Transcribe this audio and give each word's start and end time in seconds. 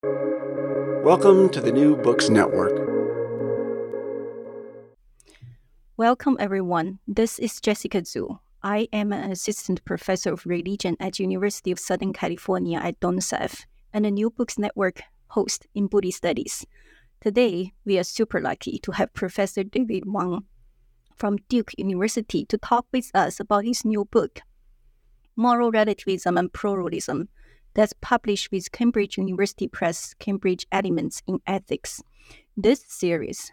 Welcome 0.00 1.48
to 1.48 1.60
the 1.60 1.72
New 1.72 1.96
Books 1.96 2.28
Network. 2.28 2.88
Welcome, 5.96 6.36
everyone. 6.38 7.00
This 7.08 7.40
is 7.40 7.60
Jessica 7.60 8.04
Zu. 8.04 8.38
I 8.62 8.86
am 8.92 9.12
an 9.12 9.32
assistant 9.32 9.84
professor 9.84 10.32
of 10.32 10.46
religion 10.46 10.96
at 11.00 11.18
University 11.18 11.72
of 11.72 11.80
Southern 11.80 12.12
California 12.12 12.78
at 12.78 13.00
Dornsife 13.00 13.64
and 13.92 14.06
a 14.06 14.12
New 14.12 14.30
Books 14.30 14.56
Network 14.56 15.02
host 15.30 15.66
in 15.74 15.88
Buddhist 15.88 16.18
Studies. 16.18 16.64
Today, 17.20 17.72
we 17.84 17.98
are 17.98 18.04
super 18.04 18.40
lucky 18.40 18.78
to 18.84 18.92
have 18.92 19.12
Professor 19.14 19.64
David 19.64 20.04
Wong 20.06 20.44
from 21.16 21.38
Duke 21.48 21.72
University 21.76 22.44
to 22.44 22.56
talk 22.56 22.86
with 22.92 23.10
us 23.14 23.40
about 23.40 23.64
his 23.64 23.84
new 23.84 24.04
book, 24.04 24.42
Moral 25.34 25.72
Relativism 25.72 26.36
and 26.36 26.52
Pluralism, 26.52 27.30
that's 27.74 27.94
published 28.00 28.50
with 28.50 28.72
Cambridge 28.72 29.18
University 29.18 29.68
Press 29.68 30.14
Cambridge 30.18 30.66
Elements 30.72 31.22
in 31.26 31.40
Ethics. 31.46 32.02
This 32.56 32.84
series, 32.88 33.52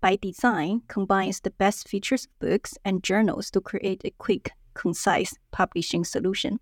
by 0.00 0.16
design, 0.16 0.82
combines 0.88 1.40
the 1.40 1.50
best 1.50 1.88
features 1.88 2.26
of 2.26 2.48
books 2.48 2.78
and 2.84 3.02
journals 3.02 3.50
to 3.50 3.60
create 3.60 4.02
a 4.04 4.10
quick, 4.18 4.52
concise 4.74 5.34
publishing 5.50 6.04
solution. 6.04 6.60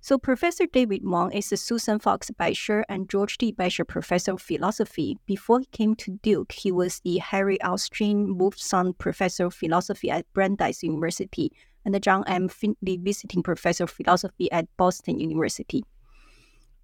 So, 0.00 0.18
Professor 0.18 0.66
David 0.66 1.00
Wong 1.02 1.32
is 1.32 1.50
a 1.50 1.56
Susan 1.56 1.98
Fox 1.98 2.30
Beischer 2.30 2.84
and 2.90 3.08
George 3.08 3.38
D. 3.38 3.50
Beischer 3.52 3.88
Professor 3.88 4.32
of 4.32 4.42
Philosophy. 4.42 5.16
Before 5.24 5.60
he 5.60 5.66
came 5.72 5.94
to 5.94 6.18
Duke, 6.22 6.52
he 6.52 6.70
was 6.70 7.00
the 7.00 7.16
Harry 7.16 7.58
Austin 7.62 8.36
Wolfson 8.38 8.98
Professor 8.98 9.46
of 9.46 9.54
Philosophy 9.54 10.10
at 10.10 10.30
Brandeis 10.34 10.82
University 10.82 11.50
and 11.84 11.94
the 11.94 12.00
John 12.00 12.24
M. 12.26 12.48
Findlay 12.48 12.96
Visiting 12.96 13.42
Professor 13.42 13.84
of 13.84 13.90
Philosophy 13.90 14.50
at 14.52 14.66
Boston 14.76 15.20
University. 15.20 15.84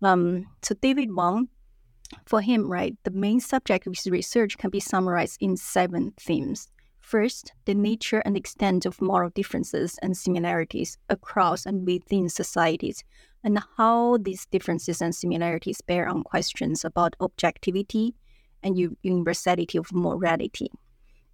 Um, 0.03 0.47
so, 0.63 0.75
David 0.81 1.15
Wong, 1.15 1.49
for 2.27 2.41
him, 2.41 2.71
right, 2.71 2.97
the 3.05 3.11
main 3.11 3.41
subject 3.41 3.87
of 3.87 3.95
his 3.95 4.07
research 4.07 4.59
can 4.59 4.71
be 4.71 4.81
summarized 4.81 5.39
in 5.41 5.57
seven 5.57 6.13
themes. 6.19 6.69
First, 7.01 7.53
the 7.65 7.75
nature 7.75 8.21
and 8.25 8.37
extent 8.37 8.87
of 8.87 9.01
moral 9.01 9.31
differences 9.31 9.99
and 10.03 10.17
similarities 10.17 10.97
across 11.09 11.67
and 11.67 11.87
within 11.87 12.29
societies, 12.29 13.03
and 13.43 13.59
how 13.77 14.19
these 14.19 14.47
differences 14.47 15.01
and 15.01 15.15
similarities 15.15 15.81
bear 15.81 16.09
on 16.09 16.23
questions 16.23 16.85
about 16.85 17.17
objectivity 17.21 18.15
and 18.63 18.97
universality 19.03 19.79
of 19.79 19.93
morality. 19.93 20.71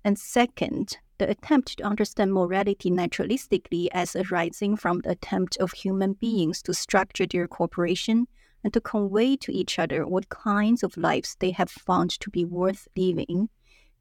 And 0.04 0.18
second, 0.18 0.98
the 1.18 1.30
attempt 1.30 1.78
to 1.78 1.84
understand 1.84 2.32
morality 2.32 2.90
naturalistically 2.90 3.88
as 3.92 4.16
arising 4.16 4.76
from 4.76 5.00
the 5.00 5.10
attempt 5.10 5.56
of 5.58 5.72
human 5.72 6.14
mm. 6.14 6.20
beings 6.20 6.62
to 6.62 6.74
structure 6.74 7.26
their 7.26 7.48
cooperation 7.48 8.26
and 8.64 8.72
to 8.72 8.80
convey 8.80 9.36
to 9.36 9.52
each 9.52 9.78
other 9.78 10.06
what 10.06 10.28
kinds 10.28 10.82
of 10.82 10.96
lives 10.96 11.36
they 11.40 11.50
have 11.52 11.70
found 11.70 12.10
to 12.10 12.30
be 12.30 12.44
worth 12.44 12.88
living. 12.96 13.48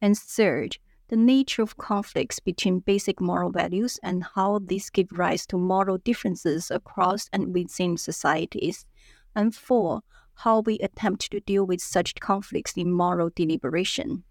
And 0.02 0.18
third, 0.18 0.78
the 1.08 1.16
nature 1.16 1.62
of 1.62 1.78
conflicts 1.78 2.40
between 2.40 2.80
basic 2.80 3.22
moral 3.22 3.52
values 3.52 4.00
and 4.02 4.24
how 4.34 4.60
these 4.66 4.90
give 4.90 5.12
rise 5.12 5.46
to 5.48 5.58
moral 5.58 6.00
differences 6.00 6.72
across 6.72 7.30
and 7.32 7.54
within 7.54 7.98
societies. 7.98 8.86
And 9.36 9.54
four, 9.54 10.02
how 10.34 10.62
we 10.62 10.80
attempt 10.80 11.32
to 11.32 11.40
deal 11.42 11.66
with 11.66 11.82
such 11.82 12.16
conflicts 12.16 12.74
in 12.76 12.92
moral 12.92 13.30
deliberation. 13.36 14.24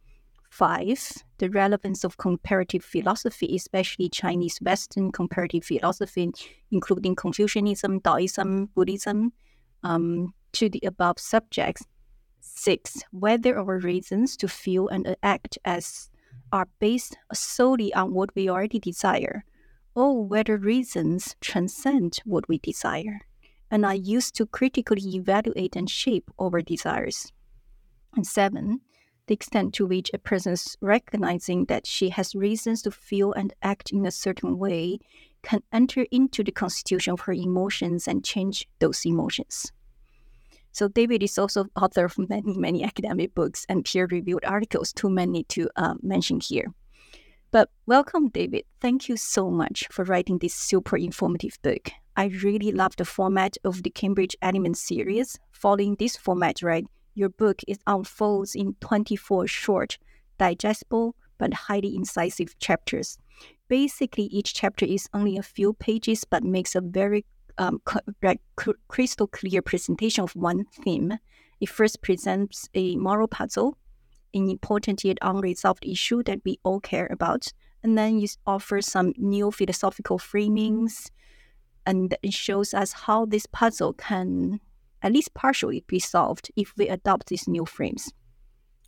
Five, 0.54 1.24
the 1.38 1.50
relevance 1.50 2.04
of 2.04 2.16
comparative 2.16 2.84
philosophy, 2.84 3.56
especially 3.56 4.08
Chinese 4.08 4.58
Western 4.58 5.10
comparative 5.10 5.64
philosophy, 5.64 6.30
including 6.70 7.16
Confucianism, 7.16 7.98
Taoism, 7.98 8.66
Buddhism, 8.66 9.32
um, 9.82 10.32
to 10.52 10.68
the 10.68 10.80
above 10.86 11.18
subjects. 11.18 11.82
Six, 12.40 13.02
whether 13.10 13.58
our 13.58 13.80
reasons 13.80 14.36
to 14.36 14.46
feel 14.46 14.86
and 14.86 15.16
act 15.24 15.58
as 15.64 16.08
are 16.52 16.68
based 16.78 17.16
solely 17.32 17.92
on 17.92 18.14
what 18.14 18.30
we 18.36 18.48
already 18.48 18.78
desire, 18.78 19.44
or 19.96 20.24
whether 20.24 20.56
reasons 20.56 21.34
transcend 21.40 22.18
what 22.24 22.48
we 22.48 22.58
desire 22.58 23.18
and 23.72 23.84
are 23.84 23.96
used 23.96 24.36
to 24.36 24.46
critically 24.46 25.16
evaluate 25.16 25.74
and 25.74 25.90
shape 25.90 26.30
our 26.40 26.62
desires. 26.62 27.32
And 28.14 28.24
seven, 28.24 28.82
the 29.26 29.34
extent 29.34 29.74
to 29.74 29.86
which 29.86 30.10
a 30.12 30.18
person's 30.18 30.76
recognizing 30.80 31.64
that 31.66 31.86
she 31.86 32.10
has 32.10 32.34
reasons 32.34 32.82
to 32.82 32.90
feel 32.90 33.32
and 33.32 33.54
act 33.62 33.90
in 33.90 34.04
a 34.04 34.10
certain 34.10 34.58
way 34.58 34.98
can 35.42 35.62
enter 35.72 36.06
into 36.10 36.42
the 36.42 36.52
constitution 36.52 37.12
of 37.12 37.20
her 37.20 37.32
emotions 37.32 38.08
and 38.08 38.24
change 38.24 38.68
those 38.80 39.04
emotions. 39.06 39.72
So 40.72 40.88
David 40.88 41.22
is 41.22 41.38
also 41.38 41.66
author 41.76 42.06
of 42.06 42.18
many, 42.18 42.58
many 42.58 42.82
academic 42.82 43.34
books 43.34 43.64
and 43.68 43.84
peer-reviewed 43.84 44.44
articles, 44.44 44.92
too 44.92 45.08
many 45.08 45.44
to 45.44 45.70
uh, 45.76 45.94
mention 46.02 46.40
here. 46.40 46.66
But 47.52 47.70
welcome, 47.86 48.28
David. 48.30 48.64
Thank 48.80 49.08
you 49.08 49.16
so 49.16 49.48
much 49.48 49.86
for 49.92 50.04
writing 50.04 50.38
this 50.38 50.54
super 50.54 50.96
informative 50.96 51.56
book. 51.62 51.92
I 52.16 52.26
really 52.42 52.72
love 52.72 52.96
the 52.96 53.04
format 53.04 53.56
of 53.62 53.84
the 53.84 53.90
Cambridge 53.90 54.34
Elements 54.42 54.80
series. 54.80 55.38
Following 55.52 55.94
this 55.96 56.16
format, 56.16 56.62
right, 56.62 56.84
your 57.14 57.28
book 57.28 57.60
is 57.66 57.78
unfolds 57.86 58.54
in 58.54 58.74
24 58.80 59.46
short, 59.46 59.98
digestible, 60.38 61.14
but 61.38 61.54
highly 61.54 61.94
incisive 61.94 62.58
chapters. 62.58 63.18
Basically, 63.68 64.24
each 64.24 64.54
chapter 64.54 64.84
is 64.84 65.08
only 65.14 65.36
a 65.36 65.42
few 65.42 65.72
pages, 65.74 66.24
but 66.24 66.42
makes 66.44 66.74
a 66.74 66.80
very 66.80 67.24
um, 67.58 67.80
like 68.22 68.40
crystal 68.88 69.26
clear 69.26 69.62
presentation 69.62 70.24
of 70.24 70.34
one 70.34 70.64
theme. 70.82 71.14
It 71.60 71.68
first 71.68 72.02
presents 72.02 72.68
a 72.74 72.96
moral 72.96 73.28
puzzle, 73.28 73.78
an 74.34 74.50
important 74.50 75.04
yet 75.04 75.18
unresolved 75.22 75.84
issue 75.86 76.22
that 76.24 76.40
we 76.44 76.58
all 76.64 76.80
care 76.80 77.08
about, 77.10 77.52
and 77.82 77.96
then 77.96 78.20
it 78.20 78.36
offers 78.46 78.86
some 78.86 79.12
new 79.16 79.50
philosophical 79.50 80.18
framings, 80.18 81.10
and 81.86 82.16
it 82.22 82.32
shows 82.32 82.74
us 82.74 82.92
how 82.92 83.24
this 83.26 83.46
puzzle 83.46 83.92
can 83.92 84.60
at 85.04 85.12
least 85.12 85.34
partially 85.34 85.84
be 85.86 86.00
solved 86.00 86.50
if 86.56 86.72
we 86.76 86.88
adopt 86.88 87.28
these 87.28 87.46
new 87.46 87.66
frames. 87.66 88.12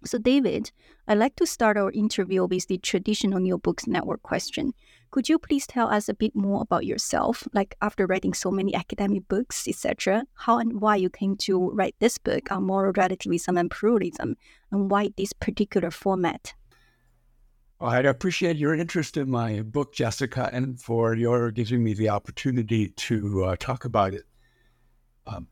So, 0.05 0.19
David, 0.19 0.73
I'd 1.09 1.19
like 1.19 1.37
to 1.37 1.47
start 1.47 1.77
our 1.77 1.91
interview 1.91 2.45
with 2.47 2.67
the 2.69 2.79
traditional 2.79 3.41
New 3.41 3.59
Books 3.59 3.87
Network 3.87 4.23
question. 4.23 4.73
Could 5.11 5.29
you 5.29 5.39
please 5.39 5.67
tell 5.67 5.89
us 5.89 6.09
a 6.09 6.15
bit 6.15 6.35
more 6.35 6.63
about 6.63 6.87
yourself, 6.87 7.47
like 7.53 7.77
after 7.81 8.07
writing 8.07 8.35
so 8.35 8.51
many 8.51 8.75
academic 8.75 9.29
books, 9.29 9.67
etc., 9.69 10.25
how 10.35 10.59
and 10.59 10.81
why 10.81 10.97
you 10.97 11.11
came 11.11 11.37
to 11.39 11.71
write 11.71 11.97
this 11.99 12.19
book 12.19 12.51
on 12.51 12.65
moral 12.65 12.93
relativism 12.97 13.57
and 13.57 13.71
pluralism, 13.71 14.37
and 14.71 14.91
why 14.91 15.11
this 15.17 15.33
particular 15.33 15.91
format? 15.91 16.55
I 17.81 17.99
appreciate 18.01 18.57
your 18.57 18.75
interest 18.75 19.17
in 19.17 19.31
my 19.31 19.61
book, 19.61 19.93
Jessica, 19.93 20.49
and 20.53 20.81
for 20.81 21.15
your 21.15 21.51
giving 21.51 21.85
me 21.85 21.95
the 21.95 22.09
opportunity 22.09 22.89
to 22.89 23.45
uh, 23.45 23.57
talk 23.59 23.85
about 23.85 24.15
it. 24.15 24.25
Um, 25.27 25.49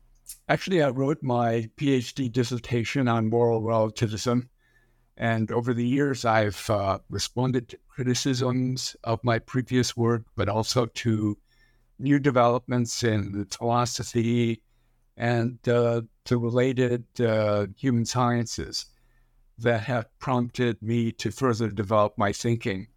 actually, 0.49 0.81
I 0.81 0.89
wrote 0.89 1.21
my 1.21 1.69
PhD 1.77 2.31
dissertation 2.31 3.07
on 3.07 3.29
moral 3.29 3.61
relativism 3.61 4.49
and 5.17 5.51
over 5.51 5.73
the 5.73 5.85
years, 5.85 6.25
I've 6.25 6.69
uh, 6.69 6.99
responded 7.09 7.69
to 7.69 7.77
criticisms 7.87 8.95
of 9.03 9.23
my 9.23 9.39
previous 9.39 9.95
work, 9.95 10.23
but 10.35 10.49
also 10.49 10.87
to 10.87 11.37
new 11.97 12.19
developments 12.19 13.01
in 13.03 13.45
philosophy 13.45 14.61
and 15.15 15.57
uh, 15.69 16.01
the 16.25 16.37
related 16.37 17.05
uh, 17.21 17.67
human 17.77 18.03
sciences 18.05 18.87
that 19.57 19.83
have 19.83 20.07
prompted 20.19 20.81
me 20.81 21.13
to 21.13 21.31
further 21.31 21.69
develop 21.69 22.17
my 22.17 22.33
thinking. 22.33 22.87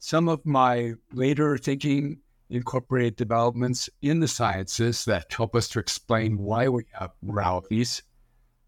Some 0.00 0.28
of 0.28 0.44
my 0.44 0.94
later 1.12 1.56
thinking 1.56 2.18
incorporated 2.48 3.16
developments 3.16 3.90
in 4.02 4.20
the 4.20 4.28
sciences 4.28 5.04
that 5.04 5.32
help 5.32 5.54
us 5.56 5.68
to 5.68 5.78
explain 5.78 6.38
why 6.38 6.68
we 6.68 6.84
have 6.92 7.10
moralities. 7.22 8.02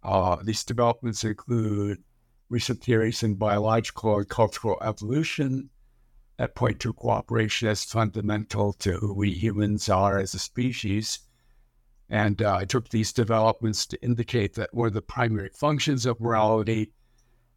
Uh, 0.02 0.36
these 0.42 0.64
developments 0.64 1.24
include 1.24 2.02
recent 2.48 2.82
theories 2.82 3.22
in 3.22 3.34
biological 3.34 4.16
and 4.16 4.28
cultural 4.28 4.78
evolution 4.82 5.70
that 6.38 6.54
point 6.54 6.78
to 6.80 6.92
cooperation 6.92 7.68
as 7.68 7.84
fundamental 7.84 8.72
to 8.72 8.92
who 8.92 9.12
we 9.12 9.32
humans 9.32 9.88
are 9.88 10.18
as 10.18 10.34
a 10.34 10.38
species. 10.38 11.18
And 12.08 12.40
uh, 12.40 12.56
I 12.56 12.64
took 12.64 12.88
these 12.88 13.12
developments 13.12 13.86
to 13.86 14.02
indicate 14.02 14.54
that 14.54 14.72
one 14.72 14.86
of 14.86 14.94
the 14.94 15.02
primary 15.02 15.50
functions 15.52 16.06
of 16.06 16.20
morality 16.20 16.92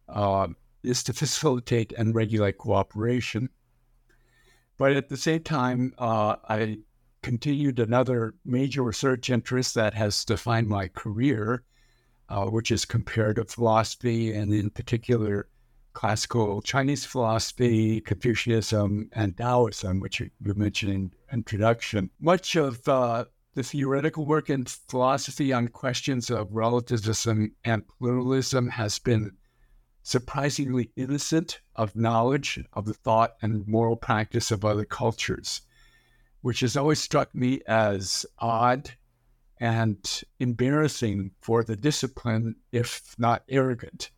uh, 0.08 0.48
is 0.82 1.02
to 1.04 1.12
facilitate 1.12 1.92
and 1.92 2.14
regulate 2.14 2.58
cooperation. 2.58 3.48
But 4.82 4.96
at 4.96 5.08
the 5.08 5.16
same 5.16 5.44
time, 5.44 5.94
uh, 5.96 6.34
I 6.48 6.78
continued 7.22 7.78
another 7.78 8.34
major 8.44 8.82
research 8.82 9.30
interest 9.30 9.76
that 9.76 9.94
has 9.94 10.24
defined 10.24 10.66
my 10.66 10.88
career, 10.88 11.62
uh, 12.28 12.46
which 12.46 12.72
is 12.72 12.84
comparative 12.84 13.48
philosophy, 13.48 14.32
and 14.32 14.52
in 14.52 14.70
particular, 14.70 15.48
classical 15.92 16.60
Chinese 16.62 17.04
philosophy, 17.04 18.00
Confucianism, 18.00 19.08
and 19.12 19.36
Taoism, 19.36 20.00
which 20.00 20.18
you 20.18 20.30
mentioned 20.40 20.92
in 20.92 21.12
introduction. 21.32 22.10
Much 22.18 22.56
of 22.56 22.88
uh, 22.88 23.26
the 23.54 23.62
theoretical 23.62 24.26
work 24.26 24.50
in 24.50 24.64
philosophy 24.64 25.52
on 25.52 25.68
questions 25.68 26.28
of 26.28 26.48
relativism 26.50 27.54
and 27.64 27.86
pluralism 27.86 28.68
has 28.70 28.98
been 28.98 29.30
surprisingly 30.02 30.90
innocent 30.96 31.60
of 31.76 31.96
knowledge 31.96 32.58
of 32.72 32.84
the 32.84 32.94
thought 32.94 33.34
and 33.40 33.66
moral 33.66 33.96
practice 33.96 34.50
of 34.50 34.64
other 34.64 34.84
cultures, 34.84 35.62
which 36.40 36.60
has 36.60 36.76
always 36.76 36.98
struck 36.98 37.34
me 37.34 37.60
as 37.66 38.26
odd 38.38 38.90
and 39.58 40.22
embarrassing 40.40 41.30
for 41.40 41.62
the 41.62 41.76
discipline, 41.76 42.56
if 42.72 43.14
not 43.18 43.44
arrogant. 43.48 44.10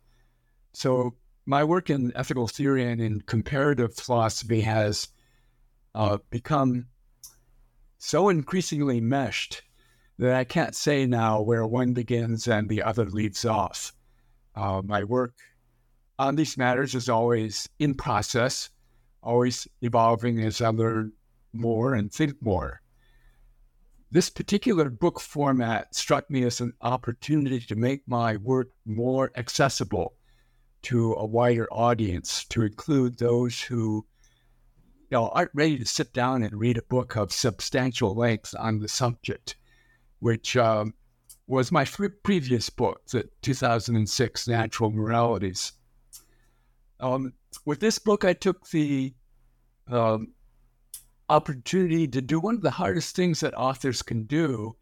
So, 0.73 1.15
my 1.45 1.63
work 1.63 1.91
in 1.91 2.11
ethical 2.15 2.47
theory 2.47 2.83
and 2.91 2.99
in 2.99 3.21
comparative 3.21 3.95
philosophy 3.95 4.61
has 4.61 5.07
uh, 5.93 6.17
become 6.31 6.87
so 7.99 8.29
increasingly 8.29 8.99
meshed 8.99 9.61
that 10.17 10.35
I 10.35 10.43
can't 10.43 10.75
say 10.75 11.05
now 11.05 11.41
where 11.41 11.67
one 11.67 11.93
begins 11.93 12.47
and 12.47 12.67
the 12.67 12.81
other 12.81 13.05
leaves 13.05 13.45
off. 13.45 13.93
Uh, 14.55 14.81
my 14.83 15.03
work 15.03 15.35
on 16.17 16.35
these 16.35 16.57
matters 16.57 16.95
is 16.95 17.09
always 17.09 17.67
in 17.79 17.93
process, 17.93 18.69
always 19.21 19.67
evolving 19.81 20.41
as 20.41 20.61
I 20.61 20.69
learn 20.69 21.11
more 21.53 21.93
and 21.93 22.11
think 22.11 22.41
more. 22.41 22.81
This 24.11 24.29
particular 24.29 24.89
book 24.89 25.19
format 25.19 25.93
struck 25.93 26.29
me 26.29 26.43
as 26.43 26.61
an 26.61 26.73
opportunity 26.81 27.59
to 27.59 27.75
make 27.75 28.07
my 28.07 28.37
work 28.37 28.69
more 28.85 29.31
accessible 29.35 30.13
to 30.83 31.13
a 31.15 31.25
wider 31.25 31.67
audience, 31.71 32.45
to 32.45 32.61
include 32.61 33.17
those 33.17 33.59
who 33.61 34.05
you 35.09 35.17
know, 35.17 35.29
aren't 35.29 35.51
ready 35.53 35.77
to 35.77 35.85
sit 35.85 36.13
down 36.13 36.43
and 36.43 36.59
read 36.59 36.77
a 36.77 36.83
book 36.83 37.15
of 37.15 37.31
substantial 37.31 38.15
length 38.15 38.55
on 38.57 38.79
the 38.79 38.87
subject, 38.87 39.55
which 40.19 40.55
um, 40.55 40.93
was 41.47 41.71
my 41.71 41.85
previous 41.85 42.69
book, 42.69 43.05
the 43.07 43.27
2006 43.41 44.47
Natural 44.47 44.91
Moralities. 44.91 45.73
Um, 46.99 47.33
with 47.65 47.79
this 47.79 47.99
book, 47.99 48.23
I 48.23 48.33
took 48.33 48.69
the 48.69 49.13
um, 49.87 50.33
opportunity 51.29 52.07
to 52.07 52.21
do 52.21 52.39
one 52.39 52.55
of 52.55 52.61
the 52.61 52.71
hardest 52.71 53.15
things 53.15 53.39
that 53.39 53.53
authors 53.55 54.01
can 54.01 54.23
do, 54.23 54.75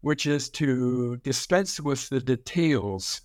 which 0.00 0.26
is 0.26 0.48
to 0.50 1.16
dispense 1.18 1.80
with 1.80 2.08
the 2.08 2.20
details 2.20 3.22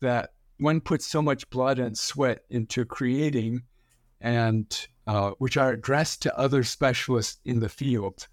that 0.00 0.30
one 0.58 0.80
puts 0.80 1.06
so 1.06 1.22
much 1.22 1.48
blood 1.50 1.78
and 1.78 1.96
sweat 1.96 2.44
into 2.50 2.84
creating 2.84 3.62
and 4.20 4.86
uh, 5.06 5.32
which 5.38 5.56
are 5.56 5.72
addressed 5.72 6.22
to 6.22 6.38
other 6.38 6.62
specialists 6.62 7.40
in 7.44 7.58
the 7.58 7.68
field, 7.68 8.28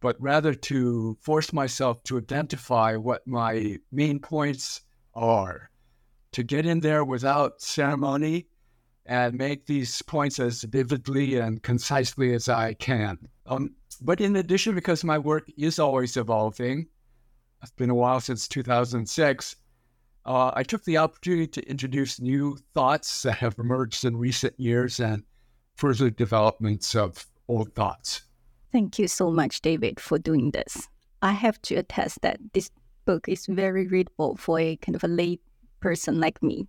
but 0.00 0.20
rather 0.20 0.52
to 0.52 1.16
force 1.20 1.52
myself 1.52 2.02
to 2.04 2.18
identify 2.18 2.94
what 2.94 3.26
my 3.26 3.78
main 3.90 4.18
points 4.18 4.82
are, 5.14 5.70
to 6.32 6.42
get 6.42 6.66
in 6.66 6.80
there 6.80 7.04
without 7.04 7.60
ceremony 7.60 8.46
and 9.06 9.34
make 9.34 9.66
these 9.66 10.02
points 10.02 10.38
as 10.38 10.62
vividly 10.62 11.36
and 11.36 11.62
concisely 11.62 12.34
as 12.34 12.48
I 12.48 12.74
can. 12.74 13.18
Um, 13.46 13.74
but 14.02 14.20
in 14.20 14.36
addition, 14.36 14.74
because 14.74 15.02
my 15.02 15.18
work 15.18 15.50
is 15.56 15.78
always 15.78 16.16
evolving, 16.16 16.86
it's 17.62 17.72
been 17.72 17.90
a 17.90 17.94
while 17.94 18.20
since 18.20 18.46
2006, 18.46 19.56
uh, 20.26 20.52
I 20.54 20.62
took 20.62 20.84
the 20.84 20.98
opportunity 20.98 21.46
to 21.46 21.68
introduce 21.68 22.20
new 22.20 22.58
thoughts 22.74 23.22
that 23.22 23.38
have 23.38 23.58
emerged 23.58 24.04
in 24.04 24.16
recent 24.16 24.60
years 24.60 25.00
and 25.00 25.22
further 25.76 26.10
developments 26.10 26.94
of 26.94 27.26
old 27.48 27.74
thoughts. 27.74 28.22
Thank 28.70 28.98
you 28.98 29.08
so 29.08 29.30
much, 29.30 29.62
David, 29.62 29.98
for 29.98 30.18
doing 30.18 30.50
this. 30.50 30.88
I 31.22 31.32
have 31.32 31.60
to 31.62 31.76
attest 31.76 32.20
that 32.20 32.38
this 32.52 32.70
book 33.06 33.26
is 33.26 33.46
very 33.46 33.86
readable 33.86 34.36
for 34.36 34.60
a 34.60 34.76
kind 34.76 34.94
of 34.94 35.02
a 35.02 35.08
lay 35.08 35.40
person 35.80 36.20
like 36.20 36.42
me 36.42 36.66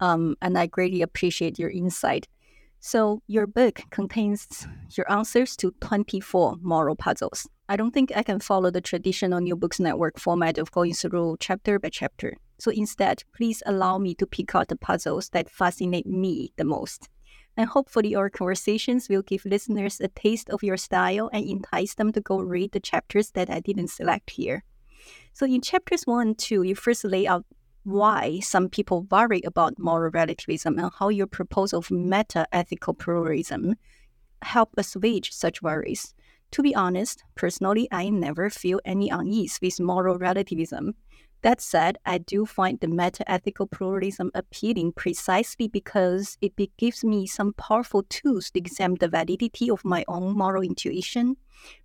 um, 0.00 0.36
and 0.40 0.58
I 0.58 0.66
greatly 0.66 1.02
appreciate 1.02 1.58
your 1.58 1.70
insight. 1.70 2.28
So, 2.80 3.22
your 3.26 3.48
book 3.48 3.80
contains 3.90 4.66
your 4.96 5.10
answers 5.10 5.56
to 5.56 5.72
24 5.80 6.58
moral 6.62 6.94
puzzles. 6.94 7.48
I 7.68 7.76
don't 7.76 7.90
think 7.92 8.12
I 8.14 8.22
can 8.22 8.38
follow 8.38 8.70
the 8.70 8.80
traditional 8.80 9.40
New 9.40 9.56
Books 9.56 9.80
Network 9.80 10.18
format 10.18 10.58
of 10.58 10.70
going 10.70 10.94
through 10.94 11.38
chapter 11.40 11.80
by 11.80 11.88
chapter. 11.88 12.36
So, 12.58 12.70
instead, 12.70 13.24
please 13.36 13.64
allow 13.66 13.98
me 13.98 14.14
to 14.14 14.26
pick 14.26 14.54
out 14.54 14.68
the 14.68 14.76
puzzles 14.76 15.30
that 15.30 15.50
fascinate 15.50 16.06
me 16.06 16.52
the 16.56 16.64
most. 16.64 17.08
And 17.56 17.68
hopefully, 17.68 18.14
our 18.14 18.30
conversations 18.30 19.08
will 19.08 19.22
give 19.22 19.44
listeners 19.44 20.00
a 20.00 20.06
taste 20.06 20.48
of 20.48 20.62
your 20.62 20.76
style 20.76 21.28
and 21.32 21.44
entice 21.44 21.94
them 21.94 22.12
to 22.12 22.20
go 22.20 22.38
read 22.38 22.70
the 22.70 22.80
chapters 22.80 23.32
that 23.32 23.50
I 23.50 23.58
didn't 23.58 23.88
select 23.88 24.30
here. 24.30 24.62
So, 25.32 25.46
in 25.46 25.62
chapters 25.62 26.04
one 26.04 26.28
and 26.28 26.38
two, 26.38 26.62
you 26.62 26.76
first 26.76 27.02
lay 27.02 27.26
out 27.26 27.44
why 27.84 28.40
some 28.40 28.68
people 28.68 29.06
worry 29.10 29.40
about 29.44 29.78
moral 29.78 30.10
relativism 30.10 30.78
and 30.78 30.90
how 30.98 31.08
your 31.08 31.26
proposal 31.26 31.78
of 31.78 31.90
meta 31.90 32.46
ethical 32.52 32.94
pluralism 32.94 33.74
help 34.42 34.70
assuage 34.76 35.32
such 35.32 35.62
worries. 35.62 36.14
To 36.52 36.62
be 36.62 36.74
honest, 36.74 37.24
personally, 37.34 37.88
I 37.90 38.08
never 38.08 38.50
feel 38.50 38.80
any 38.84 39.10
unease 39.10 39.58
with 39.60 39.80
moral 39.80 40.18
relativism. 40.18 40.94
That 41.42 41.60
said, 41.60 41.98
I 42.04 42.18
do 42.18 42.46
find 42.46 42.80
the 42.80 42.88
meta 42.88 43.30
ethical 43.30 43.68
pluralism 43.68 44.30
appealing 44.34 44.92
precisely 44.92 45.68
because 45.68 46.36
it 46.40 46.54
gives 46.78 47.04
me 47.04 47.26
some 47.26 47.52
powerful 47.52 48.02
tools 48.08 48.50
to 48.50 48.58
examine 48.58 48.98
the 48.98 49.08
validity 49.08 49.70
of 49.70 49.84
my 49.84 50.04
own 50.08 50.36
moral 50.36 50.62
intuition. 50.62 51.36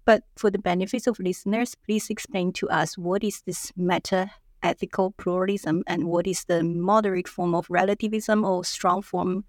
But 0.05 0.23
for 0.35 0.49
the 0.49 0.57
benefits 0.57 1.05
of 1.05 1.19
listeners, 1.19 1.75
please 1.75 2.09
explain 2.09 2.51
to 2.53 2.69
us 2.69 2.97
what 2.97 3.23
is 3.23 3.41
this 3.45 3.71
meta 3.75 4.31
ethical 4.63 5.12
pluralism 5.12 5.83
and 5.88 6.06
what 6.06 6.25
is 6.25 6.45
the 6.45 6.63
moderate 6.63 7.27
form 7.27 7.54
of 7.54 7.69
relativism 7.69 8.44
or 8.44 8.63
strong 8.63 9.01
form 9.01 9.45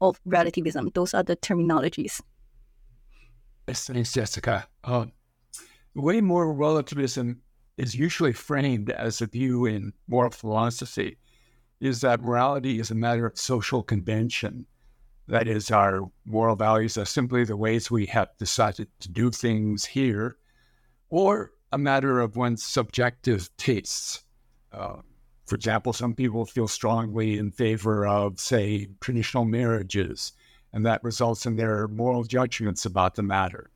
of 0.00 0.20
relativism. 0.24 0.90
Those 0.94 1.14
are 1.14 1.22
the 1.22 1.36
terminologies. 1.36 2.20
Thanks, 3.66 4.12
Jessica. 4.12 4.68
Uh, 4.84 5.06
way 5.94 6.20
more 6.20 6.52
relativism 6.52 7.40
is 7.78 7.94
usually 7.94 8.32
framed 8.32 8.90
as 8.90 9.20
a 9.20 9.26
view 9.26 9.66
in 9.66 9.92
moral 10.08 10.30
philosophy 10.30 11.18
is 11.80 12.00
that 12.00 12.22
morality 12.22 12.78
is 12.80 12.90
a 12.90 12.94
matter 12.94 13.26
of 13.26 13.38
social 13.38 13.82
convention. 13.82 14.66
That 15.28 15.48
is, 15.48 15.70
our 15.70 16.02
moral 16.24 16.56
values 16.56 16.96
are 16.96 17.04
simply 17.04 17.44
the 17.44 17.56
ways 17.56 17.90
we 17.90 18.06
have 18.06 18.28
decided 18.38 18.88
to 19.00 19.10
do 19.10 19.30
things 19.30 19.84
here, 19.84 20.36
or 21.10 21.52
a 21.72 21.78
matter 21.78 22.20
of 22.20 22.36
one's 22.36 22.62
subjective 22.62 23.50
tastes. 23.56 24.24
For 25.46 25.54
example, 25.54 25.92
some 25.92 26.14
people 26.14 26.44
feel 26.44 26.66
strongly 26.66 27.38
in 27.38 27.52
favor 27.52 28.06
of, 28.06 28.40
say, 28.40 28.88
traditional 29.00 29.44
marriages, 29.44 30.32
and 30.72 30.84
that 30.84 31.04
results 31.04 31.46
in 31.46 31.56
their 31.56 31.86
moral 31.86 32.24
judgments 32.24 32.84
about 32.84 33.14
the 33.14 33.22
matter. 33.22 33.70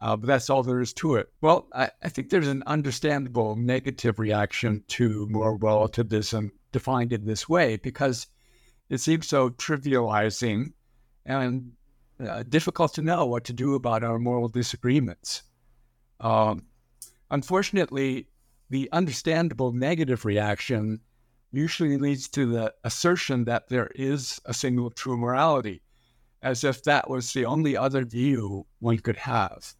Uh, 0.00 0.16
but 0.16 0.26
that's 0.26 0.50
all 0.50 0.62
there 0.62 0.80
is 0.80 0.92
to 0.94 1.16
it. 1.16 1.30
Well, 1.40 1.68
I, 1.74 1.90
I, 2.02 2.08
think 2.08 2.28
there's 2.28 2.48
an 2.48 2.62
understandable 2.66 3.56
negative 3.56 4.18
reaction 4.18 4.84
to 4.88 5.26
moral 5.30 5.56
relativism 5.56 6.52
defined 6.70 7.14
in 7.14 7.24
this 7.24 7.48
way 7.48 7.76
because 7.76 8.26
it 8.90 8.98
seems 8.98 9.26
so 9.26 9.50
trivializing 9.50 10.72
and 11.24 11.72
uh, 12.20 12.42
difficult 12.42 12.94
to 12.94 13.02
know 13.02 13.24
what 13.26 13.44
to 13.44 13.54
do 13.54 13.74
about 13.74 14.04
our 14.04 14.18
moral 14.18 14.48
disagreements. 14.48 15.42
Um, 16.20 16.66
unfortunately, 17.30 18.28
the 18.68 18.88
understandable 18.92 19.72
negative 19.72 20.24
reaction 20.24 21.00
usually 21.52 21.96
leads 21.96 22.28
to 22.28 22.46
the 22.46 22.74
assertion 22.84 23.44
that 23.44 23.68
there 23.68 23.90
is 23.94 24.40
a 24.44 24.52
single 24.52 24.90
true 24.90 25.16
morality, 25.16 25.82
as 26.42 26.64
if 26.64 26.82
that 26.82 27.08
was 27.08 27.32
the 27.32 27.44
only 27.44 27.76
other 27.76 28.04
view 28.04 28.66
one 28.80 28.98
could 28.98 29.16
have. 29.16 29.74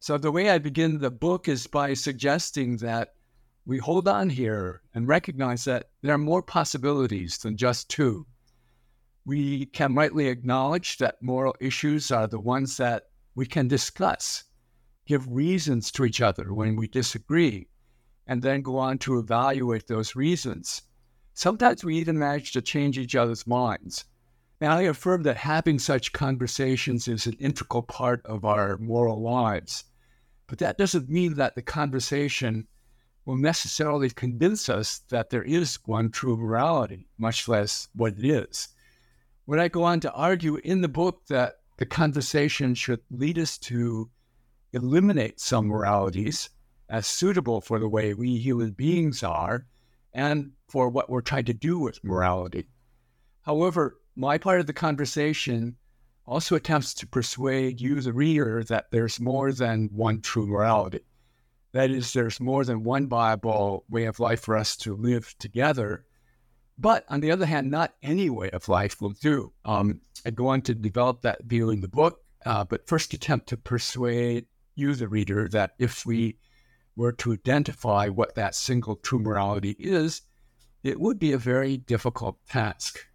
So, 0.00 0.18
the 0.18 0.32
way 0.32 0.50
I 0.50 0.58
begin 0.58 0.98
the 0.98 1.10
book 1.10 1.48
is 1.48 1.66
by 1.66 1.94
suggesting 1.94 2.76
that 2.78 3.14
we 3.66 3.78
hold 3.78 4.08
on 4.08 4.30
here 4.30 4.82
and 4.94 5.06
recognize 5.06 5.64
that 5.64 5.90
there 6.02 6.14
are 6.14 6.18
more 6.18 6.42
possibilities 6.42 7.38
than 7.38 7.56
just 7.56 7.88
two. 7.88 8.26
We 9.24 9.66
can 9.66 9.94
rightly 9.94 10.28
acknowledge 10.28 10.98
that 10.98 11.22
moral 11.22 11.54
issues 11.60 12.10
are 12.10 12.26
the 12.26 12.40
ones 12.40 12.78
that 12.78 13.04
we 13.34 13.46
can 13.46 13.68
discuss, 13.68 14.44
give 15.06 15.30
reasons 15.30 15.92
to 15.92 16.04
each 16.04 16.20
other 16.20 16.54
when 16.54 16.76
we 16.76 16.88
disagree, 16.88 17.67
and 18.28 18.42
then 18.42 18.62
go 18.62 18.76
on 18.76 18.98
to 18.98 19.18
evaluate 19.18 19.86
those 19.86 20.14
reasons. 20.14 20.82
Sometimes 21.32 21.82
we 21.82 21.96
even 21.96 22.18
manage 22.18 22.52
to 22.52 22.60
change 22.60 22.98
each 22.98 23.16
other's 23.16 23.46
minds. 23.46 24.04
Now, 24.60 24.76
I 24.76 24.82
affirm 24.82 25.22
that 25.22 25.36
having 25.38 25.78
such 25.78 26.12
conversations 26.12 27.08
is 27.08 27.26
an 27.26 27.36
integral 27.40 27.82
part 27.82 28.24
of 28.26 28.44
our 28.44 28.76
moral 28.78 29.22
lives. 29.22 29.84
But 30.46 30.58
that 30.58 30.78
doesn't 30.78 31.08
mean 31.08 31.34
that 31.34 31.54
the 31.54 31.62
conversation 31.62 32.66
will 33.24 33.36
necessarily 33.36 34.10
convince 34.10 34.68
us 34.68 35.00
that 35.10 35.30
there 35.30 35.44
is 35.44 35.78
one 35.84 36.10
true 36.10 36.36
morality, 36.36 37.08
much 37.18 37.46
less 37.46 37.88
what 37.94 38.14
it 38.18 38.24
is. 38.24 38.68
When 39.44 39.60
I 39.60 39.68
go 39.68 39.84
on 39.84 40.00
to 40.00 40.12
argue 40.12 40.56
in 40.56 40.80
the 40.80 40.88
book 40.88 41.26
that 41.28 41.60
the 41.76 41.86
conversation 41.86 42.74
should 42.74 43.00
lead 43.10 43.38
us 43.38 43.56
to 43.58 44.10
eliminate 44.72 45.40
some 45.40 45.66
moralities 45.66 46.50
as 46.88 47.06
suitable 47.06 47.60
for 47.60 47.78
the 47.78 47.88
way 47.88 48.14
we 48.14 48.36
human 48.36 48.70
beings 48.70 49.22
are 49.22 49.66
and 50.12 50.52
for 50.68 50.88
what 50.88 51.10
we're 51.10 51.20
trying 51.20 51.44
to 51.44 51.54
do 51.54 51.78
with 51.78 52.02
morality. 52.02 52.68
However, 53.42 53.98
my 54.16 54.38
part 54.38 54.60
of 54.60 54.66
the 54.66 54.72
conversation 54.72 55.76
also 56.26 56.54
attempts 56.54 56.92
to 56.94 57.06
persuade 57.06 57.80
you, 57.80 58.00
the 58.00 58.12
reader, 58.12 58.62
that 58.64 58.90
there's 58.90 59.20
more 59.20 59.52
than 59.52 59.88
one 59.92 60.20
true 60.20 60.46
morality. 60.46 61.00
That 61.72 61.90
is, 61.90 62.12
there's 62.12 62.40
more 62.40 62.64
than 62.64 62.84
one 62.84 63.08
viable 63.08 63.84
way 63.88 64.04
of 64.04 64.20
life 64.20 64.40
for 64.40 64.56
us 64.56 64.76
to 64.78 64.94
live 64.94 65.34
together. 65.38 66.04
But 66.78 67.04
on 67.08 67.20
the 67.20 67.30
other 67.30 67.46
hand, 67.46 67.70
not 67.70 67.94
any 68.02 68.30
way 68.30 68.50
of 68.50 68.68
life 68.68 69.00
will 69.00 69.14
do. 69.20 69.52
Um, 69.64 70.00
I 70.24 70.30
go 70.30 70.48
on 70.48 70.62
to 70.62 70.74
develop 70.74 71.22
that 71.22 71.44
view 71.44 71.70
in 71.70 71.80
the 71.80 71.88
book, 71.88 72.20
uh, 72.44 72.64
but 72.64 72.86
first 72.86 73.14
attempt 73.14 73.48
to 73.48 73.56
persuade 73.56 74.46
you, 74.74 74.94
the 74.94 75.08
reader, 75.08 75.48
that 75.48 75.72
if 75.78 76.06
we 76.06 76.36
were 76.98 77.12
to 77.12 77.32
identify 77.32 78.08
what 78.08 78.34
that 78.34 78.56
single 78.56 78.96
true 78.96 79.20
morality 79.20 79.76
is, 79.78 80.22
it 80.82 80.98
would 80.98 81.16
be 81.16 81.30
a 81.30 81.38
very 81.38 81.76
difficult 81.76 82.36
task. 82.48 83.06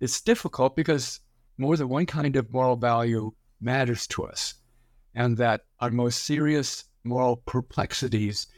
It's 0.00 0.20
difficult 0.20 0.74
because 0.74 1.20
more 1.58 1.76
than 1.76 1.88
one 1.88 2.06
kind 2.06 2.34
of 2.34 2.52
moral 2.52 2.74
value 2.74 3.30
matters 3.60 4.08
to 4.08 4.24
us, 4.24 4.54
and 5.14 5.36
that 5.36 5.60
our 5.78 5.92
most 5.92 6.24
serious 6.24 6.86
moral 7.04 7.36
perplexities 7.36 8.48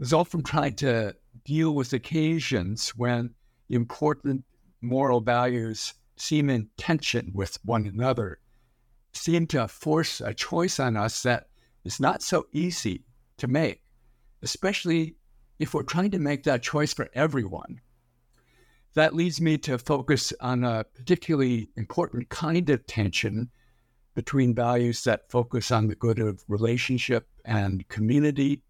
result 0.00 0.26
from 0.26 0.42
trying 0.42 0.74
to 0.74 1.14
deal 1.44 1.72
with 1.72 1.92
occasions 1.92 2.90
when 2.96 3.32
important 3.68 4.44
moral 4.80 5.20
values 5.20 5.94
seem 6.16 6.50
in 6.50 6.68
tension 6.78 7.30
with 7.32 7.58
one 7.64 7.86
another, 7.86 8.40
seem 9.12 9.46
to 9.46 9.68
force 9.68 10.20
a 10.20 10.34
choice 10.34 10.80
on 10.80 10.96
us 10.96 11.22
that 11.22 11.46
is 11.84 12.00
not 12.00 12.22
so 12.22 12.44
easy 12.52 13.04
to 13.38 13.48
make, 13.48 13.82
especially 14.42 15.16
if 15.58 15.74
we're 15.74 15.82
trying 15.82 16.10
to 16.12 16.18
make 16.18 16.44
that 16.44 16.62
choice 16.62 16.92
for 16.92 17.08
everyone 17.14 17.80
that 18.94 19.14
leads 19.14 19.40
me 19.40 19.56
to 19.58 19.78
focus 19.78 20.32
on 20.40 20.64
a 20.64 20.84
particularly 20.94 21.70
important 21.76 22.28
kind 22.30 22.68
of 22.68 22.84
tension 22.86 23.48
between 24.14 24.52
values 24.54 25.04
that 25.04 25.30
focus 25.30 25.70
on 25.70 25.86
the 25.86 25.94
good 25.94 26.18
of 26.18 26.42
relationship 26.48 27.28
and 27.44 27.86
community 27.88 28.60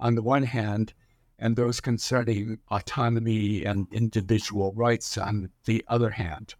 on 0.00 0.14
the 0.14 0.22
one 0.22 0.42
hand, 0.42 0.92
and 1.38 1.56
those 1.56 1.80
concerning 1.80 2.58
autonomy 2.70 3.64
and 3.64 3.86
individual 3.90 4.72
rights 4.74 5.16
on 5.16 5.48
the 5.64 5.82
other 5.88 6.10
hand. 6.10 6.54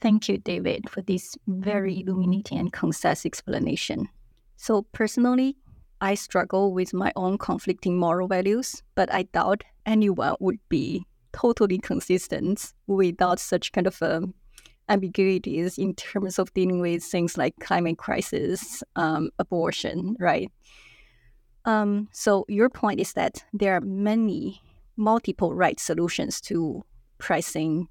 Thank 0.00 0.28
you, 0.28 0.36
David, 0.36 0.90
for 0.90 1.00
this 1.00 1.36
very 1.46 2.00
illuminating 2.00 2.58
and 2.58 2.72
concise 2.72 3.24
explanation. 3.24 4.08
So, 4.56 4.82
personally, 4.82 5.56
I 6.00 6.14
struggle 6.14 6.72
with 6.72 6.94
my 6.94 7.12
own 7.16 7.38
conflicting 7.38 7.96
moral 7.96 8.28
values, 8.28 8.82
but 8.94 9.12
I 9.12 9.24
doubt 9.24 9.64
anyone 9.86 10.36
would 10.40 10.58
be 10.68 11.04
totally 11.32 11.78
consistent 11.78 12.72
without 12.86 13.38
such 13.38 13.72
kind 13.72 13.86
of 13.86 14.00
um, 14.02 14.34
ambiguities 14.88 15.78
in 15.78 15.94
terms 15.94 16.38
of 16.38 16.52
dealing 16.54 16.80
with 16.80 17.02
things 17.02 17.36
like 17.36 17.54
climate 17.60 17.98
crisis, 17.98 18.82
um, 18.96 19.30
abortion, 19.38 20.16
right? 20.18 20.50
Um, 21.64 22.08
so 22.12 22.44
your 22.48 22.70
point 22.70 23.00
is 23.00 23.12
that 23.14 23.44
there 23.52 23.74
are 23.74 23.80
many 23.80 24.62
multiple 24.96 25.54
right 25.54 25.78
solutions 25.78 26.40
to 26.42 26.84
pricing, 27.18 27.88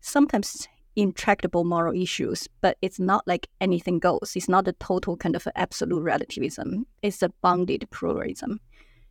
sometimes 0.00 0.68
intractable 0.96 1.64
moral 1.64 2.00
issues, 2.00 2.48
but 2.60 2.76
it's 2.82 2.98
not 2.98 3.26
like 3.26 3.48
anything 3.60 3.98
goes. 3.98 4.32
It's 4.34 4.48
not 4.48 4.68
a 4.68 4.72
total 4.74 5.16
kind 5.16 5.36
of 5.36 5.46
absolute 5.54 6.02
relativism. 6.02 6.86
It's 7.02 7.22
a 7.22 7.30
bounded 7.42 7.88
pluralism. 7.90 8.60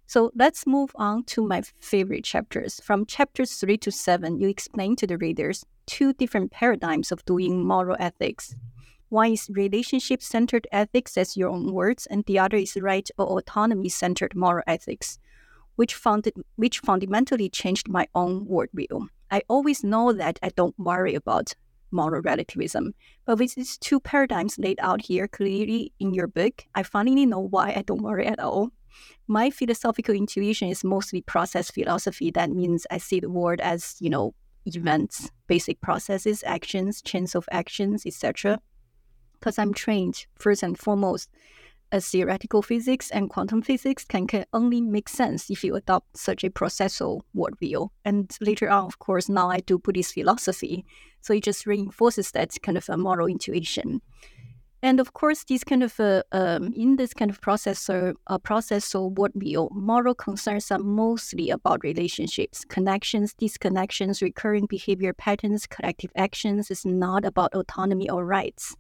So 0.05 0.31
let's 0.35 0.67
move 0.67 0.91
on 0.95 1.23
to 1.25 1.45
my 1.45 1.63
favorite 1.79 2.23
chapters. 2.23 2.79
From 2.83 3.05
chapters 3.05 3.55
3 3.55 3.77
to 3.79 3.91
7, 3.91 4.39
you 4.39 4.47
explain 4.47 4.95
to 4.97 5.07
the 5.07 5.17
readers 5.17 5.65
two 5.85 6.13
different 6.13 6.51
paradigms 6.51 7.11
of 7.11 7.25
doing 7.25 7.65
moral 7.65 7.97
ethics. 7.99 8.55
One 9.09 9.33
is 9.33 9.49
relationship 9.49 10.21
centered 10.21 10.67
ethics, 10.71 11.17
as 11.17 11.37
your 11.37 11.49
own 11.49 11.71
words, 11.71 12.05
and 12.07 12.25
the 12.25 12.39
other 12.39 12.57
is 12.57 12.75
right 12.75 13.07
or 13.17 13.37
autonomy 13.39 13.89
centered 13.89 14.35
moral 14.35 14.63
ethics, 14.67 15.19
which, 15.75 15.93
found, 15.95 16.29
which 16.55 16.79
fundamentally 16.79 17.49
changed 17.49 17.87
my 17.87 18.07
own 18.15 18.45
worldview. 18.45 19.07
I 19.31 19.41
always 19.47 19.83
know 19.83 20.13
that 20.13 20.39
I 20.43 20.49
don't 20.49 20.77
worry 20.77 21.15
about 21.15 21.55
moral 21.93 22.21
relativism. 22.21 22.93
But 23.25 23.39
with 23.39 23.55
these 23.55 23.77
two 23.77 23.99
paradigms 23.99 24.57
laid 24.57 24.79
out 24.81 25.01
here 25.01 25.27
clearly 25.27 25.93
in 25.99 26.13
your 26.13 26.27
book, 26.27 26.65
I 26.75 26.83
finally 26.83 27.25
know 27.25 27.39
why 27.39 27.73
I 27.75 27.83
don't 27.83 28.01
worry 28.01 28.25
at 28.25 28.39
all 28.39 28.71
my 29.27 29.49
philosophical 29.49 30.15
intuition 30.15 30.69
is 30.69 30.83
mostly 30.83 31.21
process 31.21 31.71
philosophy. 31.71 32.31
That 32.31 32.51
means 32.51 32.85
I 32.91 32.97
see 32.97 33.19
the 33.19 33.29
world 33.29 33.59
as, 33.61 33.95
you 33.99 34.09
know, 34.09 34.33
events, 34.65 35.31
basic 35.47 35.81
processes, 35.81 36.43
actions, 36.45 37.01
chains 37.01 37.35
of 37.35 37.47
actions, 37.51 38.05
etc. 38.05 38.59
Because 39.33 39.59
I'm 39.59 39.73
trained 39.73 40.25
first 40.35 40.63
and 40.63 40.77
foremost 40.77 41.29
as 41.91 42.07
theoretical 42.07 42.61
physics 42.61 43.11
and 43.11 43.29
quantum 43.29 43.61
physics 43.61 44.03
can, 44.03 44.25
can 44.25 44.45
only 44.51 44.81
make 44.81 45.07
sense 45.07 45.49
if 45.49 45.63
you 45.63 45.75
adopt 45.75 46.17
such 46.17 46.43
a 46.43 46.49
processual 46.49 47.21
worldview. 47.35 47.89
And 48.03 48.35
later 48.41 48.69
on, 48.69 48.85
of 48.85 48.99
course, 48.99 49.29
now 49.29 49.49
I 49.49 49.59
do 49.59 49.77
Buddhist 49.77 50.13
philosophy. 50.13 50.85
So 51.23 51.33
it 51.33 51.43
just 51.43 51.65
reinforces 51.65 52.31
that 52.31 52.51
kind 52.61 52.77
of 52.77 52.87
a 52.89 52.97
moral 52.97 53.27
intuition. 53.27 54.01
And 54.83 54.99
of 54.99 55.13
course, 55.13 55.45
this 55.45 55.63
kind 55.63 55.81
of 55.81 55.97
uh, 55.97 56.23
um, 56.33 56.73
in 56.75 56.97
this 56.97 57.13
kind 57.13 57.31
of 57.31 57.39
process 57.39 57.79
processor 57.79 58.15
uh, 58.27 58.37
processor 58.37 59.15
worldview, 59.15 59.71
moral 59.71 60.13
concerns 60.13 60.69
are 60.71 60.79
mostly 60.79 61.49
about 61.49 61.85
relationships, 61.85 62.65
connections, 62.65 63.33
disconnections, 63.33 64.21
recurring 64.21 64.65
behavior 64.65 65.13
patterns, 65.13 65.65
collective 65.65 66.11
actions. 66.17 66.69
It's 66.69 66.83
not 66.83 67.23
about 67.23 67.55
autonomy 67.55 68.09
or 68.09 68.25
rights. 68.25 68.75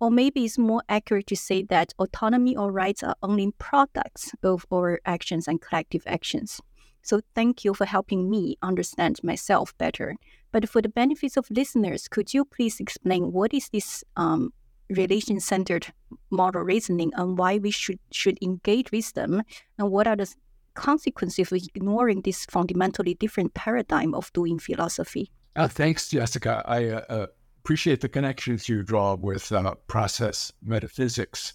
Or 0.00 0.10
maybe 0.10 0.44
it's 0.44 0.58
more 0.58 0.82
accurate 0.90 1.26
to 1.28 1.36
say 1.36 1.62
that 1.70 1.94
autonomy 1.98 2.54
or 2.54 2.70
rights 2.70 3.02
are 3.02 3.16
only 3.22 3.50
products 3.58 4.32
of 4.42 4.66
our 4.70 5.00
actions 5.06 5.48
and 5.48 5.62
collective 5.62 6.02
actions. 6.06 6.60
So 7.02 7.22
thank 7.34 7.64
you 7.64 7.72
for 7.72 7.86
helping 7.86 8.28
me 8.28 8.56
understand 8.60 9.18
myself 9.22 9.72
better. 9.78 10.16
But 10.52 10.68
for 10.68 10.82
the 10.82 10.88
benefits 10.88 11.36
of 11.36 11.50
listeners, 11.50 12.08
could 12.08 12.32
you 12.32 12.44
please 12.44 12.80
explain 12.80 13.32
what 13.32 13.52
is 13.52 13.68
this 13.68 14.02
um, 14.16 14.52
relation 14.90 15.40
centered 15.40 15.92
model 16.30 16.62
reasoning 16.62 17.12
and 17.14 17.36
why 17.36 17.58
we 17.58 17.70
should 17.70 17.98
should 18.10 18.38
engage 18.42 18.90
with 18.90 19.12
them 19.12 19.42
and 19.78 19.90
what 19.90 20.06
are 20.06 20.16
the 20.16 20.34
consequences 20.74 21.52
of 21.52 21.58
ignoring 21.74 22.22
this 22.22 22.46
fundamentally 22.46 23.14
different 23.14 23.52
paradigm 23.54 24.14
of 24.14 24.32
doing 24.32 24.58
philosophy. 24.58 25.30
Uh, 25.56 25.68
thanks, 25.68 26.08
Jessica. 26.08 26.62
I 26.66 26.88
uh, 26.88 27.00
uh, 27.08 27.26
appreciate 27.62 28.00
the 28.00 28.08
connections 28.08 28.68
you 28.68 28.82
draw 28.82 29.16
with 29.16 29.50
uh, 29.50 29.74
process 29.88 30.52
metaphysics. 30.62 31.54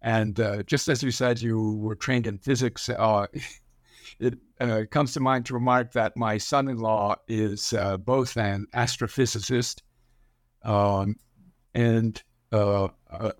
And 0.00 0.38
uh, 0.38 0.62
just 0.62 0.88
as 0.88 1.02
you 1.02 1.10
said, 1.10 1.42
you 1.42 1.76
were 1.78 1.94
trained 1.94 2.26
in 2.26 2.38
physics. 2.38 2.88
Uh, 4.22 4.30
it 4.58 4.90
comes 4.90 5.12
to 5.12 5.20
mind 5.20 5.46
to 5.46 5.54
remark 5.54 5.92
that 5.92 6.16
my 6.16 6.38
son-in-law 6.38 7.16
is 7.28 7.74
both 8.04 8.36
an 8.36 8.66
astrophysicist 8.74 9.80
um, 10.64 11.16
and 11.74 12.22
uh, 12.52 12.88
a, 13.10 13.32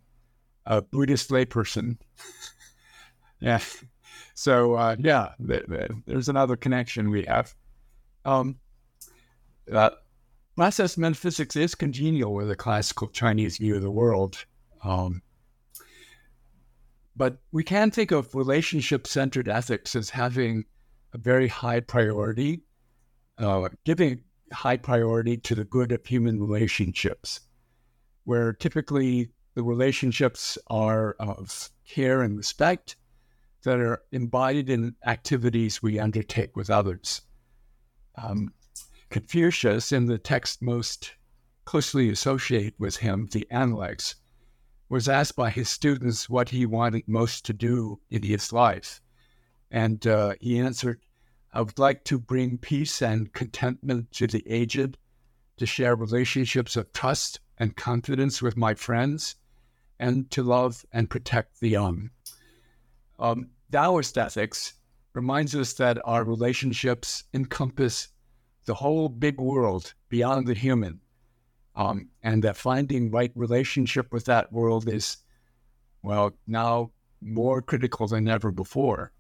a, 0.66 0.82
Buddhist 0.82 1.30
layperson. 1.30 1.98
yeah. 3.40 3.60
So 4.34 4.74
uh, 4.74 4.96
yeah, 4.98 5.32
th- 5.46 5.66
th- 5.68 5.90
there's 6.06 6.28
another 6.28 6.56
connection 6.56 7.10
we 7.10 7.24
have. 7.24 7.54
Um, 8.24 8.56
uh, 9.72 9.90
process 10.56 10.96
metaphysics 10.96 11.56
is 11.56 11.74
congenial 11.74 12.34
with 12.34 12.48
the 12.48 12.56
classical 12.56 13.08
Chinese 13.08 13.58
view 13.58 13.76
of 13.76 13.82
the 13.82 13.90
world. 13.90 14.44
Um, 14.84 15.22
but 17.16 17.38
we 17.52 17.62
can 17.62 17.90
think 17.90 18.10
of 18.10 18.34
relationship 18.34 19.06
centered 19.06 19.48
ethics 19.48 19.94
as 19.94 20.10
having 20.10 20.64
a 21.12 21.18
very 21.18 21.48
high 21.48 21.80
priority, 21.80 22.62
uh, 23.38 23.68
giving 23.84 24.22
high 24.52 24.76
priority 24.76 25.36
to 25.36 25.54
the 25.54 25.64
good 25.64 25.92
of 25.92 26.04
human 26.04 26.40
relationships 26.40 27.40
where 28.24 28.52
typically 28.52 29.30
the 29.54 29.62
relationships 29.62 30.56
are 30.68 31.16
of 31.18 31.70
care 31.86 32.22
and 32.22 32.36
respect 32.36 32.96
that 33.64 33.78
are 33.78 34.02
embodied 34.12 34.70
in 34.70 34.94
activities 35.06 35.82
we 35.82 35.98
undertake 35.98 36.56
with 36.56 36.70
others. 36.70 37.22
Um, 38.16 38.52
Confucius, 39.10 39.92
in 39.92 40.06
the 40.06 40.18
text 40.18 40.62
most 40.62 41.12
closely 41.64 42.08
associated 42.08 42.74
with 42.78 42.96
him, 42.96 43.28
the 43.32 43.46
Analects, 43.50 44.16
was 44.92 45.08
asked 45.08 45.36
by 45.36 45.48
his 45.48 45.70
students 45.70 46.28
what 46.28 46.50
he 46.50 46.66
wanted 46.66 47.02
most 47.08 47.46
to 47.46 47.54
do 47.54 47.98
in 48.10 48.22
his 48.22 48.52
life. 48.52 49.00
And 49.70 50.06
uh, 50.06 50.34
he 50.38 50.58
answered, 50.58 51.00
I 51.50 51.62
would 51.62 51.78
like 51.78 52.04
to 52.04 52.18
bring 52.18 52.58
peace 52.58 53.00
and 53.00 53.32
contentment 53.32 54.12
to 54.12 54.26
the 54.26 54.44
aged, 54.46 54.98
to 55.56 55.64
share 55.64 55.96
relationships 55.96 56.76
of 56.76 56.92
trust 56.92 57.40
and 57.56 57.74
confidence 57.74 58.42
with 58.42 58.54
my 58.58 58.74
friends 58.74 59.36
and 59.98 60.30
to 60.30 60.42
love 60.42 60.84
and 60.92 61.08
protect 61.08 61.60
the 61.60 61.70
young. 61.70 62.10
Um, 63.18 63.48
Taoist 63.70 64.18
ethics 64.18 64.74
reminds 65.14 65.54
us 65.54 65.72
that 65.72 66.02
our 66.04 66.22
relationships 66.22 67.24
encompass 67.32 68.08
the 68.66 68.74
whole 68.74 69.08
big 69.08 69.40
world 69.40 69.94
beyond 70.10 70.46
the 70.46 70.54
human, 70.54 71.00
um, 71.74 72.08
and 72.22 72.44
that 72.44 72.56
finding 72.56 73.10
right 73.10 73.32
relationship 73.34 74.12
with 74.12 74.26
that 74.26 74.52
world 74.52 74.88
is, 74.88 75.18
well, 76.02 76.32
now 76.46 76.90
more 77.20 77.62
critical 77.62 78.06
than 78.06 78.28
ever 78.28 78.50
before. 78.50 79.12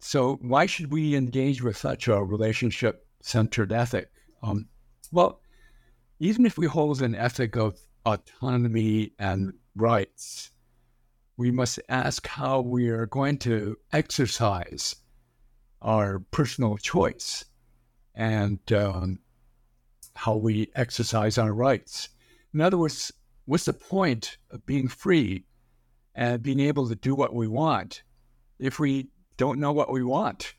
So, 0.00 0.36
why 0.40 0.66
should 0.66 0.92
we 0.92 1.16
engage 1.16 1.62
with 1.62 1.76
such 1.76 2.08
a 2.08 2.22
relationship 2.22 3.06
centered 3.20 3.72
ethic? 3.72 4.10
Um, 4.42 4.68
well, 5.10 5.40
even 6.20 6.46
if 6.46 6.56
we 6.56 6.66
hold 6.66 7.02
an 7.02 7.14
ethic 7.14 7.56
of 7.56 7.78
autonomy 8.06 9.12
and 9.18 9.52
rights, 9.74 10.50
we 11.36 11.50
must 11.50 11.80
ask 11.88 12.26
how 12.26 12.60
we 12.60 12.88
are 12.88 13.06
going 13.06 13.38
to 13.38 13.76
exercise 13.92 14.96
our 15.82 16.20
personal 16.30 16.76
choice 16.76 17.44
and 18.14 18.58
um, 18.72 19.20
how 20.18 20.34
we 20.34 20.68
exercise 20.74 21.38
our 21.38 21.52
rights. 21.52 22.08
In 22.52 22.60
other 22.60 22.76
words, 22.76 23.12
what's 23.44 23.66
the 23.66 23.72
point 23.72 24.36
of 24.50 24.66
being 24.66 24.88
free 24.88 25.44
and 26.16 26.42
being 26.42 26.58
able 26.58 26.88
to 26.88 26.96
do 26.96 27.14
what 27.14 27.32
we 27.32 27.46
want 27.46 28.02
if 28.58 28.80
we 28.80 29.10
don't 29.36 29.60
know 29.60 29.70
what 29.70 29.92
we 29.92 30.02
want? 30.02 30.54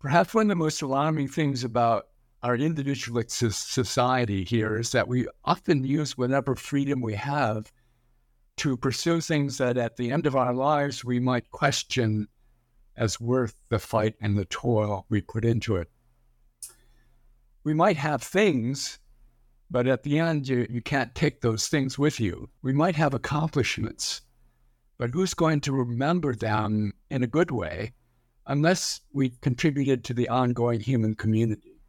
Perhaps 0.00 0.34
one 0.34 0.46
of 0.46 0.48
the 0.48 0.56
most 0.56 0.82
alarming 0.82 1.28
things 1.28 1.62
about 1.62 2.08
our 2.42 2.56
individualist 2.56 3.30
society 3.30 4.42
here 4.42 4.76
is 4.76 4.90
that 4.90 5.06
we 5.06 5.28
often 5.44 5.84
use 5.84 6.18
whatever 6.18 6.56
freedom 6.56 7.00
we 7.00 7.14
have 7.14 7.72
to 8.56 8.76
pursue 8.76 9.20
things 9.20 9.58
that 9.58 9.76
at 9.76 9.96
the 9.96 10.10
end 10.10 10.26
of 10.26 10.34
our 10.34 10.52
lives 10.52 11.04
we 11.04 11.20
might 11.20 11.50
question 11.50 12.26
as 12.96 13.20
worth 13.20 13.54
the 13.68 13.78
fight 13.78 14.16
and 14.20 14.36
the 14.36 14.44
toil 14.46 15.06
we 15.08 15.20
put 15.20 15.44
into 15.44 15.76
it. 15.76 15.88
We 17.66 17.74
might 17.74 17.96
have 17.96 18.22
things, 18.22 19.00
but 19.72 19.88
at 19.88 20.04
the 20.04 20.20
end, 20.20 20.46
you, 20.46 20.68
you 20.70 20.80
can't 20.80 21.12
take 21.16 21.40
those 21.40 21.66
things 21.66 21.98
with 21.98 22.20
you. 22.20 22.48
We 22.62 22.72
might 22.72 22.94
have 22.94 23.12
accomplishments, 23.12 24.20
but 24.98 25.10
who's 25.10 25.34
going 25.34 25.62
to 25.62 25.72
remember 25.72 26.32
them 26.32 26.92
in 27.10 27.24
a 27.24 27.26
good 27.26 27.50
way 27.50 27.92
unless 28.46 29.00
we 29.12 29.30
contributed 29.40 30.04
to 30.04 30.14
the 30.14 30.28
ongoing 30.28 30.78
human 30.78 31.16
community? 31.16 31.80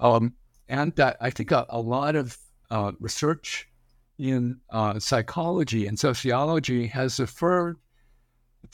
Um, 0.00 0.34
and 0.68 0.92
I 1.20 1.30
think 1.30 1.52
a, 1.52 1.64
a 1.68 1.80
lot 1.80 2.16
of 2.16 2.36
uh, 2.72 2.90
research 2.98 3.68
in 4.18 4.58
uh, 4.70 4.98
psychology 4.98 5.86
and 5.86 5.96
sociology 5.96 6.88
has 6.88 7.20
affirmed 7.20 7.76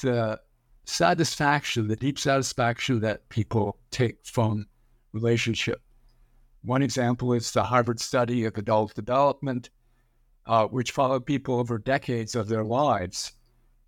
the 0.00 0.40
satisfaction, 0.86 1.88
the 1.88 1.96
deep 1.96 2.18
satisfaction 2.18 3.00
that 3.00 3.28
people 3.28 3.76
take 3.90 4.24
from 4.24 4.66
relationship. 5.14 5.80
One 6.62 6.82
example 6.82 7.32
is 7.32 7.50
the 7.50 7.62
Harvard 7.62 8.00
study 8.00 8.44
of 8.44 8.58
adult 8.58 8.94
development, 8.94 9.70
uh, 10.46 10.66
which 10.66 10.90
followed 10.90 11.24
people 11.24 11.58
over 11.58 11.78
decades 11.78 12.34
of 12.34 12.48
their 12.48 12.64
lives, 12.64 13.32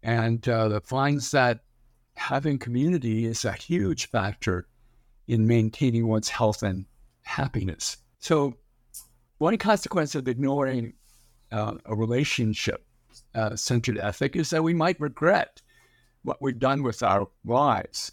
and 0.02 0.48
uh, 0.48 0.80
finds 0.80 1.30
that 1.32 1.60
having 2.14 2.58
community 2.58 3.26
is 3.26 3.44
a 3.44 3.52
huge 3.52 4.08
factor 4.08 4.68
in 5.26 5.46
maintaining 5.46 6.06
one's 6.06 6.28
health 6.28 6.62
and 6.62 6.86
happiness. 7.22 7.98
So, 8.20 8.54
one 9.38 9.58
consequence 9.58 10.14
of 10.14 10.28
ignoring 10.28 10.94
uh, 11.52 11.74
a 11.84 11.94
relationship 11.94 12.86
uh, 13.34 13.56
centered 13.56 13.98
ethic 13.98 14.36
is 14.36 14.50
that 14.50 14.62
we 14.62 14.72
might 14.72 15.00
regret 15.00 15.60
what 16.22 16.40
we've 16.40 16.58
done 16.58 16.82
with 16.82 17.02
our 17.02 17.28
lives. 17.44 18.12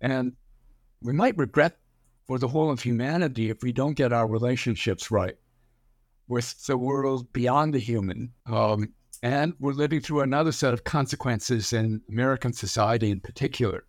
And 0.00 0.32
we 1.02 1.12
might 1.12 1.36
regret 1.36 1.77
for 2.28 2.38
the 2.38 2.46
whole 2.46 2.70
of 2.70 2.82
humanity 2.82 3.48
if 3.48 3.62
we 3.62 3.72
don't 3.72 3.94
get 3.94 4.12
our 4.12 4.28
relationships 4.28 5.10
right 5.10 5.34
with 6.28 6.66
the 6.66 6.76
world 6.76 7.32
beyond 7.32 7.72
the 7.72 7.78
human. 7.78 8.30
Um, 8.44 8.92
and 9.22 9.54
we're 9.58 9.72
living 9.72 10.00
through 10.00 10.20
another 10.20 10.52
set 10.52 10.74
of 10.74 10.84
consequences 10.84 11.72
in 11.72 12.02
American 12.10 12.52
society 12.52 13.10
in 13.10 13.20
particular. 13.20 13.84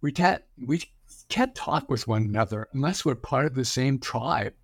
We 0.00 0.12
can't, 0.12 0.42
we 0.66 0.82
can't 1.28 1.54
talk 1.54 1.90
with 1.90 2.08
one 2.08 2.22
another 2.22 2.68
unless 2.72 3.04
we're 3.04 3.14
part 3.14 3.44
of 3.44 3.54
the 3.54 3.66
same 3.66 3.98
tribe. 3.98 4.54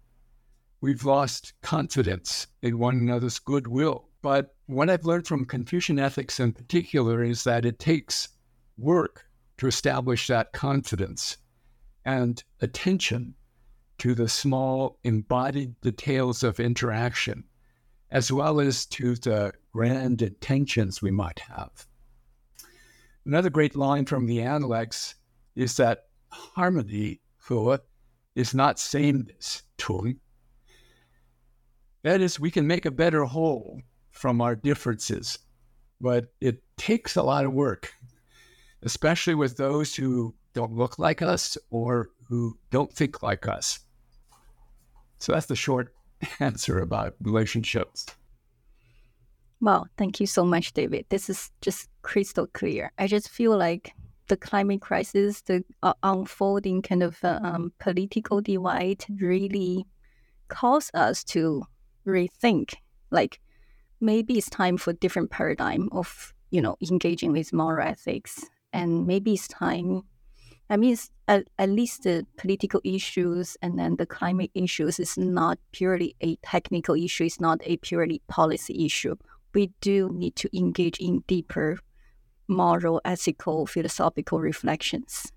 We've 0.80 1.04
lost 1.04 1.52
confidence 1.62 2.46
in 2.62 2.78
one 2.78 2.96
another's 2.96 3.38
goodwill. 3.38 4.08
But 4.22 4.54
what 4.66 4.88
I've 4.88 5.04
learned 5.04 5.26
from 5.26 5.44
Confucian 5.44 5.98
ethics 5.98 6.40
in 6.40 6.52
particular 6.52 7.22
is 7.22 7.44
that 7.44 7.66
it 7.66 7.78
takes 7.78 8.28
work 8.78 9.26
to 9.58 9.66
establish 9.66 10.26
that 10.28 10.52
confidence 10.52 11.36
and 12.04 12.42
attention 12.60 13.34
to 13.98 14.14
the 14.14 14.28
small 14.28 14.98
embodied 15.04 15.80
details 15.80 16.42
of 16.42 16.60
interaction, 16.60 17.44
as 18.10 18.30
well 18.32 18.60
as 18.60 18.86
to 18.86 19.14
the 19.14 19.52
grand 19.72 20.22
intentions 20.22 21.00
we 21.00 21.10
might 21.10 21.40
have. 21.40 21.86
Another 23.24 23.50
great 23.50 23.74
line 23.74 24.04
from 24.04 24.26
the 24.26 24.42
Analects 24.42 25.14
is 25.56 25.76
that 25.76 26.06
harmony 26.28 27.20
for 27.38 27.80
is 28.34 28.54
not 28.54 28.78
sameness. 28.78 29.62
That 32.02 32.20
is, 32.20 32.40
we 32.40 32.50
can 32.50 32.66
make 32.66 32.84
a 32.84 32.90
better 32.90 33.24
whole 33.24 33.80
from 34.10 34.40
our 34.40 34.54
differences, 34.54 35.38
but 36.00 36.32
it 36.40 36.62
takes 36.76 37.16
a 37.16 37.22
lot 37.22 37.44
of 37.44 37.52
work, 37.52 37.92
especially 38.82 39.34
with 39.34 39.56
those 39.56 39.94
who 39.94 40.34
don't 40.54 40.74
look 40.74 40.98
like 40.98 41.22
us 41.22 41.58
or 41.70 42.10
who 42.28 42.56
don't 42.70 42.92
think 42.92 43.22
like 43.22 43.46
us. 43.46 43.80
So 45.18 45.32
that's 45.32 45.46
the 45.46 45.56
short 45.56 45.94
answer 46.40 46.78
about 46.78 47.14
relationships. 47.20 48.06
Wow, 49.60 49.86
thank 49.96 50.20
you 50.20 50.26
so 50.26 50.44
much, 50.44 50.72
David. 50.72 51.06
This 51.08 51.30
is 51.30 51.50
just 51.60 51.88
crystal 52.02 52.46
clear. 52.46 52.92
I 52.98 53.06
just 53.06 53.28
feel 53.28 53.56
like 53.56 53.92
the 54.28 54.36
climate 54.36 54.80
crisis, 54.80 55.42
the 55.42 55.64
uh, 55.82 55.94
unfolding 56.02 56.82
kind 56.82 57.02
of 57.02 57.22
uh, 57.22 57.40
um, 57.42 57.72
political 57.78 58.40
divide 58.40 59.04
really 59.20 59.86
calls 60.48 60.90
us 60.94 61.24
to 61.24 61.62
rethink 62.06 62.74
like 63.10 63.40
maybe 64.00 64.36
it's 64.36 64.50
time 64.50 64.76
for 64.76 64.90
a 64.90 64.94
different 64.94 65.30
paradigm 65.30 65.88
of 65.92 66.34
you 66.50 66.60
know 66.60 66.76
engaging 66.90 67.32
with 67.32 67.52
moral 67.52 67.86
ethics 67.86 68.44
and 68.72 69.06
maybe 69.06 69.32
it's 69.32 69.48
time 69.48 70.02
i 70.70 70.76
mean 70.76 70.96
at, 71.28 71.46
at 71.58 71.68
least 71.68 72.02
the 72.02 72.26
political 72.36 72.80
issues 72.84 73.56
and 73.62 73.78
then 73.78 73.96
the 73.96 74.06
climate 74.06 74.50
issues 74.54 74.98
is 74.98 75.16
not 75.16 75.58
purely 75.72 76.14
a 76.20 76.36
technical 76.36 76.94
issue 76.94 77.24
it's 77.24 77.40
not 77.40 77.60
a 77.64 77.76
purely 77.78 78.20
policy 78.28 78.84
issue 78.84 79.14
we 79.54 79.70
do 79.80 80.10
need 80.12 80.34
to 80.36 80.56
engage 80.56 80.98
in 80.98 81.22
deeper 81.26 81.78
moral, 82.48 83.00
ethical, 83.04 83.66
philosophical 83.66 84.40
reflections. 84.40 85.32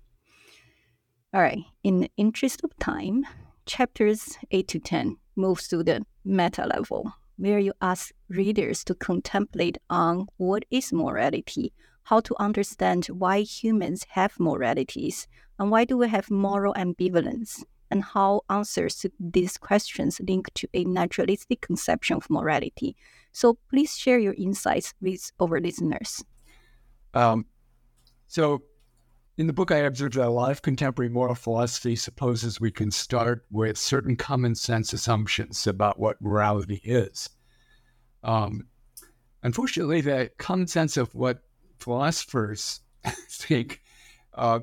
All 1.32 1.40
right, 1.42 1.58
in 1.84 2.00
the 2.00 2.10
interest 2.16 2.62
of 2.64 2.76
time, 2.78 3.24
chapters 3.66 4.38
8 4.50 4.68
to 4.68 4.78
10 4.78 5.16
moves 5.36 5.68
to 5.68 5.82
the 5.82 6.04
meta 6.24 6.66
level, 6.66 7.12
where 7.36 7.58
you 7.58 7.72
ask 7.80 8.12
readers 8.28 8.82
to 8.84 8.94
contemplate 8.94 9.78
on 9.90 10.26
what 10.36 10.64
is 10.70 10.92
morality, 10.92 11.72
how 12.08 12.20
to 12.20 12.34
understand 12.40 13.04
why 13.06 13.40
humans 13.40 14.06
have 14.08 14.40
moralities, 14.40 15.28
and 15.58 15.70
why 15.70 15.84
do 15.84 15.98
we 15.98 16.08
have 16.08 16.30
moral 16.30 16.72
ambivalence, 16.72 17.62
and 17.90 18.02
how 18.02 18.40
answers 18.48 18.96
to 18.96 19.10
these 19.20 19.58
questions 19.58 20.18
link 20.26 20.50
to 20.54 20.66
a 20.72 20.84
naturalistic 20.84 21.60
conception 21.60 22.16
of 22.16 22.30
morality. 22.30 22.96
So 23.32 23.58
please 23.68 23.94
share 23.94 24.18
your 24.18 24.32
insights 24.38 24.94
with 25.02 25.30
our 25.38 25.60
listeners. 25.60 26.24
Um, 27.12 27.44
so, 28.26 28.62
in 29.36 29.46
the 29.46 29.52
book, 29.52 29.70
I 29.70 29.78
observed 29.78 30.14
that 30.14 30.26
a 30.26 30.30
lot 30.30 30.50
of 30.50 30.62
contemporary 30.62 31.10
moral 31.10 31.34
philosophy 31.34 31.94
supposes 31.94 32.58
we 32.58 32.70
can 32.70 32.90
start 32.90 33.44
with 33.50 33.76
certain 33.76 34.16
common 34.16 34.54
sense 34.54 34.94
assumptions 34.94 35.66
about 35.66 36.00
what 36.00 36.22
morality 36.22 36.80
is. 36.84 37.28
Um, 38.22 38.66
unfortunately, 39.42 40.00
the 40.00 40.30
common 40.38 40.66
sense 40.66 40.96
of 40.96 41.14
what 41.14 41.42
philosophers 41.78 42.80
think 43.30 43.80
uh, 44.34 44.60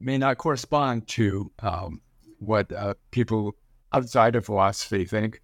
may 0.00 0.18
not 0.18 0.38
correspond 0.38 1.06
to 1.08 1.50
um, 1.60 2.00
what 2.38 2.72
uh, 2.72 2.94
people 3.10 3.56
outside 3.92 4.36
of 4.36 4.46
philosophy 4.46 5.04
think. 5.04 5.40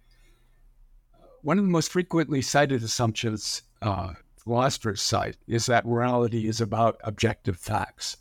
One 1.41 1.59
of 1.59 1.65
the 1.65 1.71
most 1.71 1.91
frequently 1.91 2.41
cited 2.41 2.83
assumptions 2.83 3.63
uh, 3.81 4.13
philosophers 4.37 5.01
cite 5.01 5.37
is 5.47 5.65
that 5.67 5.85
morality 5.85 6.47
is 6.47 6.61
about 6.61 6.99
objective 7.03 7.57
facts. 7.57 8.17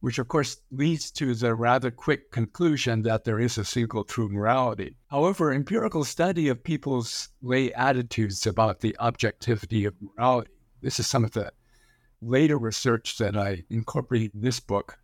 which 0.00 0.18
of 0.20 0.28
course 0.28 0.58
leads 0.70 1.10
to 1.10 1.34
the 1.34 1.52
rather 1.54 1.90
quick 1.90 2.30
conclusion 2.30 3.02
that 3.02 3.24
there 3.24 3.40
is 3.40 3.58
a 3.58 3.64
single 3.64 4.04
true 4.04 4.28
morality. 4.28 4.96
However, 5.08 5.52
empirical 5.52 6.04
study 6.04 6.48
of 6.48 6.62
people's 6.62 7.30
lay 7.42 7.72
attitudes 7.72 8.46
about 8.46 8.78
the 8.80 8.96
objectivity 9.00 9.84
of 9.84 9.94
morality, 10.00 10.50
this 10.82 11.00
is 11.00 11.08
some 11.08 11.24
of 11.24 11.32
the 11.32 11.52
later 12.20 12.58
research 12.58 13.18
that 13.18 13.36
I 13.36 13.64
incorporated 13.70 14.34
in 14.34 14.40
this 14.40 14.60
book. 14.60 14.98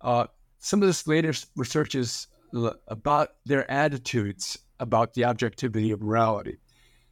Uh, 0.00 0.26
some 0.58 0.82
of 0.82 0.88
this 0.88 1.06
later 1.06 1.32
research 1.56 1.94
is 1.94 2.26
about 2.86 3.34
their 3.44 3.70
attitudes 3.70 4.58
about 4.80 5.14
the 5.14 5.24
objectivity 5.24 5.90
of 5.90 6.00
morality. 6.00 6.58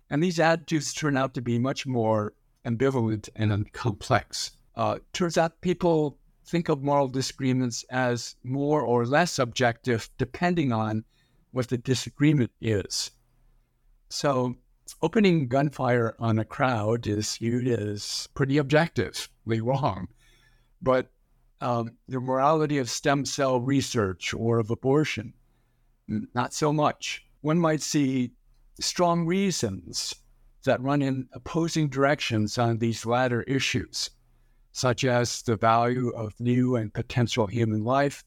And 0.08 0.22
these 0.22 0.38
attitudes 0.38 0.94
turn 0.94 1.16
out 1.16 1.34
to 1.34 1.42
be 1.42 1.58
much 1.58 1.86
more 1.86 2.34
ambivalent 2.64 3.28
and 3.34 3.72
complex. 3.72 4.52
Uh, 4.74 4.98
turns 5.12 5.36
out 5.36 5.60
people 5.60 6.18
think 6.46 6.68
of 6.68 6.82
moral 6.82 7.08
disagreements 7.08 7.84
as 7.90 8.36
more 8.44 8.82
or 8.82 9.04
less 9.04 9.38
objective 9.38 10.08
depending 10.16 10.72
on 10.72 11.04
what 11.50 11.68
the 11.68 11.78
disagreement 11.78 12.52
is. 12.60 13.10
So, 14.08 14.56
opening 15.02 15.48
gunfire 15.48 16.14
on 16.18 16.38
a 16.38 16.44
crowd 16.44 17.06
is 17.06 17.36
viewed 17.36 17.66
as 17.66 18.28
pretty 18.34 18.60
objectively 18.60 19.60
wrong. 19.60 20.08
But 20.80 21.10
um, 21.60 21.96
the 22.06 22.20
morality 22.20 22.78
of 22.78 22.90
stem 22.90 23.24
cell 23.24 23.60
research 23.60 24.32
or 24.34 24.58
of 24.58 24.70
abortion, 24.70 25.34
not 26.06 26.54
so 26.54 26.72
much. 26.72 27.26
One 27.40 27.58
might 27.58 27.82
see 27.82 28.32
strong 28.80 29.26
reasons 29.26 30.14
that 30.64 30.82
run 30.82 31.02
in 31.02 31.28
opposing 31.32 31.88
directions 31.88 32.58
on 32.58 32.78
these 32.78 33.06
latter 33.06 33.42
issues 33.42 34.10
such 34.76 35.04
as 35.04 35.40
the 35.40 35.56
value 35.56 36.10
of 36.10 36.38
new 36.38 36.76
and 36.76 36.92
potential 36.92 37.46
human 37.46 37.82
life 37.82 38.22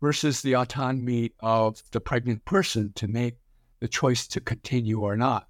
versus 0.00 0.40
the 0.40 0.56
autonomy 0.56 1.30
of 1.40 1.82
the 1.90 2.00
pregnant 2.00 2.42
person 2.46 2.90
to 2.94 3.06
make 3.06 3.36
the 3.80 3.86
choice 3.86 4.26
to 4.26 4.40
continue 4.40 5.00
or 5.00 5.18
not. 5.18 5.48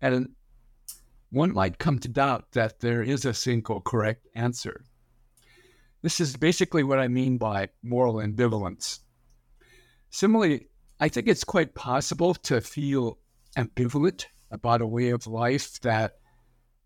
And 0.00 0.30
one 1.30 1.52
might 1.52 1.78
come 1.78 1.98
to 2.00 2.08
doubt 2.08 2.52
that 2.52 2.80
there 2.80 3.02
is 3.02 3.24
a 3.24 3.34
single 3.34 3.80
correct 3.80 4.26
answer. 4.34 4.84
This 6.02 6.20
is 6.20 6.36
basically 6.36 6.82
what 6.82 6.98
I 6.98 7.08
mean 7.08 7.36
by 7.36 7.68
moral 7.82 8.14
ambivalence. 8.14 9.00
Similarly, 10.10 10.68
I 10.98 11.08
think 11.08 11.28
it's 11.28 11.44
quite 11.44 11.74
possible 11.74 12.34
to 12.34 12.60
feel 12.60 13.18
ambivalent 13.56 14.26
about 14.50 14.80
a 14.80 14.86
way 14.86 15.10
of 15.10 15.26
life 15.26 15.80
that 15.80 16.16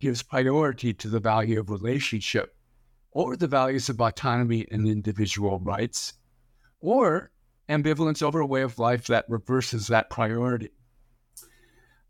gives 0.01 0.23
priority 0.23 0.93
to 0.93 1.09
the 1.09 1.21
value 1.21 1.61
of 1.61 1.71
relationship 1.71 2.55
or 3.13 3.37
the 3.37 3.47
values 3.47 3.89
of 3.89 4.01
autonomy 4.01 4.67
and 4.71 4.87
individual 4.87 5.61
rights, 5.61 6.15
or 6.81 7.31
ambivalence 7.69 8.23
over 8.23 8.41
a 8.41 8.47
way 8.47 8.63
of 8.63 8.79
life 8.79 9.07
that 9.07 9.25
reverses 9.29 9.87
that 9.87 10.11
priority. 10.11 10.71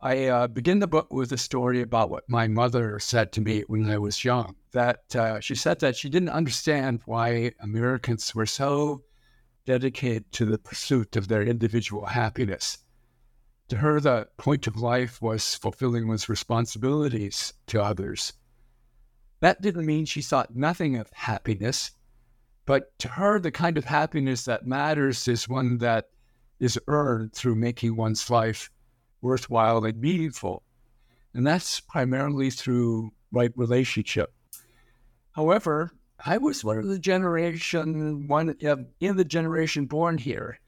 I 0.05 0.27
uh, 0.27 0.47
begin 0.47 0.79
the 0.79 0.87
book 0.87 1.13
with 1.13 1.33
a 1.33 1.37
story 1.37 1.81
about 1.81 2.11
what 2.11 2.29
my 2.29 2.47
mother 2.47 3.01
said 3.01 3.33
to 3.33 3.41
me 3.41 3.65
when 3.67 3.91
I 3.91 3.99
was 3.99 4.25
young. 4.25 4.55
That 4.71 5.17
uh, 5.17 5.41
she 5.41 5.57
said 5.57 5.81
that 5.81 5.97
she 5.97 6.09
didn't 6.09 6.29
understand 6.29 7.01
why 7.07 7.53
Americans 7.59 8.33
were 8.33 8.47
so 8.47 9.03
dedicated 9.67 10.31
to 10.33 10.45
the 10.45 10.59
pursuit 10.59 11.17
of 11.17 11.27
their 11.27 11.43
individual 11.43 12.07
happiness 12.07 12.79
to 13.69 13.77
her, 13.79 14.01
the 14.01 14.29
point 14.37 14.67
of 14.67 14.77
life 14.77 15.23
was 15.23 15.55
fulfilling 15.55 16.07
one's 16.07 16.29
responsibilities 16.29 17.55
to 17.67 17.83
others. 17.83 18.33
That 19.41 19.63
didn't 19.63 19.87
mean 19.87 20.05
she 20.05 20.23
thought 20.23 20.55
nothing 20.55 20.97
of 20.97 21.11
happiness, 21.13 21.93
but 22.67 22.99
to 23.01 23.09
her, 23.09 23.39
the 23.39 23.51
kind 23.51 23.77
of 23.77 23.85
happiness 23.85 24.45
that 24.45 24.67
matters 24.67 25.29
is 25.29 25.49
one 25.49 25.79
that 25.79 26.09
is 26.61 26.79
earned 26.87 27.33
through 27.35 27.57
making 27.57 27.97
one's 27.97 28.31
life 28.31 28.71
worthwhile 29.25 29.85
and 29.85 30.01
meaningful. 30.01 30.63
And 31.33 31.45
that's 31.45 31.81
primarily 31.81 32.51
through 32.51 33.11
right 33.33 33.51
relationship. 33.57 34.33
However, 35.33 35.91
I 36.25 36.39
was 36.39 36.63
one 36.63 36.79
of 36.79 36.87
the 36.87 36.99
generation, 36.99 38.29
one 38.29 38.55
in 39.01 39.17
the 39.17 39.25
generation 39.25 39.87
born 39.87 40.19
here 40.19 40.61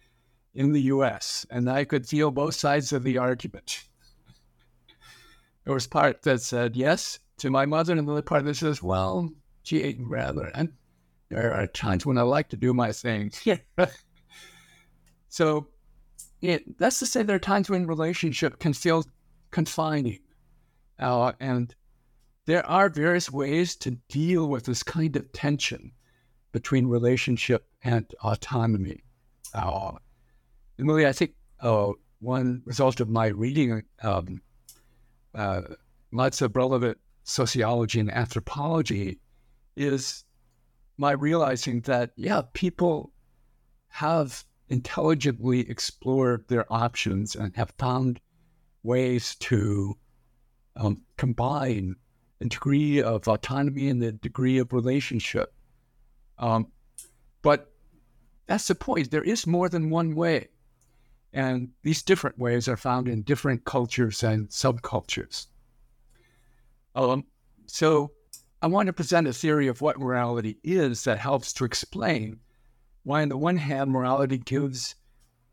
in 0.55 0.73
the 0.73 0.83
US, 0.83 1.47
and 1.51 1.71
I 1.71 1.85
could 1.85 2.09
feel 2.09 2.31
both 2.31 2.55
sides 2.55 2.92
of 2.92 3.05
the 3.05 3.19
argument. 3.19 3.85
There 5.64 5.75
was 5.75 5.87
part 5.87 6.23
that 6.23 6.40
said 6.40 6.75
yes 6.77 7.19
to 7.38 7.51
my 7.51 7.66
mother, 7.66 7.92
and 7.92 8.09
the 8.09 8.12
other 8.12 8.23
part 8.23 8.45
that 8.45 8.57
says, 8.57 8.83
well, 8.83 9.31
gee, 9.62 9.97
rather. 10.01 10.51
And 10.55 10.73
there 11.29 11.53
are 11.53 11.66
times 11.66 12.07
when 12.07 12.19
I 12.19 12.23
like 12.23 12.49
to 12.51 12.57
do 12.57 12.73
my 12.73 12.92
thing. 12.92 13.33
so 15.29 15.69
it, 16.40 16.79
that's 16.79 16.99
to 16.99 17.07
say, 17.07 17.22
there 17.22 17.37
are 17.37 17.40
times 17.40 17.70
when 17.70 17.87
relationship 17.87 18.59
can 18.59 18.72
feel 18.72 19.05
confining. 19.51 20.20
Uh, 20.99 21.33
and 21.40 21.75
there 22.46 22.64
are 22.66 22.88
various 22.88 23.31
ways 23.31 23.77
to 23.77 23.92
deal 24.09 24.49
with 24.49 24.64
this 24.64 24.83
kind 24.83 25.16
of 25.16 25.31
tension 25.33 25.92
between 26.53 26.87
relationship 26.87 27.66
and 27.83 28.07
autonomy. 28.22 29.03
Uh, 29.53 29.92
Emily, 30.79 31.07
I 31.07 31.12
think 31.12 31.33
uh, 31.61 31.92
one 32.20 32.62
result 32.64 33.01
of 33.01 33.09
my 33.09 33.27
reading 33.27 33.83
um, 34.03 34.40
uh, 35.35 35.62
lots 36.12 36.40
of 36.40 36.57
relevant 36.57 36.99
sociology 37.25 38.01
and 38.01 38.11
anthropology 38.11 39.18
is 39.77 40.25
my 40.96 41.12
realizing 41.12 41.81
that, 41.83 42.12
yeah, 42.16 42.42
people 42.53 43.12
have 43.88 44.44
intelligently 44.69 45.69
explored 45.69 46.47
their 46.49 46.71
options 46.73 47.37
and 47.37 47.55
have 47.57 47.73
found 47.79 48.21
ways 48.83 49.35
to 49.37 49.97
um, 50.77 51.03
combine 51.17 51.97
a 52.41 52.45
degree 52.45 53.03
of 53.03 53.27
autonomy 53.29 53.89
and 53.89 54.03
the 54.03 54.13
degree 54.13 54.59
of 54.59 54.73
relationship. 54.73 55.55
Um, 56.39 56.69
but 57.43 57.73
that's 58.47 58.69
the 58.69 58.75
point. 58.75 59.11
There 59.11 59.23
is 59.23 59.47
more 59.47 59.69
than 59.69 59.91
one 59.91 60.15
way. 60.15 60.49
And 61.33 61.71
these 61.83 62.03
different 62.03 62.39
ways 62.39 62.69
are 62.69 62.77
found 62.77 63.09
in 63.09 63.23
different 63.23 63.65
cultures 63.65 64.23
and 64.23 64.49
subcultures. 64.49 65.47
Um, 66.95 67.25
so 67.67 68.13
I 68.63 68.69
want 68.69 68.87
to 68.87 68.93
present 68.93 69.27
a 69.27 69.33
theory 69.33 69.69
of 69.69 69.81
what 69.81 69.99
morality 69.99 70.59
is 70.63 71.05
that 71.05 71.19
helps 71.19 71.53
to 71.55 71.65
explain 71.65 72.41
why, 73.07 73.23
on 73.23 73.29
the 73.29 73.37
one 73.37 73.57
hand, 73.57 73.92
morality 73.92 74.37
gives 74.37 74.97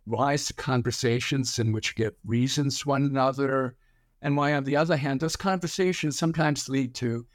rise 0.07 0.47
to 0.47 0.55
conversations 0.55 1.59
in 1.59 1.71
which 1.71 1.89
you 1.89 2.03
get 2.03 2.17
reasons 2.25 2.79
to 2.79 2.89
one 2.89 3.03
another, 3.03 3.75
and 4.23 4.35
why, 4.35 4.55
on 4.55 4.63
the 4.63 4.75
other 4.75 4.97
hand, 4.97 5.19
those 5.19 5.35
conversations 5.35 6.17
sometimes 6.17 6.67
lead 6.67 6.95
to 6.95 7.27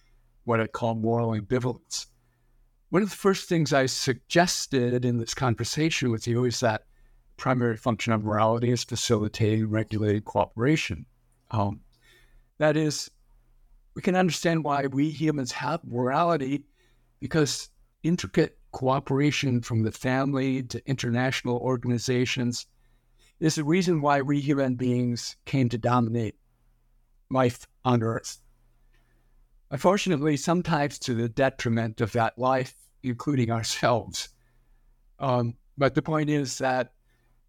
what 0.42 0.61
I 0.61 0.66
call 0.66 0.96
moral 0.96 1.40
ambivalence. 1.40 2.07
One 2.90 3.02
of 3.02 3.11
the 3.11 3.16
first 3.16 3.48
things 3.48 3.72
I 3.72 3.87
suggested 3.87 5.04
in 5.04 5.18
this 5.18 5.35
conversation 5.35 6.11
with 6.11 6.26
you 6.26 6.46
is 6.46 6.59
that 6.59 6.87
primary 7.37 7.76
function 7.76 8.12
of 8.12 8.24
morality 8.24 8.72
is 8.72 8.83
facilitating 8.83 9.70
regulated 9.70 10.24
cooperation. 10.24 11.07
Um, 11.52 11.78
that 12.59 12.76
is, 12.76 13.09
we 13.94 14.02
can 14.02 14.16
understand 14.16 14.64
why 14.64 14.88
we 14.88 15.11
humans 15.11 15.52
have 15.52 15.85
morality 15.85 16.64
because 17.20 17.68
intricate 18.02 18.58
cooperation 18.72 19.61
from 19.61 19.83
the 19.83 19.92
family 19.92 20.62
to 20.62 20.87
international 20.88 21.59
organizations 21.59 22.66
is 23.40 23.54
the 23.54 23.64
reason 23.64 24.00
why 24.00 24.20
we 24.20 24.40
human 24.40 24.74
beings 24.74 25.37
came 25.44 25.68
to 25.68 25.78
dominate 25.78 26.37
life 27.31 27.66
on 27.85 28.02
Earth. 28.02 28.40
Unfortunately, 29.70 30.37
sometimes 30.37 30.98
to 30.98 31.14
the 31.14 31.28
detriment 31.28 32.00
of 32.00 32.12
that 32.12 32.38
life, 32.38 32.74
including 33.02 33.50
ourselves. 33.50 34.31
Um, 35.18 35.54
but 35.76 35.94
the 35.94 36.02
point 36.02 36.31
is 36.31 36.59
that 36.59 36.92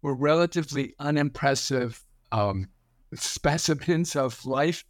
we're 0.02 0.14
relatively 0.14 0.94
unimpressive 0.98 2.02
um, 2.32 2.68
specimens 3.14 4.16
of 4.16 4.44
life 4.46 4.84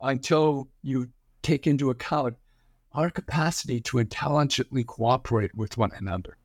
until 0.00 0.68
you 0.82 1.08
take 1.42 1.66
into 1.66 1.90
account 1.90 2.36
our 2.92 3.10
capacity 3.10 3.80
to 3.80 3.98
intelligently 3.98 4.84
cooperate 4.84 5.54
with 5.54 5.76
one 5.76 5.92
another. 5.96 6.36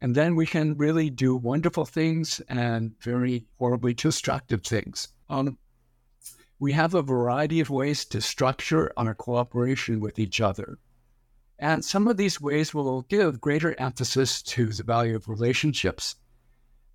And 0.00 0.14
then 0.14 0.34
we 0.34 0.46
can 0.46 0.76
really 0.76 1.10
do 1.10 1.36
wonderful 1.36 1.84
things 1.84 2.40
and 2.48 2.98
very 3.00 3.46
horribly 3.58 3.94
destructive 3.94 4.62
things. 4.62 5.08
Um, 5.28 5.58
we 6.58 6.72
have 6.72 6.94
a 6.94 7.02
variety 7.02 7.60
of 7.60 7.70
ways 7.70 8.04
to 8.06 8.20
structure 8.20 8.92
our 8.96 9.14
cooperation 9.14 10.00
with 10.00 10.18
each 10.18 10.40
other. 10.40 10.78
And 11.58 11.84
some 11.84 12.08
of 12.08 12.16
these 12.16 12.40
ways 12.40 12.74
will 12.74 13.02
give 13.02 13.40
greater 13.40 13.78
emphasis 13.80 14.42
to 14.42 14.66
the 14.66 14.82
value 14.82 15.14
of 15.14 15.28
relationships 15.28 16.16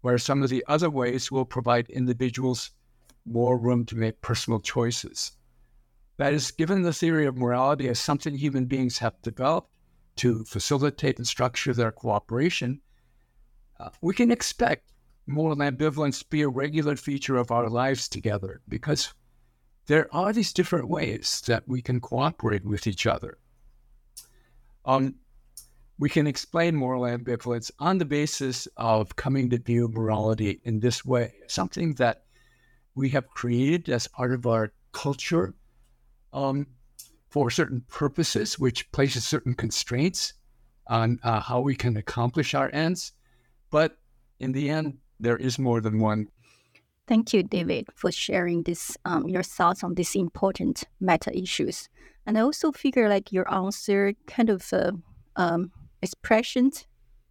where 0.02 0.18
some 0.18 0.44
of 0.44 0.50
the 0.50 0.64
other 0.68 0.90
ways 0.90 1.32
will 1.32 1.46
provide 1.46 1.90
individuals 1.90 2.72
more 3.26 3.58
room 3.58 3.86
to 3.86 3.96
make 3.96 4.22
personal 4.22 4.60
choices. 4.60 5.34
That 6.18 6.34
is, 6.34 6.52
given 6.52 6.82
the 6.82 6.94
theory 6.94 7.26
of 7.26 7.38
morality 7.38 7.88
as 7.88 8.00
something 8.00 8.36
human 8.36 8.66
beings 8.66 8.98
have 8.98 9.22
developed, 9.22 9.72
to 10.18 10.44
facilitate 10.46 11.18
and 11.18 11.28
structure 11.28 11.74
their 11.74 11.92
cooperation, 11.92 12.82
uh, 13.80 13.90
we 14.02 14.14
can 14.14 14.32
expect 14.32 14.92
moral 15.28 15.58
ambivalence 15.58 16.20
to 16.20 16.26
be 16.30 16.42
a 16.42 16.50
regular 16.50 16.96
feature 16.96 17.38
of 17.38 17.52
our 17.52 17.70
lives 17.70 18.10
together 18.10 18.62
because 18.68 19.14
there 19.86 20.14
are 20.14 20.34
these 20.34 20.54
different 20.54 20.90
ways 20.90 21.42
that 21.46 21.68
we 21.68 21.82
can 21.82 22.00
cooperate 22.00 22.66
with 22.66 22.88
each 22.88 23.06
other. 23.06 23.38
Um, 24.86 25.16
we 26.00 26.10
can 26.10 26.28
explain 26.28 26.76
moral 26.76 27.04
ambivalence 27.04 27.72
on 27.80 27.98
the 27.98 28.06
basis 28.06 28.68
of 28.78 29.16
coming 29.16 29.50
to 29.50 29.60
view 29.60 29.88
morality 29.88 30.62
in 30.64 30.80
this 30.80 31.06
way, 31.06 31.34
something 31.48 31.94
that 31.96 32.24
we 32.96 33.10
have 33.10 33.30
created 33.30 33.90
as 33.90 34.08
part 34.08 34.34
of 34.34 34.46
our 34.46 34.74
culture 34.92 35.54
um, 36.38 36.68
for 37.30 37.50
certain 37.50 37.84
purposes, 37.90 38.60
which 38.60 38.90
places 38.92 39.26
certain 39.26 39.54
constraints 39.54 40.34
on 40.88 41.20
uh, 41.24 41.40
how 41.40 41.60
we 41.60 41.76
can 41.76 41.98
accomplish 41.98 42.54
our 42.54 42.70
ends. 42.74 43.14
But 43.72 43.98
in 44.40 44.52
the 44.52 44.70
end, 44.70 44.98
there 45.20 45.38
is 45.38 45.60
more 45.60 45.82
than 45.82 46.00
one. 46.00 46.28
Thank 47.08 47.34
you, 47.34 47.44
David, 47.44 47.88
for 47.96 48.12
sharing 48.12 48.64
this 48.64 48.98
um, 49.06 49.28
your 49.28 49.44
thoughts 49.44 49.84
on 49.84 49.96
these 49.96 50.16
important 50.16 50.84
meta 51.00 51.36
issues. 51.36 51.90
And 52.26 52.38
I 52.38 52.42
also 52.42 52.72
figure 52.72 53.10
like 53.10 53.32
your 53.32 53.52
answer 53.52 54.14
kind 54.28 54.50
of 54.50 54.72
uh, 54.74 54.92
um, 55.38 55.72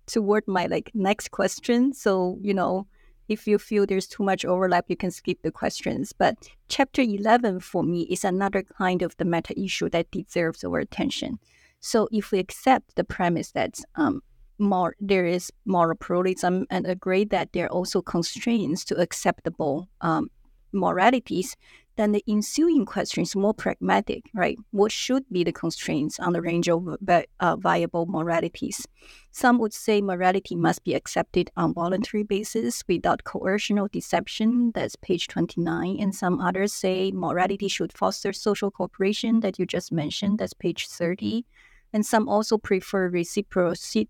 toward 0.07 0.45
my 0.47 0.67
like 0.67 0.91
next 0.95 1.31
question. 1.31 1.93
So 1.93 2.39
you 2.41 2.55
know, 2.55 2.87
if 3.29 3.47
you 3.47 3.59
feel 3.59 3.87
there's 3.87 4.07
too 4.07 4.23
much 4.23 4.45
overlap, 4.45 4.87
you 4.89 4.97
can 4.97 5.11
skip 5.11 5.39
the 5.43 5.51
questions. 5.51 6.13
But 6.13 6.37
chapter 6.69 7.03
eleven 7.03 7.61
for 7.61 7.83
me 7.83 8.03
is 8.03 8.25
another 8.25 8.63
kind 8.63 9.03
of 9.03 9.17
the 9.17 9.25
meta 9.25 9.59
issue 9.59 9.89
that 9.91 10.11
deserves 10.11 10.65
our 10.65 10.79
attention. 10.79 11.39
So 11.81 12.09
if 12.11 12.33
we 12.33 12.39
accept 12.39 12.97
the 12.97 13.05
premise 13.05 13.53
that 13.53 13.81
um, 13.97 14.23
more 14.59 14.97
there 14.99 15.27
is 15.27 15.53
moral 15.65 15.97
pluralism 15.97 16.67
and 16.71 16.87
agree 16.87 17.25
that 17.27 17.53
there 17.53 17.67
are 17.67 17.73
also 17.73 18.01
constraints 18.01 18.85
to 18.87 18.97
acceptable 18.97 19.89
um, 20.01 20.31
moralities, 20.73 21.57
then 21.97 22.13
the 22.13 22.25
ensuing 22.29 22.85
question 22.85 23.23
is 23.23 23.35
more 23.35 23.55
pragmatic, 23.55 24.31
right? 24.35 24.59
What 24.71 24.93
should 24.93 25.25
be 25.31 25.45
the 25.45 25.53
constraints 25.53 26.21
on 26.21 26.33
the 26.33 26.43
range 26.43 26.69
of 26.69 26.97
uh, 27.41 27.57
viable 27.57 28.07
moralities? 28.07 28.87
Some 29.33 29.59
would 29.59 29.73
say 29.73 30.01
morality 30.01 30.55
must 30.55 30.85
be 30.85 30.95
accepted 30.95 31.51
on 31.57 31.75
voluntary 31.75 32.23
basis 32.23 32.83
without 32.89 33.25
coercion 33.25 33.79
or 33.79 33.89
deception. 33.89 34.73
That's 34.75 34.97
page 34.97 35.29
29. 35.29 35.97
And 35.99 36.15
some 36.15 36.41
others 36.41 36.73
say 36.73 37.13
morality 37.13 37.69
should 37.69 37.93
foster 37.93 38.33
social 38.33 38.71
cooperation 38.71 39.41
that 39.41 39.59
you 39.59 39.67
just 39.67 39.91
mentioned. 39.91 40.39
That's 40.39 40.55
page 40.55 40.89
30 40.89 41.45
and 41.93 42.05
some 42.05 42.29
also 42.29 42.59
prefer 42.59 43.09
reciprocity 43.09 44.09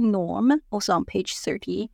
norm, 0.00 0.52
also 0.70 0.92
on 0.92 1.04
page 1.04 1.34
30. 1.36 1.90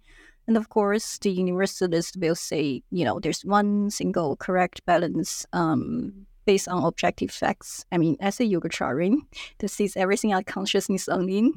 And 0.47 0.57
of 0.57 0.69
course, 0.69 1.19
the 1.19 1.31
universalist 1.31 2.17
will 2.19 2.35
say, 2.35 2.83
you 2.91 3.05
know, 3.05 3.19
there's 3.19 3.45
one 3.45 3.91
single 3.91 4.37
correct 4.37 4.85
balance 4.85 5.47
um, 5.53 6.27
based 6.45 6.69
on 6.69 6.85
objective 6.85 7.31
facts. 7.31 7.87
I 7.91 7.99
mean, 7.99 8.17
as 8.21 8.41
a 8.41 8.45
Yogacharan 8.45 9.17
that 9.59 9.69
sees 9.69 9.97
everything 9.97 10.33
as 10.33 10.45
consciousness 10.47 11.09
only, 11.09 11.51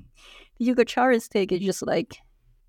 the 0.57 0.65
Yogacharan's 0.65 1.27
take 1.27 1.51
is 1.51 1.59
just 1.59 1.85
like, 1.85 2.17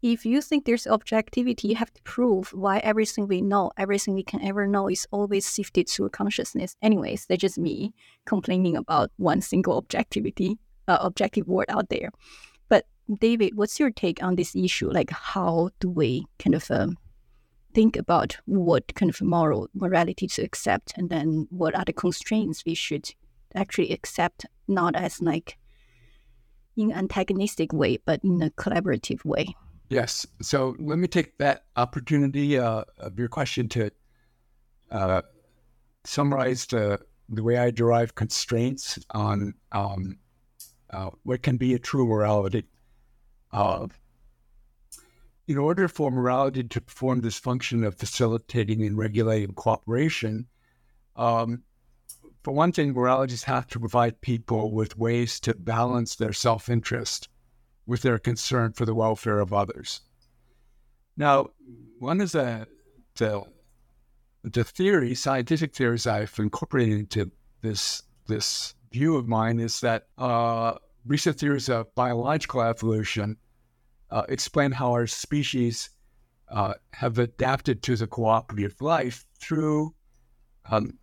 if 0.02 0.24
you 0.24 0.40
think 0.40 0.64
there's 0.64 0.86
objectivity, 0.86 1.68
you 1.68 1.74
have 1.74 1.92
to 1.92 2.02
prove 2.02 2.52
why 2.52 2.78
everything 2.78 3.26
we 3.26 3.40
know, 3.40 3.72
everything 3.76 4.14
we 4.14 4.22
can 4.22 4.40
ever 4.42 4.66
know 4.66 4.88
is 4.88 5.06
always 5.10 5.44
sifted 5.44 5.88
through 5.88 6.10
consciousness. 6.10 6.76
Anyways, 6.82 7.26
that's 7.26 7.40
just 7.40 7.58
me 7.58 7.92
complaining 8.24 8.76
about 8.76 9.10
one 9.16 9.40
single 9.40 9.76
objectivity, 9.76 10.56
uh, 10.86 10.98
objective 11.00 11.48
word 11.48 11.66
out 11.68 11.88
there. 11.88 12.10
David, 13.20 13.56
what's 13.56 13.80
your 13.80 13.90
take 13.90 14.22
on 14.22 14.36
this 14.36 14.54
issue? 14.54 14.90
Like, 14.90 15.10
how 15.10 15.70
do 15.80 15.88
we 15.88 16.26
kind 16.38 16.54
of 16.54 16.70
um, 16.70 16.98
think 17.74 17.96
about 17.96 18.36
what 18.44 18.94
kind 18.94 19.10
of 19.10 19.20
moral 19.22 19.68
morality 19.74 20.26
to 20.28 20.42
accept, 20.42 20.92
and 20.96 21.08
then 21.08 21.46
what 21.50 21.74
are 21.74 21.84
the 21.84 21.92
constraints 21.92 22.64
we 22.64 22.74
should 22.74 23.10
actually 23.54 23.92
accept, 23.92 24.46
not 24.66 24.94
as 24.94 25.22
like 25.22 25.56
in 26.76 26.92
antagonistic 26.92 27.72
way, 27.72 27.98
but 28.04 28.22
in 28.22 28.42
a 28.42 28.50
collaborative 28.50 29.24
way? 29.24 29.54
Yes. 29.90 30.26
So 30.42 30.76
let 30.78 30.98
me 30.98 31.08
take 31.08 31.38
that 31.38 31.64
opportunity 31.76 32.58
uh, 32.58 32.84
of 32.98 33.18
your 33.18 33.28
question 33.28 33.68
to 33.70 33.90
uh, 34.90 35.22
summarize 36.04 36.66
the, 36.66 37.00
the 37.30 37.42
way 37.42 37.56
I 37.56 37.70
derive 37.70 38.14
constraints 38.14 38.98
on 39.10 39.54
um, 39.72 40.18
uh, 40.90 41.10
what 41.22 41.42
can 41.42 41.56
be 41.56 41.74
a 41.74 41.78
true 41.78 42.06
morality. 42.06 42.64
Uh, 43.52 43.88
in 45.46 45.56
order 45.56 45.88
for 45.88 46.10
morality 46.10 46.62
to 46.62 46.80
perform 46.80 47.20
this 47.20 47.38
function 47.38 47.82
of 47.82 47.94
facilitating 47.94 48.84
and 48.84 48.98
regulating 48.98 49.54
cooperation, 49.54 50.46
um, 51.16 51.62
for 52.44 52.52
one 52.52 52.72
thing, 52.72 52.92
moralities 52.92 53.44
have 53.44 53.66
to 53.68 53.80
provide 53.80 54.20
people 54.20 54.72
with 54.72 54.98
ways 54.98 55.40
to 55.40 55.54
balance 55.54 56.16
their 56.16 56.32
self 56.32 56.68
interest 56.68 57.28
with 57.86 58.02
their 58.02 58.18
concern 58.18 58.72
for 58.72 58.84
the 58.84 58.94
welfare 58.94 59.40
of 59.40 59.52
others. 59.52 60.02
Now, 61.16 61.48
one 61.98 62.20
of 62.20 62.30
the, 62.32 62.66
the, 63.16 63.42
the 64.44 64.64
theory, 64.64 65.14
scientific 65.14 65.74
theories 65.74 66.06
I've 66.06 66.34
incorporated 66.38 66.98
into 66.98 67.32
this, 67.62 68.02
this 68.26 68.74
view 68.92 69.16
of 69.16 69.26
mine 69.26 69.58
is 69.58 69.80
that 69.80 70.06
uh, 70.16 70.74
recent 71.06 71.38
theories 71.38 71.68
of 71.68 71.94
biological 71.94 72.62
evolution 72.62 73.36
uh, 74.10 74.22
explain 74.28 74.72
how 74.72 74.92
our 74.92 75.06
species 75.06 75.90
uh, 76.50 76.74
have 76.92 77.18
adapted 77.18 77.82
to 77.82 77.96
the 77.96 78.06
cooperative 78.06 78.80
life 78.80 79.24
through 79.38 79.94
um, 80.70 80.98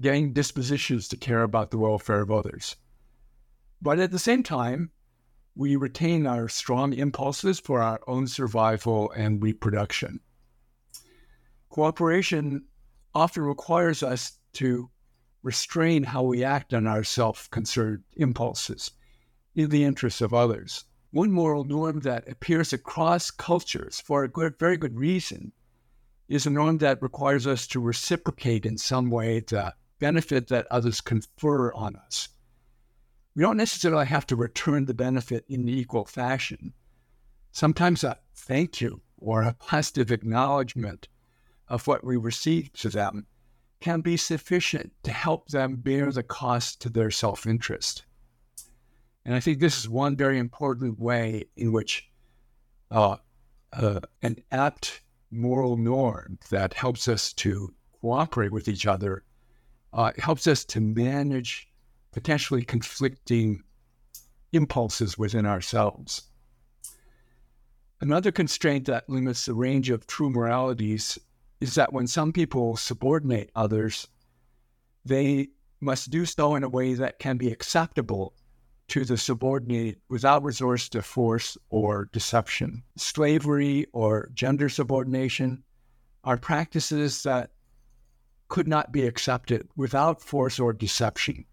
getting 0.00 0.32
dispositions 0.32 1.08
to 1.08 1.16
care 1.16 1.42
about 1.42 1.70
the 1.70 1.78
welfare 1.78 2.20
of 2.20 2.30
others. 2.30 2.76
But 3.82 3.98
at 3.98 4.10
the 4.10 4.18
same 4.18 4.42
time, 4.42 4.90
we 5.54 5.76
retain 5.76 6.26
our 6.26 6.48
strong 6.48 6.92
impulses 6.92 7.58
for 7.58 7.82
our 7.82 8.00
own 8.06 8.26
survival 8.26 9.10
and 9.16 9.42
reproduction. 9.42 10.20
Cooperation 11.68 12.64
often 13.14 13.42
requires 13.42 14.02
us 14.02 14.38
to 14.54 14.88
restrain 15.42 16.02
how 16.04 16.22
we 16.22 16.44
act 16.44 16.74
on 16.74 16.86
our 16.86 17.04
self 17.04 17.50
concerned 17.50 18.04
impulses 18.16 18.92
in 19.58 19.70
the 19.70 19.84
interests 19.84 20.20
of 20.20 20.32
others. 20.32 20.84
One 21.10 21.32
moral 21.32 21.64
norm 21.64 22.00
that 22.00 22.28
appears 22.28 22.72
across 22.72 23.30
cultures 23.30 24.00
for 24.00 24.24
a 24.24 24.28
good, 24.28 24.58
very 24.58 24.76
good 24.76 24.96
reason 24.96 25.52
is 26.28 26.46
a 26.46 26.50
norm 26.50 26.78
that 26.78 27.02
requires 27.02 27.46
us 27.46 27.66
to 27.68 27.80
reciprocate 27.80 28.64
in 28.64 28.78
some 28.78 29.10
way 29.10 29.40
the 29.40 29.74
benefit 29.98 30.48
that 30.48 30.66
others 30.70 31.00
confer 31.00 31.72
on 31.72 31.96
us 31.96 32.28
we 33.38 33.42
don't 33.42 33.56
necessarily 33.56 34.06
have 34.06 34.26
to 34.26 34.34
return 34.34 34.86
the 34.86 34.94
benefit 34.94 35.44
in 35.48 35.68
equal 35.68 36.04
fashion. 36.04 36.72
Sometimes 37.52 38.02
a 38.02 38.18
thank 38.34 38.80
you 38.80 39.00
or 39.16 39.42
a 39.42 39.54
positive 39.54 40.10
acknowledgement 40.10 41.06
of 41.68 41.86
what 41.86 42.02
we 42.02 42.16
receive 42.16 42.72
to 42.72 42.88
them 42.88 43.28
can 43.78 44.00
be 44.00 44.16
sufficient 44.16 44.92
to 45.04 45.12
help 45.12 45.50
them 45.50 45.76
bear 45.76 46.10
the 46.10 46.24
cost 46.24 46.80
to 46.80 46.88
their 46.88 47.12
self 47.12 47.46
interest. 47.46 48.06
And 49.24 49.34
I 49.34 49.40
think 49.40 49.60
this 49.60 49.78
is 49.78 49.88
one 49.88 50.16
very 50.16 50.38
important 50.38 50.98
way 50.98 51.44
in 51.56 51.72
which 51.72 52.10
uh, 52.90 53.16
uh, 53.72 54.00
an 54.22 54.36
apt 54.50 55.02
moral 55.30 55.76
norm 55.76 56.38
that 56.50 56.72
helps 56.72 57.08
us 57.08 57.32
to 57.34 57.74
cooperate 58.00 58.52
with 58.52 58.68
each 58.68 58.86
other 58.86 59.24
uh, 59.92 60.12
helps 60.18 60.46
us 60.46 60.64
to 60.64 60.80
manage 60.80 61.68
potentially 62.12 62.64
conflicting 62.64 63.62
impulses 64.52 65.18
within 65.18 65.46
ourselves. 65.46 66.22
Another 68.00 68.30
constraint 68.30 68.86
that 68.86 69.08
limits 69.08 69.44
the 69.44 69.54
range 69.54 69.90
of 69.90 70.06
true 70.06 70.30
moralities 70.30 71.18
is 71.60 71.74
that 71.74 71.92
when 71.92 72.06
some 72.06 72.32
people 72.32 72.76
subordinate 72.76 73.50
others, 73.54 74.06
they 75.04 75.48
must 75.80 76.10
do 76.10 76.24
so 76.24 76.54
in 76.54 76.62
a 76.62 76.68
way 76.68 76.94
that 76.94 77.18
can 77.18 77.36
be 77.36 77.50
acceptable 77.50 78.34
to 78.88 79.04
the 79.04 79.16
subordinate 79.16 79.98
without 80.08 80.42
resource 80.42 80.88
to 80.88 81.02
force 81.02 81.56
or 81.68 82.06
deception. 82.12 82.82
Slavery 82.96 83.86
or 83.92 84.30
gender 84.34 84.68
subordination 84.68 85.62
are 86.24 86.36
practices 86.36 87.22
that 87.22 87.50
could 88.48 88.66
not 88.66 88.92
be 88.92 89.06
accepted 89.06 89.68
without 89.76 90.22
force 90.22 90.58
or 90.58 90.72
deception. 90.72 91.44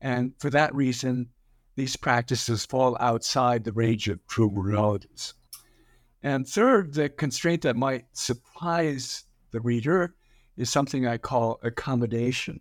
And 0.00 0.32
for 0.38 0.50
that 0.50 0.74
reason, 0.74 1.30
these 1.74 1.96
practices 1.96 2.64
fall 2.64 2.96
outside 3.00 3.64
the 3.64 3.72
range 3.72 4.08
of 4.08 4.24
true 4.26 4.50
moralities. 4.50 5.34
And 6.22 6.46
third, 6.48 6.94
the 6.94 7.08
constraint 7.08 7.62
that 7.62 7.76
might 7.76 8.06
surprise 8.12 9.24
the 9.50 9.60
reader 9.60 10.14
is 10.56 10.70
something 10.70 11.06
I 11.06 11.18
call 11.18 11.58
accommodation. 11.62 12.60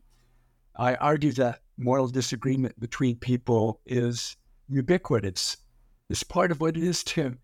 I 0.75 0.95
argue 0.95 1.31
that 1.33 1.61
moral 1.77 2.07
disagreement 2.07 2.79
between 2.79 3.17
people 3.17 3.81
is 3.85 4.37
ubiquitous. 4.69 5.57
It's 6.09 6.23
part 6.23 6.51
of 6.51 6.61
what 6.61 6.77
it 6.77 6.83
is 6.83 7.03
to 7.05 7.37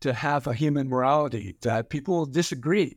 to 0.00 0.12
have 0.14 0.46
a 0.46 0.54
human 0.54 0.88
morality 0.88 1.56
that 1.60 1.90
people 1.90 2.24
disagree 2.24 2.96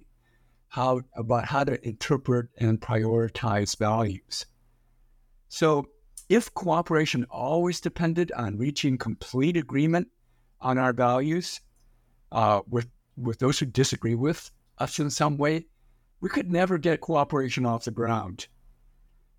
how 0.69 1.01
about 1.15 1.45
how 1.45 1.63
to 1.63 1.87
interpret 1.87 2.47
and 2.57 2.79
prioritize 2.81 3.77
values. 3.77 4.45
So 5.49 5.89
if 6.29 6.51
cooperation 6.53 7.25
always 7.29 7.79
depended 7.81 8.31
on 8.31 8.57
reaching 8.57 8.97
complete 8.97 9.57
agreement 9.57 10.07
on 10.61 10.77
our 10.77 10.93
values 10.93 11.61
uh, 12.31 12.61
with 12.67 12.87
with 13.15 13.37
those 13.37 13.59
who 13.59 13.67
disagree 13.67 14.15
with 14.15 14.49
us 14.79 14.97
in 14.97 15.11
some 15.11 15.37
way, 15.37 15.67
we 16.21 16.29
could 16.29 16.51
never 16.51 16.79
get 16.79 17.01
cooperation 17.01 17.65
off 17.65 17.85
the 17.85 17.91
ground. 17.91 18.47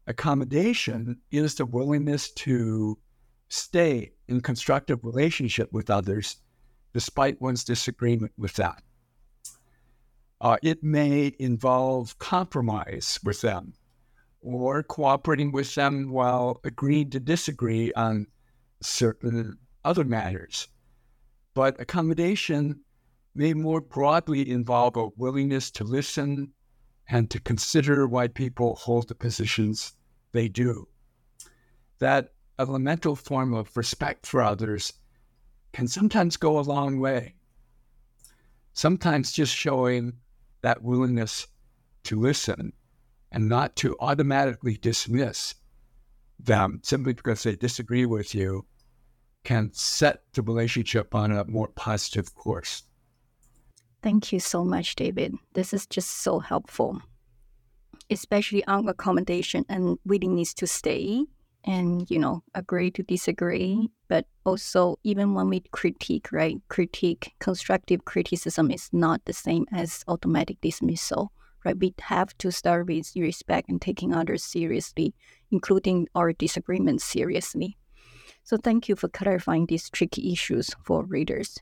Accommodation 0.07 1.19
is 1.31 1.55
the 1.55 1.67
willingness 1.67 2.31
to 2.33 2.99
stay 3.49 4.13
in 4.29 4.41
constructive 4.41 5.05
relationship 5.05 5.73
with 5.73 5.91
others 5.91 6.37
despite 6.93 7.41
one's 7.41 7.65
disagreement 7.65 8.33
with 8.39 8.55
that. 8.55 8.83
Uh, 10.41 10.57
it 10.63 10.83
may 10.83 11.35
involve 11.39 12.19
compromise 12.19 13.19
with 13.25 13.41
them 13.41 13.73
or 14.41 14.83
cooperating 14.83 15.51
with 15.53 15.75
them 15.75 16.11
while 16.11 16.61
agreeing 16.65 17.11
to 17.11 17.19
disagree 17.19 17.93
on 17.95 18.27
certain 18.83 19.59
other 19.85 20.05
matters. 20.05 20.69
But 21.55 21.81
accommodation 21.81 22.81
may 23.35 23.55
more 23.55 23.81
broadly 23.81 24.51
involve 24.51 24.97
a 24.97 25.09
willingness 25.17 25.71
to 25.73 25.85
listen 25.85 26.53
and 27.09 27.31
to 27.31 27.41
consider 27.41 28.07
why 28.07 28.29
people 28.29 28.77
hold 28.77 29.09
the 29.09 29.15
positions 29.15 29.93
they 30.33 30.49
do. 30.49 30.89
That 31.99 32.33
elemental 32.59 33.17
form 33.17 33.53
of 33.53 33.77
respect 33.77 34.27
for 34.27 34.41
others 34.41 34.93
can 35.73 35.89
sometimes 35.89 36.37
go 36.37 36.59
a 36.59 36.61
long 36.61 37.01
way. 37.01 37.35
Sometimes 38.73 39.33
just 39.33 39.55
showing 39.55 40.15
that 40.63 40.83
willingness 40.83 41.47
to 42.05 42.19
listen 42.19 42.73
and 43.31 43.49
not 43.49 43.77
to 43.77 43.97
automatically 44.01 44.77
dismiss 44.77 45.55
them 46.39 46.81
simply 46.83 47.13
because 47.13 47.43
they 47.43 47.57
disagree 47.57 48.07
with 48.07 48.35
you 48.35 48.65
can 49.45 49.71
set 49.73 50.23
the 50.33 50.43
relationship 50.43 51.15
on 51.15 51.31
a 51.31 51.45
more 51.45 51.69
positive 51.69 52.35
course. 52.35 52.85
Thank 54.05 54.35
you 54.35 54.39
so 54.39 54.65
much, 54.65 54.97
David. 54.97 55.35
This 55.55 55.73
is 55.73 55.87
just 55.87 56.11
so 56.11 56.39
helpful, 56.39 57.01
especially 58.11 58.63
on 58.67 58.87
accommodation 58.87 59.65
and 59.71 59.97
willingness 60.05 60.53
to 60.61 60.67
stay 60.67 61.25
and, 61.65 62.05
you 62.11 62.19
know, 62.19 62.43
agree 62.55 62.91
to 62.91 63.03
disagree. 63.03 63.89
But 64.09 64.27
also, 64.45 64.99
even 65.05 65.33
when 65.33 65.49
we 65.49 65.61
critique, 65.73 66.31
right? 66.33 66.59
Critique, 66.69 67.33
constructive 67.41 68.05
criticism 68.05 68.71
is 68.71 68.91
not 68.93 69.25
the 69.25 69.33
same 69.33 69.65
as 69.73 70.05
automatic 70.07 70.61
dismissal, 70.61 71.33
right? 71.65 71.79
We 71.79 71.95
have 72.01 72.37
to 72.37 72.53
start 72.53 72.87
with 72.87 73.11
respect 73.17 73.71
and 73.71 73.81
taking 73.81 74.13
others 74.13 74.45
seriously, 74.45 75.15
including 75.51 76.09
our 76.15 76.35
disagreements 76.35 77.05
seriously. 77.05 77.79
So, 78.43 78.59
thank 78.59 78.87
you 78.87 78.97
for 78.97 79.09
clarifying 79.09 79.65
these 79.65 79.89
tricky 79.89 80.31
issues 80.31 80.73
for 80.85 81.07
readers. 81.07 81.59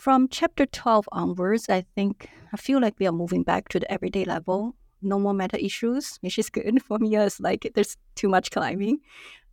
From 0.00 0.28
chapter 0.28 0.64
12 0.64 1.10
onwards, 1.12 1.68
I 1.68 1.84
think 1.94 2.30
I 2.54 2.56
feel 2.56 2.80
like 2.80 2.94
we 2.98 3.06
are 3.06 3.12
moving 3.12 3.42
back 3.42 3.68
to 3.68 3.78
the 3.78 3.92
everyday 3.92 4.24
level. 4.24 4.74
No 5.02 5.18
more 5.18 5.34
meta 5.34 5.62
issues, 5.62 6.16
which 6.22 6.38
is 6.38 6.48
good 6.48 6.82
for 6.86 6.98
me 6.98 7.16
as 7.16 7.38
like 7.38 7.70
there's 7.74 7.98
too 8.14 8.30
much 8.30 8.50
climbing. 8.50 9.00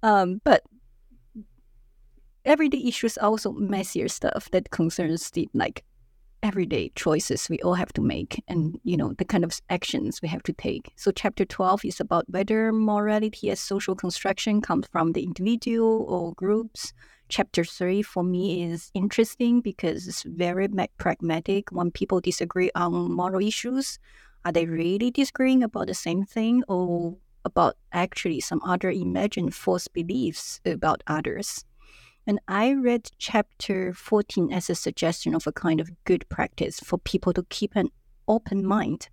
Um, 0.04 0.40
but 0.46 0.64
everyday 2.46 2.78
issues 2.78 3.18
are 3.18 3.28
also 3.28 3.52
messier 3.52 4.08
stuff 4.08 4.50
that 4.52 4.70
concerns 4.70 5.32
the 5.32 5.50
like 5.54 5.84
everyday 6.44 6.94
choices 6.96 7.50
we 7.50 7.60
all 7.60 7.74
have 7.74 7.92
to 7.92 8.02
make 8.02 8.42
and 8.48 8.80
you 8.84 8.96
know 8.96 9.12
the 9.18 9.26
kind 9.26 9.44
of 9.44 9.60
actions 9.70 10.22
we 10.22 10.30
have 10.30 10.44
to 10.44 10.54
take 10.54 10.94
so 10.96 11.12
chapter 11.12 11.44
12 11.44 11.84
is 11.84 12.00
about 12.00 12.24
whether 12.30 12.72
morality 12.72 13.50
as 13.50 13.60
social 13.60 13.96
construction 13.96 14.62
comes 14.62 14.86
from 14.92 15.14
the 15.14 15.24
individual 15.24 16.06
or 16.08 16.34
groups 16.36 16.94
chapter 17.30 17.63
three 17.63 18.02
for 18.02 18.24
me 18.24 18.63
is 18.63 18.92
interesting 18.94 19.62
because 19.62 20.08
it's 20.08 20.24
very 20.24 20.68
pragmatic. 20.98 21.70
When 21.72 21.92
people 21.92 22.22
disagree 22.22 22.72
on 22.76 23.12
moral 23.12 23.46
issues, 23.46 24.00
are 24.46 24.52
they 24.52 24.66
really 24.66 25.12
disagreeing 25.12 25.63
about 25.63 25.88
the 25.88 25.94
same 25.94 26.26
thing 26.26 26.63
or 26.68 27.18
about 27.44 27.76
actually 27.92 28.40
some 28.40 28.62
other 28.63 28.90
imagined 28.92 29.54
false 29.54 29.88
beliefs 29.88 30.62
about 30.66 31.04
others? 31.08 31.66
And 32.26 32.40
I 32.48 32.74
read 32.74 33.10
chapter 33.20 33.94
14 33.94 34.52
as 34.52 34.70
a 34.70 34.76
suggestion 34.76 35.34
of 35.34 35.48
a 35.48 35.52
kind 35.52 35.80
of 35.80 35.92
good 36.04 36.28
practice 36.30 36.80
for 36.80 36.98
people 36.98 37.34
to 37.34 37.46
keep 37.50 37.76
an 37.76 37.90
open 38.28 38.66
mind. 38.66 39.08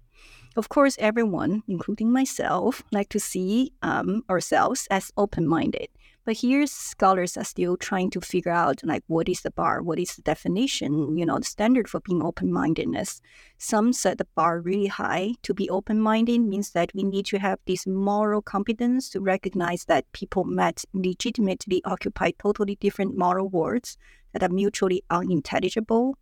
Of 0.56 0.68
course, 0.68 0.96
everyone, 1.00 1.62
including 1.68 2.12
myself, 2.12 2.82
like 2.92 3.08
to 3.10 3.20
see 3.20 3.72
um, 3.82 4.22
ourselves 4.30 4.86
as 4.90 5.12
open-minded. 5.16 5.88
But 6.26 6.36
here, 6.36 6.66
scholars 6.66 7.36
are 7.36 7.44
still 7.44 7.76
trying 7.76 8.08
to 8.10 8.20
figure 8.20 8.50
out 8.50 8.80
like 8.82 9.02
what 9.08 9.28
is 9.28 9.42
the 9.42 9.50
bar, 9.50 9.82
what 9.82 9.98
is 9.98 10.16
the 10.16 10.22
definition, 10.22 11.18
you 11.18 11.26
know, 11.26 11.38
the 11.38 11.44
standard 11.44 11.86
for 11.86 12.00
being 12.00 12.22
open-mindedness. 12.22 13.20
Some 13.58 13.92
set 13.92 14.16
the 14.16 14.26
bar 14.34 14.60
really 14.60 14.86
high. 14.86 15.34
To 15.42 15.52
be 15.52 15.68
open-minded 15.68 16.40
means 16.40 16.70
that 16.70 16.92
we 16.94 17.02
need 17.02 17.26
to 17.26 17.38
have 17.38 17.58
this 17.66 17.86
moral 17.86 18.40
competence 18.40 19.10
to 19.10 19.20
recognize 19.20 19.84
that 19.84 20.10
people 20.12 20.44
might 20.44 20.82
legitimately 20.94 21.82
occupy 21.84 22.30
totally 22.38 22.76
different 22.76 23.18
moral 23.18 23.50
worlds 23.50 23.98
that 24.32 24.42
are 24.42 24.48
mutually 24.48 25.02
unintelligible. 25.10 26.16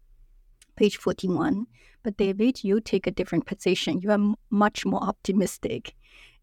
Page 0.75 0.97
41. 0.97 1.67
But 2.03 2.17
David, 2.17 2.65
you 2.65 2.81
take 2.81 3.07
a 3.07 3.13
different 3.13 3.47
position. 3.47 4.01
You 4.01 4.11
are 4.11 4.35
much 4.51 4.85
more 4.85 5.03
optimistic 5.03 5.95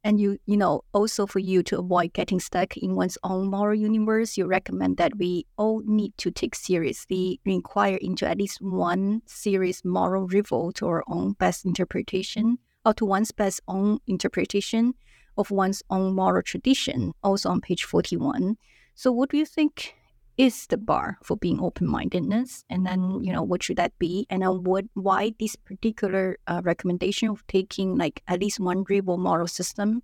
and 0.04 0.20
you 0.20 0.38
you 0.46 0.58
know 0.58 0.82
also 0.94 1.26
for 1.26 1.40
you 1.40 1.62
to 1.64 1.80
avoid 1.80 2.14
getting 2.14 2.40
stuck 2.40 2.78
in 2.78 2.96
one's 2.96 3.18
own 3.24 3.50
moral 3.50 3.76
universe 3.76 4.38
you 4.38 4.46
recommend 4.46 4.98
that 4.98 5.18
we 5.18 5.46
all 5.58 5.82
need 5.86 6.14
to 6.18 6.32
take 6.32 6.56
seriously 6.56 7.40
inquire 7.46 7.98
into 7.98 8.28
at 8.28 8.38
least 8.38 8.62
one 8.62 9.22
serious 9.26 9.84
moral 9.84 10.28
revolt 10.28 10.76
to 10.76 10.88
our 10.88 11.04
own 11.08 11.34
best 11.34 11.66
interpretation 11.66 12.58
or 12.86 12.94
to 12.94 13.06
one's 13.06 13.32
best 13.32 13.62
own 13.68 14.00
interpretation 14.08 14.94
of 15.38 15.52
one's 15.52 15.84
own 15.90 16.16
moral 16.16 16.42
tradition 16.42 17.14
also 17.24 17.50
on 17.50 17.62
page 17.62 17.84
41 17.84 18.58
so 18.96 19.12
what 19.12 19.30
do 19.30 19.38
you 19.38 19.46
think 19.46 19.96
is 20.40 20.68
the 20.68 20.78
bar 20.78 21.18
for 21.22 21.36
being 21.36 21.60
open-mindedness 21.60 22.64
and 22.70 22.86
then 22.86 23.22
you 23.22 23.34
know 23.34 23.44
what 23.44 23.62
should 23.62 23.76
that 23.76 23.92
be? 24.00 24.26
And 24.30 24.42
then 24.42 24.64
what 24.64 24.86
why 24.94 25.34
this 25.38 25.58
particular 25.58 26.38
uh, 26.48 26.62
recommendation 26.64 27.28
of 27.28 27.46
taking 27.48 27.98
like 27.98 28.24
at 28.26 28.40
least 28.40 28.58
one 28.60 28.86
rival 28.90 29.18
moral 29.18 29.48
system? 29.48 30.02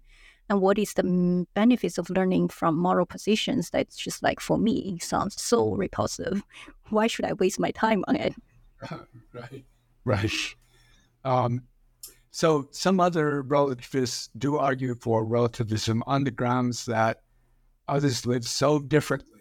And 0.49 0.59
what 0.59 0.77
is 0.77 0.93
the 0.93 1.47
benefits 1.55 1.97
of 1.97 2.09
learning 2.09 2.49
from 2.49 2.77
moral 2.77 3.05
positions? 3.05 3.69
That's 3.69 3.95
just 3.95 4.21
like 4.21 4.41
for 4.41 4.57
me 4.57 4.99
sounds 4.99 5.41
so 5.41 5.73
repulsive. 5.73 6.43
Why 6.89 7.07
should 7.07 7.25
i 7.25 7.33
waste 7.33 7.59
my 7.59 7.71
time 7.71 8.03
on 8.07 8.17
it? 8.17 8.35
Right. 9.33 9.65
Right. 10.03 10.55
Um, 11.23 11.63
so 12.31 12.67
some 12.71 12.99
other 12.99 13.41
relativists 13.41 14.29
do 14.37 14.57
argue 14.57 14.95
for 14.95 15.25
relativism 15.25 16.03
on 16.05 16.25
the 16.25 16.31
grounds 16.31 16.85
that 16.85 17.21
others 17.87 18.25
live 18.25 18.45
so 18.45 18.79
differently 18.79 19.34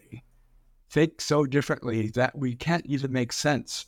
think 0.91 1.21
so 1.21 1.47
differently 1.47 2.09
that 2.11 2.37
we 2.37 2.55
can't 2.55 2.87
even 2.87 3.13
make 3.13 3.33
sense 3.33 3.87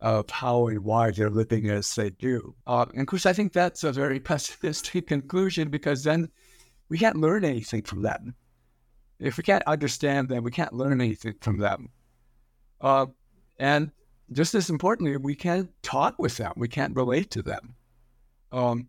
of 0.00 0.28
how 0.30 0.66
and 0.66 0.80
why 0.80 1.10
they're 1.10 1.30
living 1.30 1.70
as 1.70 1.94
they 1.94 2.10
do. 2.10 2.54
Uh, 2.66 2.86
and 2.92 3.02
of 3.02 3.06
course, 3.06 3.24
I 3.24 3.32
think 3.32 3.52
that's 3.52 3.84
a 3.84 3.92
very 3.92 4.18
pessimistic 4.30 5.06
conclusion 5.06 5.70
because 5.70 6.02
then 6.02 6.28
we 6.88 6.98
can't 6.98 7.16
learn 7.16 7.44
anything 7.44 7.82
from 7.82 8.02
them. 8.02 8.34
If 9.20 9.36
we 9.36 9.44
can't 9.44 9.62
understand 9.66 10.28
them, 10.28 10.42
we 10.42 10.50
can't 10.50 10.72
learn 10.72 11.00
anything 11.00 11.34
from 11.40 11.58
them. 11.58 11.88
Uh, 12.80 13.06
and 13.60 13.92
just 14.32 14.54
as 14.54 14.68
importantly, 14.68 15.16
we 15.16 15.36
can't 15.36 15.70
talk 15.82 16.18
with 16.18 16.36
them, 16.36 16.52
we 16.56 16.68
can't 16.68 16.96
relate 16.96 17.30
to 17.30 17.42
them. 17.42 17.74
Um, 18.50 18.88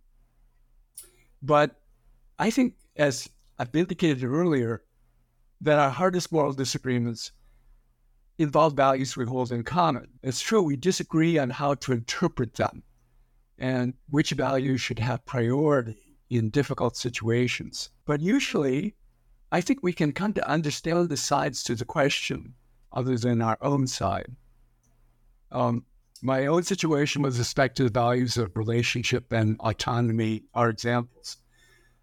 but 1.44 1.80
I 2.40 2.50
think, 2.50 2.76
as 2.96 3.30
I've 3.60 3.76
indicated 3.76 4.24
earlier, 4.24 4.84
that 5.64 5.80
our 5.80 5.90
hardest 5.90 6.32
moral 6.32 6.52
disagreements 6.52 7.32
involve 8.38 8.74
values 8.74 9.16
we 9.16 9.26
hold 9.26 9.52
in 9.52 9.64
common. 9.64 10.08
It's 10.22 10.42
true, 10.42 10.62
we 10.62 10.76
disagree 10.76 11.38
on 11.38 11.50
how 11.50 11.76
to 11.76 11.94
interpret 11.94 12.56
them 12.56 12.84
and 13.58 13.94
which 14.10 14.32
values 14.32 14.82
should 14.82 15.00
have 15.00 15.26
priority 15.26 16.18
in 16.30 16.50
difficult 16.50 16.98
situations. 16.98 17.92
But 18.06 18.20
usually, 18.20 18.96
I 19.52 19.62
think 19.62 19.82
we 19.82 19.94
can 19.94 20.12
come 20.12 20.34
to 20.34 20.50
understand 20.50 21.08
the 21.08 21.18
sides 21.18 21.64
to 21.64 21.76
the 21.76 21.86
question 21.86 22.56
other 22.92 23.18
than 23.18 23.42
our 23.42 23.58
own 23.62 23.88
side. 23.88 24.36
Um, 25.52 25.86
my 26.22 26.46
own 26.48 26.64
situation 26.64 27.22
with 27.22 27.38
respect 27.38 27.78
to 27.78 27.84
the 27.84 27.90
values 27.90 28.36
of 28.36 28.58
relationship 28.58 29.32
and 29.32 29.58
autonomy 29.62 30.44
are 30.54 30.70
examples. 30.70 31.38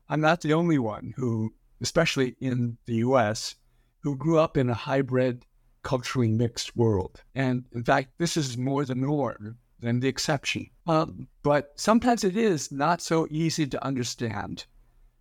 I'm 0.09 0.21
not 0.21 0.41
the 0.41 0.55
only 0.55 0.79
one 0.79 1.13
who 1.17 1.53
especially 1.81 2.37
in 2.41 2.77
the 2.87 2.97
US, 2.97 3.57
who 4.03 4.17
grew 4.17 4.39
up 4.39 4.57
in 4.57 4.71
a 4.71 4.75
hybrid, 4.75 5.45
culturally 5.83 6.29
mixed 6.29 6.77
world. 6.77 7.23
And 7.35 7.65
in 7.73 7.85
fact, 7.85 8.13
this 8.19 8.37
is 8.37 8.59
more 8.59 8.85
the 8.85 8.95
norm 8.95 9.59
than 9.81 10.01
the 10.01 10.09
exception. 10.09 10.71
Um, 10.87 11.29
but 11.43 11.73
sometimes 11.77 12.25
it 12.25 12.37
is 12.37 12.71
not 12.71 13.01
so 13.01 13.27
easy 13.31 13.67
to 13.67 13.85
understand, 13.85 14.67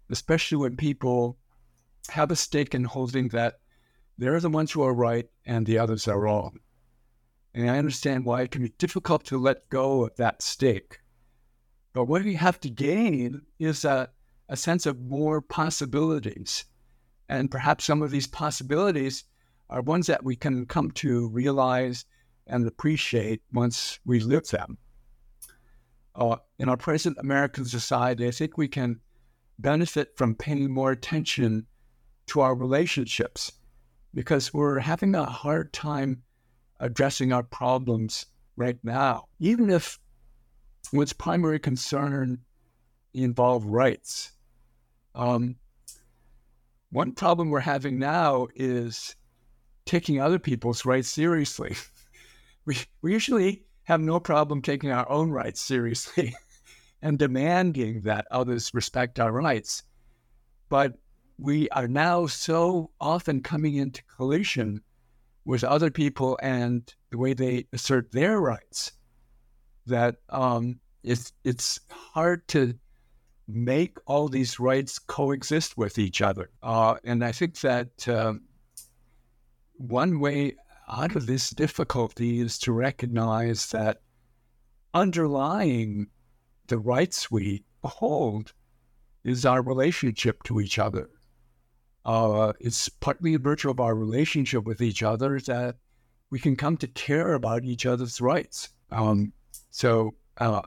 especially 0.09 0.57
when 0.57 0.75
people 0.75 1.37
have 2.09 2.31
a 2.31 2.35
stake 2.35 2.75
in 2.75 2.83
holding 2.83 3.29
that 3.29 3.59
they're 4.17 4.39
the 4.39 4.49
ones 4.49 4.71
who 4.71 4.81
are 4.83 4.93
right 4.93 5.29
and 5.45 5.65
the 5.65 5.77
others 5.77 6.07
are 6.07 6.19
wrong. 6.19 6.59
And 7.53 7.69
I 7.69 7.77
understand 7.77 8.25
why 8.25 8.41
it 8.41 8.51
can 8.51 8.61
be 8.61 8.73
difficult 8.77 9.23
to 9.25 9.37
let 9.37 9.69
go 9.69 10.03
of 10.03 10.15
that 10.17 10.41
stake. 10.41 10.99
But 11.93 12.05
what 12.05 12.23
we 12.23 12.35
have 12.35 12.59
to 12.61 12.69
gain 12.69 13.41
is 13.59 13.85
a, 13.85 14.09
a 14.49 14.57
sense 14.57 14.85
of 14.85 14.99
more 14.99 15.41
possibilities. 15.41 16.65
And 17.29 17.51
perhaps 17.51 17.85
some 17.85 18.01
of 18.01 18.11
these 18.11 18.27
possibilities 18.27 19.23
are 19.69 19.81
ones 19.81 20.07
that 20.07 20.23
we 20.25 20.35
can 20.35 20.65
come 20.65 20.91
to 20.91 21.29
realize 21.29 22.03
and 22.47 22.67
appreciate 22.67 23.41
once 23.53 23.99
we 24.05 24.19
live 24.19 24.47
them. 24.47 24.79
Uh, 26.15 26.37
in 26.57 26.67
our 26.67 26.77
present 26.77 27.17
American 27.19 27.63
society, 27.63 28.27
I 28.27 28.31
think 28.31 28.57
we 28.57 28.67
can 28.67 28.99
benefit 29.59 30.17
from 30.17 30.35
paying 30.35 30.71
more 30.71 30.91
attention 30.91 31.67
to 32.27 32.41
our 32.41 32.55
relationships 32.55 33.51
because 34.13 34.53
we're 34.53 34.79
having 34.79 35.13
a 35.13 35.25
hard 35.25 35.71
time 35.71 36.23
addressing 36.79 37.31
our 37.31 37.43
problems 37.43 38.25
right 38.55 38.79
now, 38.83 39.25
even 39.39 39.69
if 39.69 39.99
one's 40.91 41.13
primary 41.13 41.59
concern 41.59 42.39
involve 43.13 43.65
rights. 43.65 44.31
Um, 45.19 45.57
one 46.91 47.11
problem 47.11 47.49
we're 47.49 47.59
having 47.59 47.99
now 47.99 48.47
is 48.55 49.17
taking 49.85 50.21
other 50.21 50.39
people's 50.39 50.85
rights 50.85 51.09
seriously. 51.09 51.75
we, 52.65 52.77
we 53.01 53.11
usually 53.11 53.65
have 53.83 53.99
no 53.99 54.21
problem 54.21 54.61
taking 54.61 54.91
our 54.91 55.09
own 55.11 55.29
rights 55.29 55.61
seriously 55.61 56.33
and 57.01 57.19
demanding 57.19 58.01
that 58.01 58.27
others 58.31 58.73
respect 58.73 59.19
our 59.19 59.33
rights. 59.33 59.83
But 60.69 60.93
we 61.37 61.67
are 61.71 61.87
now 61.87 62.25
so 62.27 62.91
often 63.01 63.41
coming 63.41 63.75
into 63.75 64.03
collision 64.15 64.81
with 65.43 65.65
other 65.65 65.91
people 65.91 66.39
and 66.41 66.93
the 67.11 67.17
way 67.17 67.33
they 67.33 67.65
assert 67.73 68.13
their 68.13 68.39
rights 68.39 68.93
that 69.85 70.15
um, 70.29 70.79
it's 71.03 71.33
it's 71.43 71.81
hard 71.89 72.47
to 72.49 72.75
make 73.49 73.97
all 74.05 74.27
these 74.27 74.59
rights 74.59 74.99
coexist 74.99 75.77
with 75.77 75.97
each 75.97 76.21
other. 76.21 76.49
Uh, 76.61 76.95
and 77.03 77.23
I 77.23 77.31
think 77.31 77.59
that 77.61 78.07
um, 78.07 78.41
one 79.73 80.19
way 80.19 80.55
out 80.91 81.15
of 81.15 81.25
this 81.25 81.49
difficulty 81.49 82.39
is 82.39 82.59
to 82.59 82.71
recognize 82.71 83.67
that 83.71 84.01
underlying 84.93 86.07
the 86.67 86.77
rights 86.77 87.31
we 87.31 87.63
hold 87.83 88.53
is 89.23 89.45
our 89.45 89.61
relationship 89.61 90.43
to 90.43 90.59
each 90.59 90.79
other. 90.79 91.09
Uh, 92.05 92.53
it's 92.59 92.87
partly 92.89 93.33
in 93.33 93.41
virtue 93.41 93.69
of 93.69 93.79
our 93.79 93.95
relationship 93.95 94.63
with 94.63 94.81
each 94.81 95.03
other 95.03 95.39
that 95.39 95.75
we 96.29 96.39
can 96.39 96.55
come 96.55 96.77
to 96.77 96.87
care 96.87 97.33
about 97.33 97.63
each 97.63 97.85
other's 97.85 98.21
rights. 98.21 98.69
Um, 98.91 99.33
so 99.69 100.15
uh, 100.37 100.61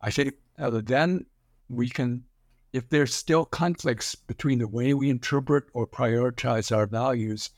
I 0.00 0.10
think 0.10 0.34
uh, 0.58 0.80
then 0.84 1.26
we 1.68 1.88
can, 1.88 2.24
if 2.72 2.88
there's 2.88 3.14
still 3.14 3.44
conflicts 3.44 4.14
between 4.14 4.58
the 4.58 4.68
way 4.68 4.94
we 4.94 5.10
interpret 5.10 5.64
or 5.72 5.86
prioritize 5.86 6.74
our 6.74 6.86
values, 6.86 7.50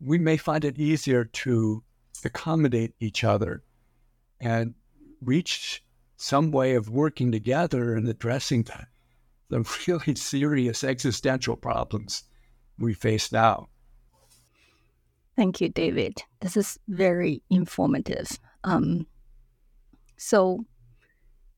we 0.00 0.18
may 0.18 0.36
find 0.36 0.64
it 0.64 0.78
easier 0.78 1.24
to 1.24 1.82
accommodate 2.24 2.94
each 3.00 3.24
other 3.24 3.62
and 4.40 4.74
reach 5.22 5.82
some 6.16 6.50
way 6.50 6.74
of 6.74 6.88
working 6.88 7.30
together 7.32 7.94
and 7.94 8.08
addressing 8.08 8.62
the, 8.64 8.86
the 9.48 9.78
really 9.86 10.14
serious 10.14 10.84
existential 10.84 11.56
problems 11.56 12.24
we 12.78 12.94
face 12.94 13.32
now. 13.32 13.68
Thank 15.36 15.60
you, 15.60 15.68
David. 15.68 16.22
This 16.40 16.56
is 16.56 16.78
very 16.88 17.42
informative. 17.50 18.38
Um, 18.64 19.06
so, 20.16 20.64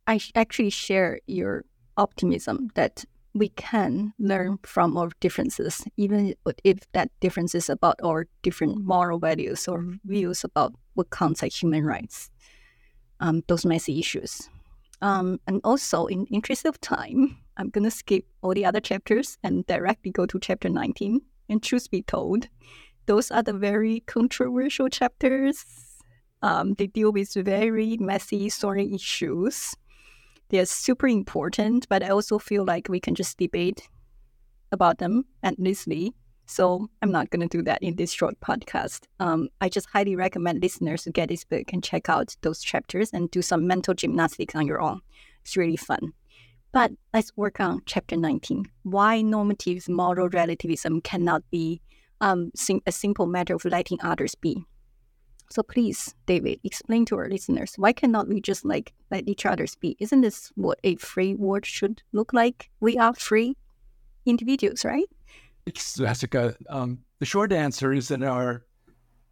I 0.09 0.19
actually 0.35 0.71
share 0.71 1.21
your 1.27 1.67
optimism 1.99 2.71
that 2.75 3.05
we 3.35 3.51
can 3.51 4.15
learn 4.19 4.59
from 4.63 4.97
our 4.97 5.11
differences, 5.21 5.85
even 5.99 6.35
if 6.65 6.79
that 6.93 7.11
difference 7.21 7.55
is 7.55 7.69
about 7.69 7.97
our 8.03 8.27
different 8.41 8.83
moral 8.83 9.19
values 9.19 9.69
or 9.69 9.85
views 10.07 10.45
about 10.45 10.73
what 10.95 11.11
counts 11.11 11.43
as 11.43 11.55
human 11.55 11.85
rights, 11.85 12.31
um, 13.21 13.43
those 13.49 13.67
messy 13.67 13.99
issues. 13.99 14.49
Um, 15.03 15.41
and 15.47 15.61
also, 15.63 16.07
in 16.07 16.25
interest 16.27 16.65
of 16.65 16.81
time, 16.81 17.37
I'm 17.59 17.69
going 17.69 17.85
to 17.85 17.91
skip 17.91 18.25
all 18.41 18.55
the 18.55 18.65
other 18.65 18.81
chapters 18.81 19.37
and 19.43 19.67
directly 19.67 20.11
go 20.11 20.25
to 20.25 20.41
chapter 20.41 20.71
19. 20.71 21.21
And 21.51 21.63
truth 21.63 21.91
be 21.91 22.01
told, 22.01 22.49
those 23.05 23.31
are 23.31 23.43
the 23.43 23.53
very 23.53 24.01
controversial 24.07 24.89
chapters. 24.89 25.67
Um, 26.41 26.75
they 26.75 26.87
deal 26.87 27.13
with 27.13 27.35
very 27.35 27.99
messy, 27.99 28.49
thorny 28.49 28.95
issues 28.95 29.77
they're 30.51 30.67
super 30.67 31.09
important, 31.09 31.89
but 31.89 32.03
I 32.03 32.09
also 32.09 32.39
feel 32.39 32.65
like 32.65 32.89
we 32.89 33.01
can 33.01 33.15
just 33.15 33.39
debate 33.39 33.89
about 34.73 34.99
them 34.99 35.25
endlessly. 35.43 36.15
So 36.47 36.89
I'm 37.03 37.13
not 37.13 37.29
going 37.31 37.47
to 37.47 37.59
do 37.59 37.63
that 37.65 37.83
in 37.83 37.97
this 37.97 38.11
short 38.11 38.41
podcast. 38.41 39.03
Um, 39.21 39.49
I 39.61 39.69
just 39.69 39.89
highly 39.93 40.17
recommend 40.17 40.63
listeners 40.63 41.03
to 41.03 41.11
get 41.13 41.29
this 41.29 41.45
book 41.45 41.73
and 41.73 41.85
check 41.85 42.09
out 42.09 42.35
those 42.41 42.63
chapters 42.63 43.11
and 43.13 43.31
do 43.31 43.43
some 43.43 43.67
mental 43.67 43.93
gymnastics 43.93 44.55
on 44.55 44.67
your 44.67 44.81
own. 44.81 45.01
It's 45.43 45.57
really 45.57 45.77
fun. 45.77 46.13
But 46.73 46.93
let's 47.13 47.37
work 47.37 47.61
on 47.61 47.83
chapter 47.87 48.17
19. 48.17 48.65
Why 48.85 49.21
normative 49.21 49.89
moral 49.89 50.29
relativism 50.31 51.03
cannot 51.03 51.43
be 51.51 51.83
um, 52.21 52.51
a 52.87 52.93
simple 52.93 53.27
matter 53.27 53.55
of 53.55 53.65
letting 53.65 53.99
others 54.03 54.35
be. 54.35 54.65
So 55.51 55.63
please, 55.63 56.15
David, 56.27 56.61
explain 56.63 57.05
to 57.07 57.17
our 57.17 57.29
listeners 57.29 57.75
why 57.77 57.93
cannot 57.93 58.29
we 58.29 58.41
just 58.41 58.65
like 58.65 58.93
let 59.11 59.29
each 59.29 59.47
other 59.47 59.67
speak? 59.67 59.97
Isn't 60.01 60.21
this 60.21 60.53
what 60.57 60.79
a 60.85 60.97
free 60.97 61.35
world 61.35 61.65
should 61.65 62.03
look 62.13 62.33
like? 62.33 62.71
We 62.81 62.99
are 62.99 63.15
free 63.15 63.57
individuals, 64.27 64.85
right? 64.85 65.09
Jessica, 65.73 66.55
um, 66.69 67.01
the 67.19 67.27
short 67.27 67.53
answer 67.53 67.93
is 67.93 68.09
that 68.09 68.23
our 68.23 68.65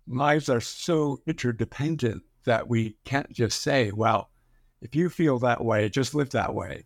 lives 0.07 0.49
are 0.49 0.61
so 0.61 1.21
interdependent 1.27 2.23
that 2.45 2.69
we 2.69 2.97
can't 3.05 3.31
just 3.33 3.63
say, 3.63 3.91
well, 3.93 4.31
if 4.81 4.95
you 4.95 5.09
feel 5.09 5.39
that 5.41 5.65
way, 5.65 5.89
just 5.89 6.15
live 6.15 6.31
that 6.31 6.55
way. 6.55 6.85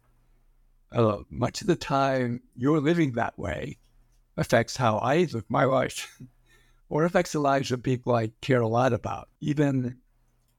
Uh, 0.92 1.18
much 1.28 1.60
of 1.60 1.66
the 1.66 1.76
time, 1.76 2.40
you're 2.56 2.80
living 2.80 3.12
that 3.12 3.38
way 3.38 3.78
affects 4.36 4.76
how 4.76 4.98
I 4.98 5.28
live 5.32 5.44
my 5.48 5.64
life. 5.64 6.20
or 6.91 7.05
affects 7.05 7.32
the 7.32 7.38
lives 7.38 7.70
of 7.70 7.82
people 7.82 8.14
I 8.14 8.32
care 8.43 8.61
a 8.61 8.68
lot 8.68 8.93
about. 8.93 9.28
Even, 9.41 9.97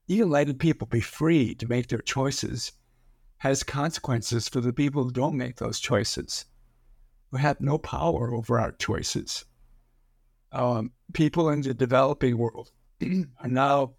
even 0.08 0.30
letting 0.30 0.56
people 0.56 0.86
be 0.88 1.00
free 1.00 1.54
to 1.56 1.68
make 1.68 1.88
their 1.88 2.00
choices 2.00 2.72
has 3.38 3.62
consequences 3.62 4.48
for 4.48 4.60
the 4.60 4.72
people 4.72 5.04
who 5.04 5.10
don't 5.10 5.36
make 5.36 5.56
those 5.56 5.78
choices, 5.78 6.46
who 7.30 7.36
have 7.36 7.60
no 7.60 7.76
power 7.76 8.34
over 8.34 8.58
our 8.58 8.72
choices. 8.72 9.44
Um, 10.52 10.92
people 11.12 11.50
in 11.50 11.60
the 11.60 11.74
developing 11.74 12.38
world 12.38 12.70
are 13.02 13.48
now 13.48 13.94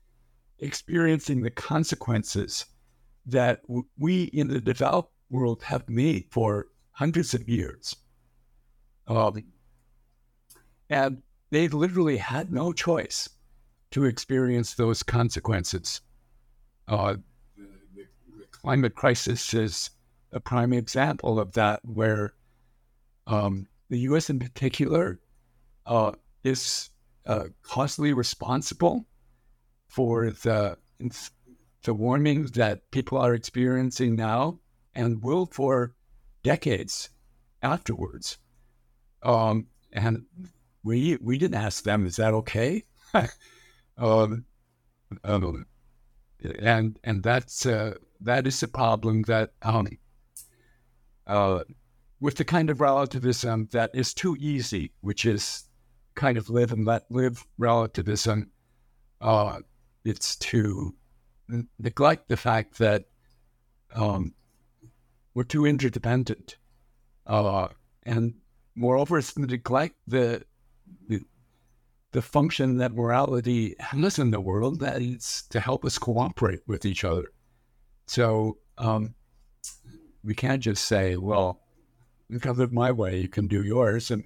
experiencing 0.60 1.42
the 1.42 1.52
consequences 1.52 2.66
that 3.26 3.62
we 3.98 4.24
in 4.26 4.48
the 4.48 4.62
developed 4.62 5.14
world 5.30 5.62
have 5.64 5.88
made 5.88 6.26
for 6.32 6.68
hundreds 6.92 7.34
of 7.34 7.48
years. 7.48 7.96
Um, 9.08 9.44
and 10.90 11.22
they 11.54 11.68
literally 11.68 12.18
had 12.18 12.52
no 12.52 12.74
choice 12.74 13.30
to 13.92 14.06
experience 14.06 14.74
those 14.74 15.04
consequences. 15.04 16.02
Uh, 16.88 17.18
the, 17.56 17.68
the, 17.96 18.46
climate 18.52 18.96
crisis 18.96 19.54
is 19.54 19.92
a 20.32 20.40
prime 20.40 20.74
example 20.74 21.40
of 21.40 21.54
that, 21.54 21.80
where 21.84 22.34
um, 23.28 23.68
the 23.90 24.00
U.S. 24.00 24.32
in 24.32 24.40
particular 24.40 25.20
uh, 25.86 26.14
is 26.44 26.90
uh, 27.28 27.46
causally 27.62 28.14
responsible 28.14 29.06
for 29.88 30.32
the 30.32 30.76
the 31.84 31.94
warming 31.94 32.46
that 32.46 32.90
people 32.90 33.20
are 33.20 33.36
experiencing 33.36 34.16
now 34.16 34.58
and 34.96 35.22
will 35.22 35.46
for 35.46 35.94
decades 36.42 37.10
afterwards. 37.62 38.38
Um, 39.22 39.68
and 39.92 40.26
we 40.84 41.18
we 41.22 41.38
didn't 41.38 41.62
ask 41.62 41.84
them, 41.84 42.06
is 42.06 42.18
that 42.18 42.34
okay? 42.34 42.84
um, 43.98 44.46
um, 45.24 45.66
and 46.60 47.00
and 47.04 47.24
that's 47.24 47.66
uh, 47.66 47.96
that 48.22 48.48
is 48.48 48.62
a 48.64 48.68
problem 48.68 49.24
that 49.24 49.52
um, 49.62 49.88
uh, 51.28 51.64
with 52.20 52.36
the 52.36 52.46
kind 52.46 52.70
of 52.70 52.82
relativism 52.82 53.68
that 53.72 53.92
is 53.94 54.14
too 54.14 54.36
easy, 54.40 54.92
which 55.02 55.26
is 55.26 55.66
kind 56.16 56.38
of 56.38 56.50
live 56.50 56.72
and 56.72 56.86
let 56.86 57.10
live 57.10 57.46
relativism. 57.58 58.50
Uh, 59.22 59.60
it's 60.06 60.36
to 60.36 60.94
neglect 61.80 62.28
the 62.28 62.38
fact 62.38 62.78
that 62.78 63.06
um, 63.96 64.34
we're 65.34 65.44
too 65.44 65.66
interdependent. 65.66 66.58
Uh, 67.26 67.68
and 68.04 68.34
moreover, 68.76 69.18
it's 69.18 69.34
to 69.34 69.42
neglect 69.42 69.96
the, 70.08 70.44
the, 70.44 70.46
the 72.14 72.22
function 72.22 72.78
that 72.78 72.94
morality 72.94 73.76
has 73.80 74.20
in 74.20 74.32
the 74.32 74.40
world 74.40 74.80
that 74.80 75.02
is 75.02 75.44
to 75.50 75.60
help 75.60 75.84
us 75.84 75.98
cooperate 75.98 76.62
with 76.68 76.86
each 76.86 77.04
other. 77.04 77.26
So 78.08 78.58
um, 78.78 79.16
we 80.24 80.36
can't 80.36 80.62
just 80.62 80.86
say, 80.86 81.18
well, 81.18 81.62
you 82.30 82.40
can 82.40 82.56
live 82.56 82.72
my 82.72 82.92
way, 82.92 83.20
you 83.20 83.28
can 83.28 83.48
do 83.48 83.64
yours. 83.64 84.12
And 84.12 84.24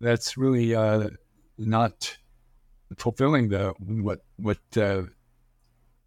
that's 0.00 0.36
really 0.36 0.74
uh, 0.74 1.08
not 1.56 2.16
fulfilling 2.98 3.48
the 3.48 3.74
what 3.78 4.20
what 4.36 4.58
uh, 4.76 5.02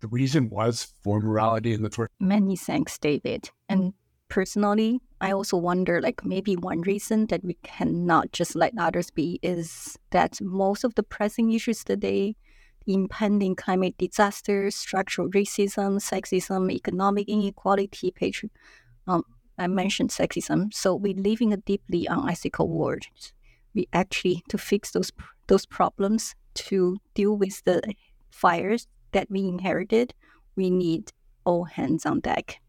the 0.02 0.08
reason 0.10 0.50
was 0.50 0.94
for 1.04 1.22
morality 1.22 1.74
in 1.74 1.84
the 1.84 1.90
first. 1.90 2.12
Many 2.20 2.58
thanks, 2.58 2.98
David. 2.98 3.50
And 3.70 3.94
personally, 4.28 5.00
I 5.20 5.32
also 5.32 5.58
wonder 5.58 6.02
like 6.02 6.24
maybe 6.24 6.56
one 6.56 6.82
reason 6.82 7.26
that 7.28 7.44
we 7.44 7.58
cannot 7.64 8.32
just 8.32 8.56
let 8.56 8.74
others 8.78 9.10
be 9.10 9.40
is 9.42 9.98
that 10.12 10.40
most 10.42 10.84
of 10.84 10.96
the 10.96 11.04
pressing 11.04 11.52
issues 11.52 11.84
today, 11.84 12.36
impending 12.86 13.56
climate 13.56 13.96
disaster, 13.98 14.70
structural 14.70 15.30
racism, 15.30 16.00
sexism, 16.00 16.72
economic 16.72 17.28
inequality, 17.28 18.12
patri- 18.12 18.52
um, 19.08 19.24
I 19.58 19.68
mentioned 19.68 20.12
sexism. 20.12 20.72
So 20.74 20.94
we 20.94 21.14
live 21.14 21.42
in 21.42 21.52
a 21.52 21.58
deeply 21.58 22.06
unethical 22.06 22.70
world. 22.70 23.04
We 23.74 23.88
actually 23.94 24.44
to 24.50 24.58
fix 24.58 24.92
those 24.92 25.12
those 25.48 25.66
problems, 25.66 26.36
to 26.54 26.98
deal 27.14 27.38
with 27.38 27.64
the 27.64 27.82
fires 28.32 28.88
that 29.14 29.30
we 29.30 29.48
inherited, 29.48 30.14
we 30.56 30.70
need 30.70 31.14
all 31.46 31.64
hands 31.64 32.06
on 32.06 32.20
deck. 32.20 32.60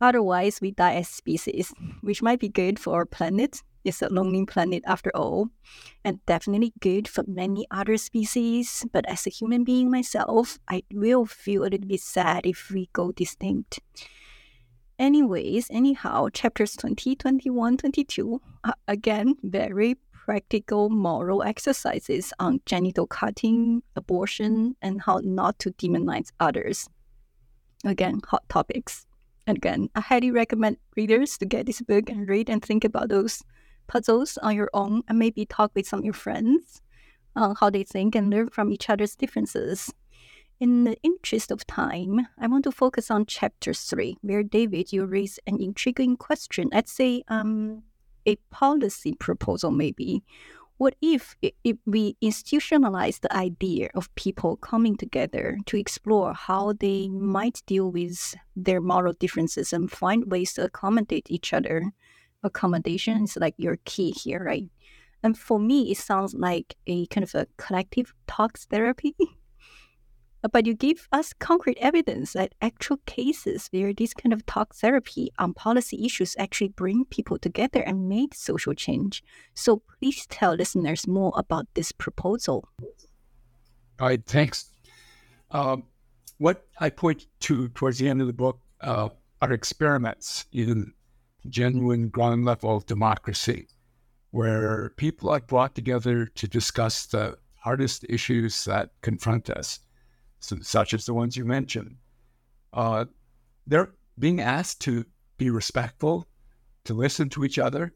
Otherwise, 0.00 0.60
we 0.60 0.70
die 0.70 0.94
as 0.94 1.08
species, 1.08 1.72
which 2.02 2.22
might 2.22 2.40
be 2.40 2.48
good 2.48 2.78
for 2.78 2.94
our 2.94 3.06
planet. 3.06 3.62
It's 3.84 4.02
a 4.02 4.12
lonely 4.12 4.44
planet 4.44 4.82
after 4.86 5.10
all, 5.14 5.48
and 6.04 6.24
definitely 6.26 6.72
good 6.80 7.06
for 7.06 7.24
many 7.26 7.66
other 7.70 7.96
species. 7.96 8.84
But 8.92 9.06
as 9.08 9.26
a 9.26 9.30
human 9.30 9.64
being 9.64 9.90
myself, 9.90 10.58
I 10.68 10.82
will 10.92 11.24
feel 11.24 11.62
a 11.62 11.70
little 11.70 11.86
bit 11.86 12.00
sad 12.00 12.46
if 12.46 12.70
we 12.70 12.90
go 12.92 13.12
distinct. 13.12 13.80
Anyways, 14.98 15.68
anyhow, 15.70 16.28
chapters 16.32 16.74
20, 16.74 17.16
21, 17.16 17.76
22 17.76 18.40
are 18.64 18.74
again 18.88 19.36
very 19.42 19.96
practical 20.10 20.90
moral 20.90 21.42
exercises 21.42 22.32
on 22.40 22.60
genital 22.66 23.06
cutting, 23.06 23.82
abortion, 23.94 24.74
and 24.82 25.00
how 25.02 25.20
not 25.22 25.58
to 25.60 25.70
demonize 25.72 26.32
others. 26.40 26.88
Again, 27.84 28.20
hot 28.26 28.48
topics. 28.48 29.06
Again, 29.46 29.88
I 29.94 30.00
highly 30.00 30.30
recommend 30.30 30.78
readers 30.96 31.38
to 31.38 31.46
get 31.46 31.66
this 31.66 31.80
book 31.80 32.10
and 32.10 32.28
read 32.28 32.50
and 32.50 32.62
think 32.62 32.84
about 32.84 33.08
those 33.08 33.42
puzzles 33.86 34.38
on 34.42 34.56
your 34.56 34.70
own 34.74 35.02
and 35.08 35.18
maybe 35.18 35.46
talk 35.46 35.70
with 35.74 35.86
some 35.86 36.00
of 36.00 36.04
your 36.04 36.14
friends 36.14 36.82
on 37.36 37.54
how 37.60 37.70
they 37.70 37.84
think 37.84 38.16
and 38.16 38.30
learn 38.30 38.48
from 38.48 38.72
each 38.72 38.90
other's 38.90 39.14
differences. 39.14 39.92
In 40.58 40.84
the 40.84 40.96
interest 41.02 41.50
of 41.50 41.66
time, 41.66 42.26
I 42.40 42.46
want 42.46 42.64
to 42.64 42.72
focus 42.72 43.10
on 43.10 43.26
chapter 43.26 43.74
three, 43.74 44.16
where 44.22 44.42
David, 44.42 44.92
you 44.92 45.04
raise 45.04 45.38
an 45.46 45.60
intriguing 45.60 46.16
question. 46.16 46.70
Let's 46.72 46.92
say 46.92 47.22
um, 47.28 47.82
a 48.24 48.36
policy 48.50 49.14
proposal, 49.14 49.70
maybe. 49.70 50.24
What 50.78 50.94
if, 51.00 51.36
if 51.40 51.78
we 51.86 52.16
institutionalize 52.22 53.20
the 53.20 53.34
idea 53.34 53.88
of 53.94 54.14
people 54.14 54.56
coming 54.56 54.96
together 54.96 55.58
to 55.66 55.78
explore 55.78 56.34
how 56.34 56.74
they 56.74 57.08
might 57.08 57.62
deal 57.66 57.90
with 57.90 58.34
their 58.54 58.82
moral 58.82 59.14
differences 59.14 59.72
and 59.72 59.90
find 59.90 60.30
ways 60.30 60.52
to 60.54 60.64
accommodate 60.64 61.30
each 61.30 61.54
other? 61.54 61.92
Accommodation 62.42 63.24
is 63.24 63.36
like 63.36 63.54
your 63.56 63.78
key 63.86 64.10
here, 64.10 64.44
right? 64.44 64.68
And 65.22 65.38
for 65.38 65.58
me, 65.58 65.90
it 65.90 65.96
sounds 65.96 66.34
like 66.34 66.76
a 66.86 67.06
kind 67.06 67.24
of 67.24 67.34
a 67.34 67.46
collective 67.56 68.12
talks 68.26 68.66
therapy. 68.66 69.16
but 70.52 70.66
you 70.66 70.74
give 70.74 71.08
us 71.12 71.32
concrete 71.32 71.78
evidence 71.80 72.32
that 72.34 72.54
actual 72.60 72.98
cases 73.06 73.68
where 73.70 73.92
this 73.92 74.14
kind 74.14 74.32
of 74.32 74.44
talk 74.46 74.74
therapy 74.74 75.30
on 75.38 75.54
policy 75.54 76.04
issues 76.04 76.36
actually 76.38 76.68
bring 76.68 77.04
people 77.06 77.38
together 77.38 77.80
and 77.80 78.08
make 78.08 78.34
social 78.34 78.74
change. 78.74 79.22
So 79.54 79.82
please 79.98 80.26
tell 80.26 80.54
listeners 80.54 81.06
more 81.06 81.32
about 81.36 81.66
this 81.74 81.92
proposal. 81.92 82.68
All 83.98 84.08
right, 84.08 84.24
thanks. 84.24 84.70
Um, 85.50 85.84
what 86.38 86.66
I 86.80 86.90
point 86.90 87.26
to 87.40 87.68
towards 87.70 87.98
the 87.98 88.08
end 88.08 88.20
of 88.20 88.26
the 88.26 88.32
book 88.32 88.60
uh, 88.82 89.08
are 89.40 89.52
experiments 89.52 90.44
in 90.52 90.92
genuine 91.48 92.08
ground 92.08 92.44
level 92.44 92.80
democracy, 92.80 93.68
where 94.32 94.90
people 94.96 95.30
are 95.30 95.40
brought 95.40 95.74
together 95.74 96.26
to 96.26 96.48
discuss 96.48 97.06
the 97.06 97.38
hardest 97.54 98.04
issues 98.08 98.64
that 98.66 98.90
confront 99.00 99.48
us 99.50 99.80
such 100.62 100.94
as 100.94 101.06
the 101.06 101.14
ones 101.14 101.36
you 101.36 101.44
mentioned. 101.44 101.96
Uh, 102.72 103.06
they're 103.66 103.94
being 104.18 104.40
asked 104.40 104.80
to 104.82 105.04
be 105.38 105.50
respectful, 105.50 106.26
to 106.84 106.94
listen 106.94 107.28
to 107.30 107.44
each 107.44 107.58
other. 107.58 107.94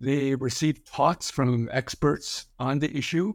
They 0.00 0.34
receive 0.34 0.78
thoughts 0.78 1.30
from 1.30 1.68
experts 1.72 2.46
on 2.58 2.80
the 2.80 2.96
issue, 2.96 3.34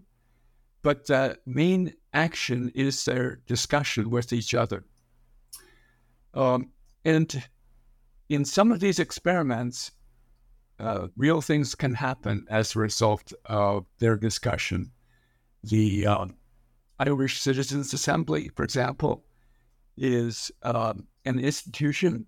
but 0.82 1.08
the 1.08 1.40
main 1.46 1.94
action 2.14 2.72
is 2.76 3.06
their 3.06 3.42
discussion 3.48 4.10
with 4.10 4.34
each 4.34 4.54
other. 4.54 4.86
Um, 6.34 6.72
and 7.06 7.44
in 8.30 8.46
some 8.46 8.72
of 8.72 8.80
these 8.80 9.00
experiments, 9.00 9.92
uh, 10.80 11.08
real 11.18 11.42
things 11.42 11.74
can 11.74 11.94
happen 11.94 12.46
as 12.50 12.76
a 12.76 12.80
result 12.80 13.34
of 13.46 13.86
their 14.00 14.16
discussion. 14.16 14.92
The 15.64 16.06
uh, 16.06 16.26
Irish 17.00 17.40
Citizens 17.40 17.94
Assembly, 17.94 18.50
for 18.56 18.64
example, 18.64 19.24
is 19.98 20.52
um, 20.64 21.08
an 21.26 21.40
institution 21.40 22.26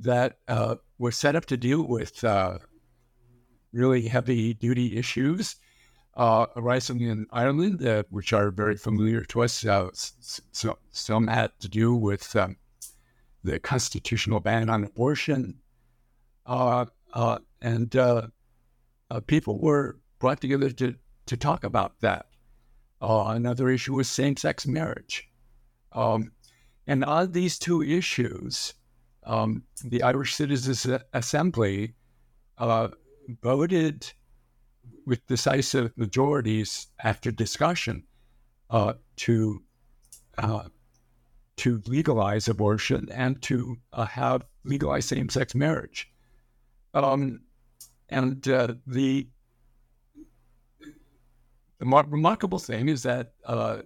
that 0.00 0.38
uh, 0.48 0.76
was 0.98 1.16
set 1.16 1.36
up 1.36 1.46
to 1.46 1.56
deal 1.56 1.82
with 1.82 2.22
uh, 2.24 2.58
really 3.72 4.08
heavy 4.08 4.54
duty 4.54 4.96
issues 4.96 5.56
uh, 6.18 6.46
arising 6.56 7.00
in 7.00 7.26
Ireland, 7.30 7.86
uh, 7.86 8.02
which 8.10 8.32
are 8.32 8.50
very 8.50 8.76
familiar 8.76 9.24
to 9.26 9.42
us. 9.42 9.64
Uh, 9.64 9.88
so, 9.92 10.76
some 10.90 11.28
had 11.28 11.52
to 11.60 11.68
do 11.68 11.94
with 11.94 12.34
um, 12.34 12.56
the 13.44 13.60
constitutional 13.60 14.40
ban 14.40 14.68
on 14.68 14.84
abortion. 14.84 15.60
Uh, 16.44 16.86
and 17.62 17.96
people 19.26 19.60
were 19.60 19.98
brought 20.18 20.40
together 20.40 20.70
to, 20.70 20.94
to 21.26 21.36
talk 21.36 21.62
about 21.62 22.00
that. 22.00 22.26
Uh, 23.00 23.26
another 23.28 23.68
issue 23.68 23.94
was 23.94 24.08
same 24.08 24.36
sex 24.36 24.66
marriage. 24.66 25.28
Um, 25.92 26.32
and 26.86 27.04
on 27.04 27.32
these 27.32 27.58
two 27.58 27.82
issues, 27.82 28.74
um, 29.24 29.62
the 29.84 30.02
Irish 30.02 30.34
Citizens 30.34 30.86
Assembly 31.12 31.94
uh, 32.56 32.88
voted 33.42 34.12
with 35.06 35.26
decisive 35.26 35.92
majorities 35.96 36.88
after 37.02 37.30
discussion 37.30 38.04
uh, 38.70 38.94
to 39.16 39.62
uh, 40.38 40.64
to 41.56 41.82
legalize 41.86 42.46
abortion 42.46 43.08
and 43.10 43.42
to 43.42 43.76
uh, 43.92 44.06
have 44.06 44.44
legalized 44.64 45.08
same-sex 45.08 45.54
marriage. 45.54 46.08
Um, 46.94 47.40
and 48.08 48.46
uh, 48.48 48.74
the 48.86 49.28
the 51.78 51.84
mar- 51.84 52.06
remarkable 52.08 52.58
thing 52.58 52.88
is 52.88 53.02
that 53.04 53.32
uh, 53.44 53.78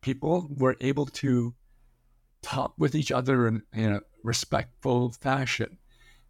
people 0.00 0.48
were 0.50 0.76
able 0.80 1.06
to 1.06 1.54
talk 2.42 2.74
with 2.78 2.94
each 2.94 3.10
other 3.10 3.48
in, 3.48 3.62
in 3.72 3.92
a 3.92 4.00
respectful 4.22 5.12
fashion, 5.12 5.78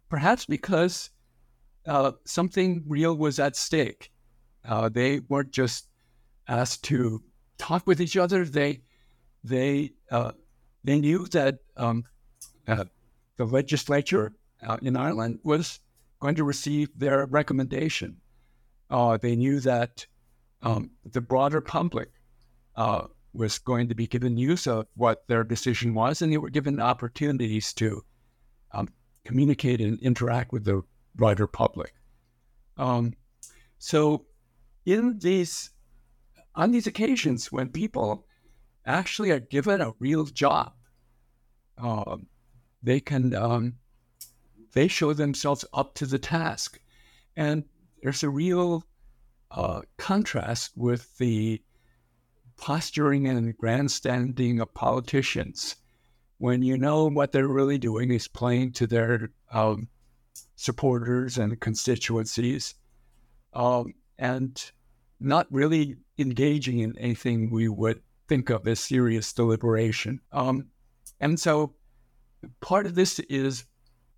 perhaps 0.09 0.45
because 0.45 1.09
uh, 1.85 2.11
something 2.25 2.83
real 2.87 3.15
was 3.15 3.39
at 3.39 3.55
stake. 3.55 4.11
Uh, 4.63 4.89
they 4.89 5.19
weren't 5.19 5.51
just 5.51 5.87
asked 6.47 6.83
to 6.83 7.23
talk 7.57 7.85
with 7.87 7.99
each 7.99 8.15
other; 8.15 8.45
they 8.45 8.81
they 9.43 9.91
uh, 10.11 10.31
they 10.83 10.99
knew 10.99 11.25
that 11.27 11.59
um, 11.77 12.03
uh, 12.67 12.85
the 13.37 13.45
legislature 13.45 14.33
uh, 14.65 14.77
in 14.81 14.95
Ireland 14.95 15.39
was 15.43 15.79
going 16.19 16.35
to 16.35 16.43
receive 16.43 16.89
their 16.97 17.25
recommendation. 17.25 18.17
they 18.89 19.35
knew 19.35 19.59
that 19.61 20.05
um, 20.61 20.91
the 21.05 21.21
broader 21.21 21.61
public 21.61 22.09
uh, 22.75 23.07
was 23.33 23.59
going 23.59 23.87
to 23.89 23.95
be 23.95 24.07
given 24.07 24.37
use 24.37 24.67
of 24.67 24.87
what 24.95 25.27
their 25.27 25.43
decision 25.43 25.93
was, 25.93 26.21
and 26.21 26.31
they 26.31 26.37
were 26.37 26.49
given 26.49 26.79
opportunities 26.79 27.73
to 27.73 28.03
um, 28.73 28.87
communicate 29.23 29.81
and 29.81 29.99
interact 29.99 30.51
with 30.51 30.65
the 30.65 30.81
broader 31.15 31.47
public. 31.47 31.93
Um, 32.77 33.13
so, 33.77 34.25
in 34.85 35.19
these 35.19 35.71
on 36.55 36.71
these 36.71 36.87
occasions 36.87 37.51
when 37.51 37.69
people 37.69 38.25
actually 38.85 39.31
are 39.31 39.39
given 39.39 39.79
a 39.79 39.93
real 39.99 40.25
job, 40.25 40.73
um, 41.77 42.27
they 42.83 42.99
can 42.99 43.33
um, 43.35 43.75
they 44.73 44.87
show 44.87 45.13
themselves 45.13 45.65
up 45.73 45.95
to 45.95 46.05
the 46.05 46.19
task, 46.19 46.79
and 47.35 47.63
there's 48.01 48.23
a 48.23 48.29
real 48.29 48.83
uh, 49.55 49.81
contrast 49.97 50.71
with 50.75 51.17
the 51.17 51.61
posturing 52.57 53.27
and 53.27 53.57
grandstanding 53.57 54.59
of 54.59 54.73
politicians 54.73 55.75
when 56.37 56.61
you 56.61 56.77
know 56.77 57.07
what 57.07 57.31
they're 57.31 57.47
really 57.47 57.77
doing 57.77 58.11
is 58.11 58.27
playing 58.27 58.71
to 58.71 58.87
their 58.87 59.29
um, 59.51 59.87
supporters 60.55 61.37
and 61.37 61.59
constituencies 61.59 62.75
um, 63.53 63.93
and 64.17 64.71
not 65.19 65.45
really 65.51 65.97
engaging 66.17 66.79
in 66.79 66.97
anything 66.97 67.49
we 67.51 67.67
would 67.67 68.01
think 68.27 68.49
of 68.49 68.67
as 68.67 68.79
serious 68.79 69.33
deliberation. 69.33 70.19
Um, 70.31 70.67
and 71.19 71.39
so 71.39 71.75
part 72.59 72.85
of 72.85 72.95
this 72.95 73.19
is 73.19 73.65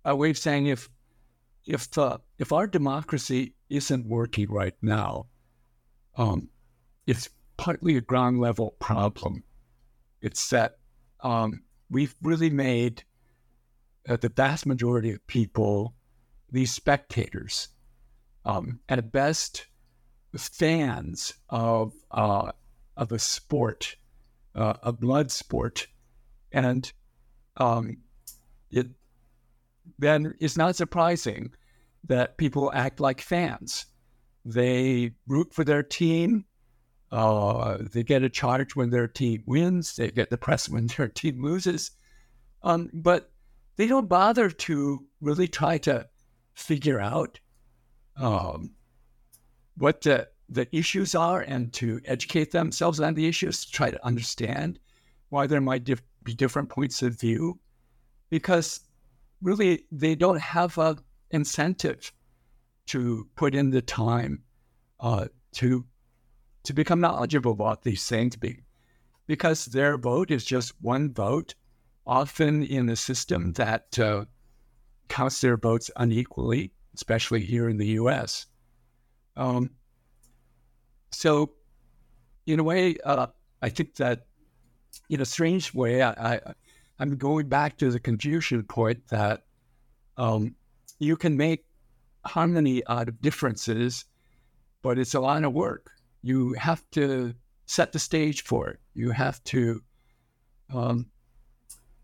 a 0.04 0.14
way 0.14 0.30
of 0.30 0.38
saying 0.38 0.66
if 0.66 0.88
if 1.66 1.96
uh, 1.96 2.18
if 2.38 2.52
our 2.52 2.66
democracy 2.66 3.54
isn't 3.68 4.06
working 4.06 4.50
right 4.50 4.74
now, 4.82 5.26
um, 6.16 6.48
it's 7.06 7.30
partly 7.56 7.96
a 7.96 8.00
ground 8.00 8.40
level 8.40 8.76
problem. 8.78 9.44
It's 10.20 10.50
that 10.50 10.78
um, 11.20 11.62
we've 11.90 12.14
really 12.22 12.50
made 12.50 13.04
uh, 14.08 14.16
the 14.16 14.28
vast 14.28 14.66
majority 14.66 15.12
of 15.12 15.26
people 15.26 15.94
these 16.50 16.72
spectators, 16.72 17.68
um, 18.44 18.78
at 18.88 19.10
best, 19.10 19.66
fans 20.38 21.34
of 21.48 21.92
uh, 22.10 22.52
of 22.96 23.12
a 23.12 23.18
sport, 23.18 23.96
uh, 24.54 24.74
a 24.82 24.92
blood 24.92 25.30
sport, 25.30 25.86
and 26.52 26.92
um, 27.56 27.96
it 28.70 28.88
then 29.98 30.34
it's 30.40 30.56
not 30.56 30.76
surprising 30.76 31.52
that 32.04 32.36
people 32.36 32.70
act 32.74 33.00
like 33.00 33.20
fans. 33.20 33.86
They 34.44 35.12
root 35.26 35.52
for 35.52 35.64
their 35.64 35.82
team. 35.82 36.44
Uh, 37.10 37.78
they 37.92 38.02
get 38.02 38.22
a 38.22 38.28
charge 38.28 38.76
when 38.76 38.90
their 38.90 39.08
team 39.08 39.42
wins. 39.46 39.96
They 39.96 40.10
get 40.10 40.30
depressed 40.30 40.68
when 40.70 40.86
their 40.88 41.08
team 41.08 41.42
loses. 41.42 41.92
Um, 42.62 42.90
but 42.92 43.30
they 43.76 43.86
don't 43.86 44.08
bother 44.08 44.50
to 44.50 45.04
really 45.20 45.48
try 45.48 45.78
to 45.78 46.08
figure 46.54 47.00
out 47.00 47.38
um, 48.16 48.70
what 49.76 50.00
the, 50.02 50.28
the 50.48 50.68
issues 50.76 51.14
are 51.14 51.40
and 51.40 51.72
to 51.74 52.00
educate 52.04 52.52
themselves 52.52 53.00
on 53.00 53.14
the 53.14 53.26
issues, 53.26 53.64
to 53.64 53.72
try 53.72 53.90
to 53.90 54.06
understand 54.06 54.78
why 55.30 55.46
there 55.46 55.60
might 55.60 55.84
dif- 55.84 56.02
be 56.22 56.34
different 56.34 56.68
points 56.68 57.02
of 57.02 57.18
view, 57.18 57.58
because 58.30 58.80
really 59.42 59.84
they 59.90 60.14
don't 60.14 60.40
have 60.40 60.78
a 60.78 60.96
incentive 61.30 62.12
to 62.86 63.28
put 63.34 63.54
in 63.54 63.70
the 63.70 63.82
time 63.82 64.42
uh, 65.00 65.26
to 65.52 65.84
to 66.64 66.72
become 66.72 67.00
knowledgeable 67.00 67.52
about 67.52 67.82
these 67.82 68.06
things, 68.06 68.36
be, 68.36 68.62
because 69.26 69.66
their 69.66 69.98
vote 69.98 70.30
is 70.30 70.44
just 70.44 70.72
one 70.80 71.12
vote, 71.12 71.54
often 72.06 72.64
in 72.64 72.88
a 72.88 72.96
system 72.96 73.52
that 73.52 73.98
uh, 73.98 74.24
counts 75.08 75.40
their 75.42 75.58
votes 75.58 75.90
unequally, 75.96 76.72
especially 76.94 77.40
here 77.40 77.68
in 77.68 77.76
the 77.76 77.88
U.S. 77.88 78.46
Um, 79.36 79.70
so, 81.12 81.52
in 82.46 82.60
a 82.60 82.64
way, 82.64 82.96
uh, 83.04 83.26
I 83.60 83.68
think 83.68 83.96
that 83.96 84.26
in 85.10 85.20
a 85.20 85.26
strange 85.26 85.74
way, 85.74 86.02
I, 86.02 86.34
I 86.34 86.40
I'm 86.98 87.16
going 87.16 87.48
back 87.48 87.76
to 87.78 87.90
the 87.90 88.00
Confucian 88.00 88.62
point 88.64 89.08
that 89.08 89.44
um, 90.16 90.54
you 90.98 91.16
can 91.16 91.36
make 91.36 91.64
harmony 92.24 92.86
out 92.86 93.08
of 93.08 93.20
differences, 93.20 94.04
but 94.82 94.98
it's 94.98 95.14
a 95.14 95.20
lot 95.20 95.44
of 95.44 95.52
work. 95.52 95.90
You 96.22 96.54
have 96.54 96.82
to 96.92 97.34
set 97.66 97.92
the 97.92 97.98
stage 97.98 98.44
for 98.44 98.68
it. 98.68 98.78
You 98.94 99.10
have 99.10 99.42
to 99.44 99.82
um, 100.72 101.06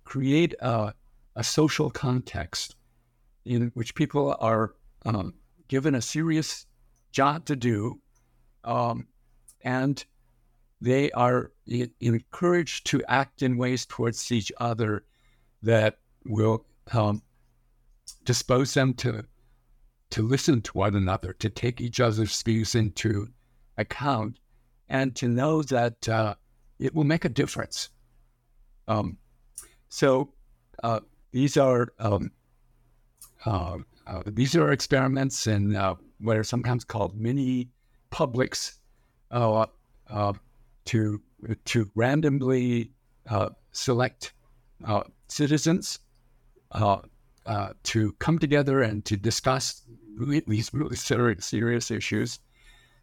create 0.05 0.55
a, 0.61 0.93
a, 1.37 1.45
social 1.45 1.91
context 1.91 2.77
in 3.45 3.71
which 3.75 3.95
people 3.95 4.37
are 4.41 4.75
um, 5.07 5.35
given 5.69 5.95
a 5.95 6.03
serious 6.03 6.67
job 7.13 7.47
to 7.47 7.57
do, 7.57 8.01
um, 8.65 9.07
and 9.63 10.05
they 10.81 11.11
are 11.13 11.53
encouraged 12.01 12.87
to 12.87 13.03
act 13.09 13.43
in 13.43 13.59
ways 13.59 13.85
towards 13.87 14.33
each 14.33 14.51
other 14.59 15.05
that 15.63 15.99
will 16.25 16.65
um, 16.93 17.23
dispose 18.25 18.75
them 18.75 18.95
to 18.95 19.25
to 20.11 20.23
listen 20.23 20.61
to 20.61 20.73
one 20.73 20.97
another, 20.97 21.33
to 21.35 21.49
take 21.49 21.81
each 21.81 22.01
other's 22.01 22.43
views 22.43 22.75
into 22.75 23.29
account, 23.79 24.41
and 24.89 25.15
to 25.15 25.29
know 25.29 25.63
that 25.63 26.09
uh, 26.09 26.35
it 26.81 26.93
will 26.93 27.05
make 27.05 27.25
a 27.25 27.29
difference. 27.29 27.91
Um, 28.89 29.19
so 29.89 30.33
uh, 30.83 31.01
these 31.31 31.57
are 31.57 31.93
um, 32.01 32.33
uh, 33.47 33.79
uh 34.07 34.23
these 34.27 34.57
are 34.57 34.73
experiments 34.73 35.47
in 35.47 35.77
uh, 35.77 35.95
what 36.19 36.37
are 36.37 36.45
sometimes 36.45 36.85
called 36.85 37.17
mini 37.17 37.69
publics 38.11 38.81
uh, 39.31 39.67
to 40.87 41.21
to 41.65 41.91
randomly 41.95 42.91
select 43.73 44.33
citizens 45.29 45.99
uh, 47.47 47.73
to 47.83 48.13
come 48.19 48.39
together 48.39 48.83
and 48.83 49.05
to 49.05 49.17
discuss 49.17 49.83
these 50.47 50.73
really 50.73 50.97
serious 50.97 51.91
issues. 51.91 52.39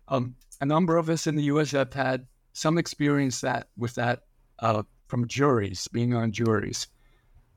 Um, 0.08 0.36
a 0.62 0.66
number 0.66 0.98
of 0.98 1.10
us 1.10 1.28
in 1.28 1.36
the 1.36 1.44
U.S. 1.44 1.72
have 1.72 1.94
had 1.94 2.28
some 2.54 2.78
experience 2.78 3.42
that 3.42 3.68
with 3.78 3.96
that 3.96 4.22
uh, 4.60 4.84
from 5.08 5.28
juries, 5.28 5.88
being 5.90 6.14
on 6.14 6.32
juries. 6.32 6.88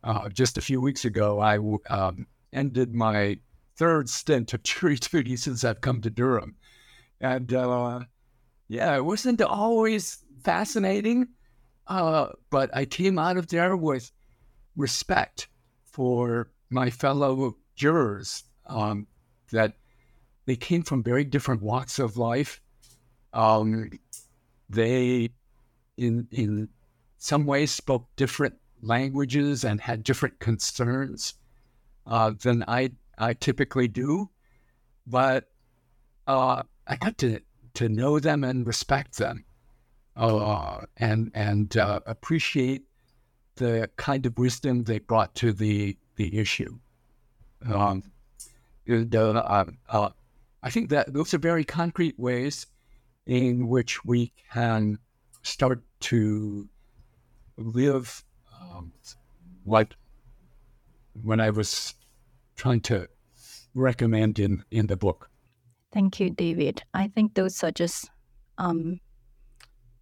Uh, 0.02 0.28
just 0.30 0.58
a 0.58 0.62
few 0.62 0.80
weeks 0.80 1.04
ago, 1.04 1.40
I 1.40 1.58
um, 1.92 2.26
ended 2.52 2.94
my 2.94 3.38
third 3.76 4.08
stint 4.08 4.52
of 4.54 4.62
jury 4.64 4.96
duty 4.96 5.36
since 5.36 5.64
I've 5.64 5.80
come 5.80 6.00
to 6.00 6.10
Durham, 6.10 6.56
and 7.20 7.52
uh, 7.52 8.00
yeah, 8.70 8.94
it 8.94 9.04
wasn't 9.04 9.42
always 9.42 10.24
fascinating, 10.44 11.26
uh, 11.88 12.28
but 12.50 12.70
I 12.72 12.84
came 12.84 13.18
out 13.18 13.36
of 13.36 13.48
there 13.48 13.76
with 13.76 14.12
respect 14.76 15.48
for 15.82 16.52
my 16.70 16.88
fellow 16.88 17.56
jurors 17.74 18.44
um, 18.66 19.08
that 19.50 19.72
they 20.46 20.54
came 20.54 20.84
from 20.84 21.02
very 21.02 21.24
different 21.24 21.62
walks 21.62 21.98
of 21.98 22.16
life. 22.16 22.60
Um, 23.32 23.90
they, 24.68 25.30
in 25.96 26.28
in 26.30 26.68
some 27.18 27.46
ways, 27.46 27.72
spoke 27.72 28.06
different 28.14 28.54
languages 28.82 29.64
and 29.64 29.80
had 29.80 30.04
different 30.04 30.38
concerns 30.38 31.34
uh, 32.06 32.34
than 32.40 32.62
I 32.68 32.92
I 33.18 33.32
typically 33.32 33.88
do, 33.88 34.30
but 35.08 35.48
uh, 36.28 36.62
I 36.86 36.94
got 36.94 37.18
to 37.18 37.40
to 37.74 37.88
know 37.88 38.18
them 38.18 38.44
and 38.44 38.66
respect 38.66 39.18
them, 39.18 39.44
uh, 40.16 40.80
and 40.96 41.30
and 41.34 41.76
uh, 41.76 42.00
appreciate 42.06 42.82
the 43.56 43.90
kind 43.96 44.26
of 44.26 44.38
wisdom 44.38 44.84
they 44.84 44.98
brought 44.98 45.34
to 45.36 45.52
the 45.52 45.96
the 46.16 46.38
issue. 46.38 46.78
Um, 47.72 48.02
and, 48.86 49.14
uh, 49.14 49.64
uh, 49.88 50.10
I 50.62 50.70
think 50.70 50.90
that 50.90 51.12
those 51.12 51.32
are 51.34 51.38
very 51.38 51.64
concrete 51.64 52.18
ways 52.18 52.66
in 53.26 53.68
which 53.68 54.04
we 54.04 54.32
can 54.52 54.98
start 55.42 55.82
to 56.00 56.68
live 57.56 58.24
um, 58.60 58.92
what 59.64 59.94
when 61.22 61.40
I 61.40 61.50
was 61.50 61.94
trying 62.56 62.80
to 62.80 63.08
recommend 63.74 64.38
in, 64.38 64.64
in 64.70 64.86
the 64.86 64.96
book. 64.96 65.29
Thank 65.92 66.20
you, 66.20 66.30
David. 66.30 66.82
I 66.94 67.08
think 67.08 67.34
those 67.34 67.62
are 67.64 67.72
just 67.72 68.10
um, 68.58 69.00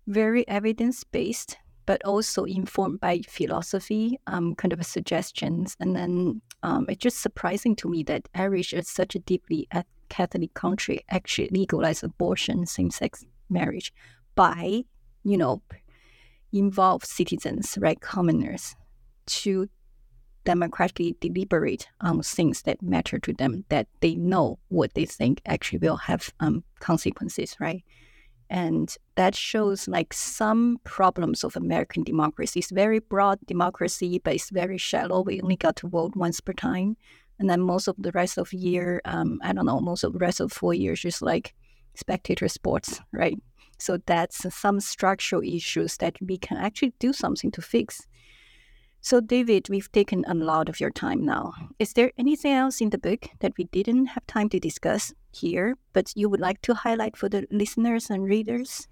very 0.07 0.47
evidence 0.49 1.05
based 1.05 1.57
but 1.89 2.05
also 2.05 2.45
informed 2.45 3.01
by 3.01 3.19
philosophy, 3.27 4.21
um, 4.27 4.55
kind 4.57 4.75
of 4.75 4.85
suggestions. 4.85 5.75
And 5.81 5.97
then 5.97 6.43
um, 6.63 6.85
it's 6.87 7.01
just 7.01 7.23
surprising 7.23 7.75
to 7.77 7.89
me 7.89 8.03
that 8.03 8.29
Irish 8.35 8.75
is 8.75 8.91
such 8.91 9.15
a 9.15 9.21
deeply 9.21 9.67
Catholic 10.11 10.53
country 10.53 11.03
actually 11.09 11.49
legalize 11.51 12.03
abortion, 12.03 12.67
same-sex 12.67 13.25
marriage 13.49 13.91
by, 14.35 14.83
you 15.25 15.39
know, 15.39 15.63
involve 16.53 17.07
citizens, 17.07 17.79
right, 17.81 17.99
commoners, 18.03 18.77
to 19.25 19.67
democratically 20.49 21.15
deliberate 21.21 21.87
on 22.01 22.23
things 22.23 22.63
that 22.63 22.81
matter 22.81 23.19
to 23.19 23.35
them, 23.35 23.67
that 23.69 23.87
they 24.01 24.15
know 24.15 24.59
what 24.69 24.95
they 24.95 25.05
think 25.05 25.43
actually 25.45 25.79
will 25.79 25.99
have 25.99 26.33
um, 26.41 26.65
consequences, 26.81 27.55
right? 27.61 27.85
And 28.49 28.97
that 29.17 29.35
shows 29.35 29.87
like 29.89 30.15
some 30.15 30.79
problems 30.85 31.45
of 31.45 31.55
American 31.55 32.03
democracy. 32.03 32.61
It's 32.61 32.71
very 32.71 32.99
broad 32.99 33.39
democracy, 33.47 34.23
but 34.25 34.37
it's 34.37 34.49
very 34.49 34.79
shallow. 34.79 35.21
We 35.21 35.43
only 35.43 35.57
got 35.57 35.77
to 35.77 35.89
vote 35.89 36.17
once 36.17 36.41
per 36.41 36.55
time. 36.55 36.97
And 37.39 37.51
then 37.51 37.61
most 37.61 37.87
of 37.87 37.97
the 37.99 38.13
rest 38.13 38.39
of 38.39 38.51
year, 38.55 39.03
um, 39.05 39.39
I 39.43 39.53
don't 39.53 39.67
know, 39.67 39.81
most 39.81 40.03
of 40.03 40.15
the 40.15 40.19
rest 40.19 40.41
of 40.41 40.51
four 40.51 40.73
years, 40.73 41.01
just 41.01 41.21
like 41.21 41.55
spectator 41.95 42.49
sports, 42.49 43.03
right? 43.13 43.37
So 43.79 43.99
that's 44.07 44.39
some 44.55 44.81
structural 44.81 45.43
issues 45.43 45.99
that 45.99 46.17
we 46.23 46.39
can 46.39 46.57
actually 46.57 46.95
do 46.99 47.13
something 47.13 47.51
to 47.51 47.61
fix. 47.61 48.07
So, 49.09 49.23
David, 49.23 49.71
we've 49.71 49.91
taken 49.91 50.23
a 50.29 50.35
lot 50.35 50.69
of 50.69 50.81
your 50.81 50.91
time 50.91 51.25
now. 51.25 51.55
Is 51.79 51.95
there 51.95 52.13
anything 52.19 52.53
else 52.53 52.79
in 52.83 52.91
the 52.91 52.99
book 52.99 53.31
that 53.41 53.55
we 53.57 53.65
didn't 53.65 54.05
have 54.09 54.27
time 54.27 54.51
to 54.51 54.61
discuss 54.61 55.15
here, 55.33 55.79
but 55.95 56.13
you 56.15 56.29
would 56.29 56.41
like 56.41 56.61
to 56.61 56.75
highlight 56.75 57.17
for 57.17 57.27
the 57.31 57.47
listeners 57.51 58.11
and 58.11 58.25
readers? 58.25 58.87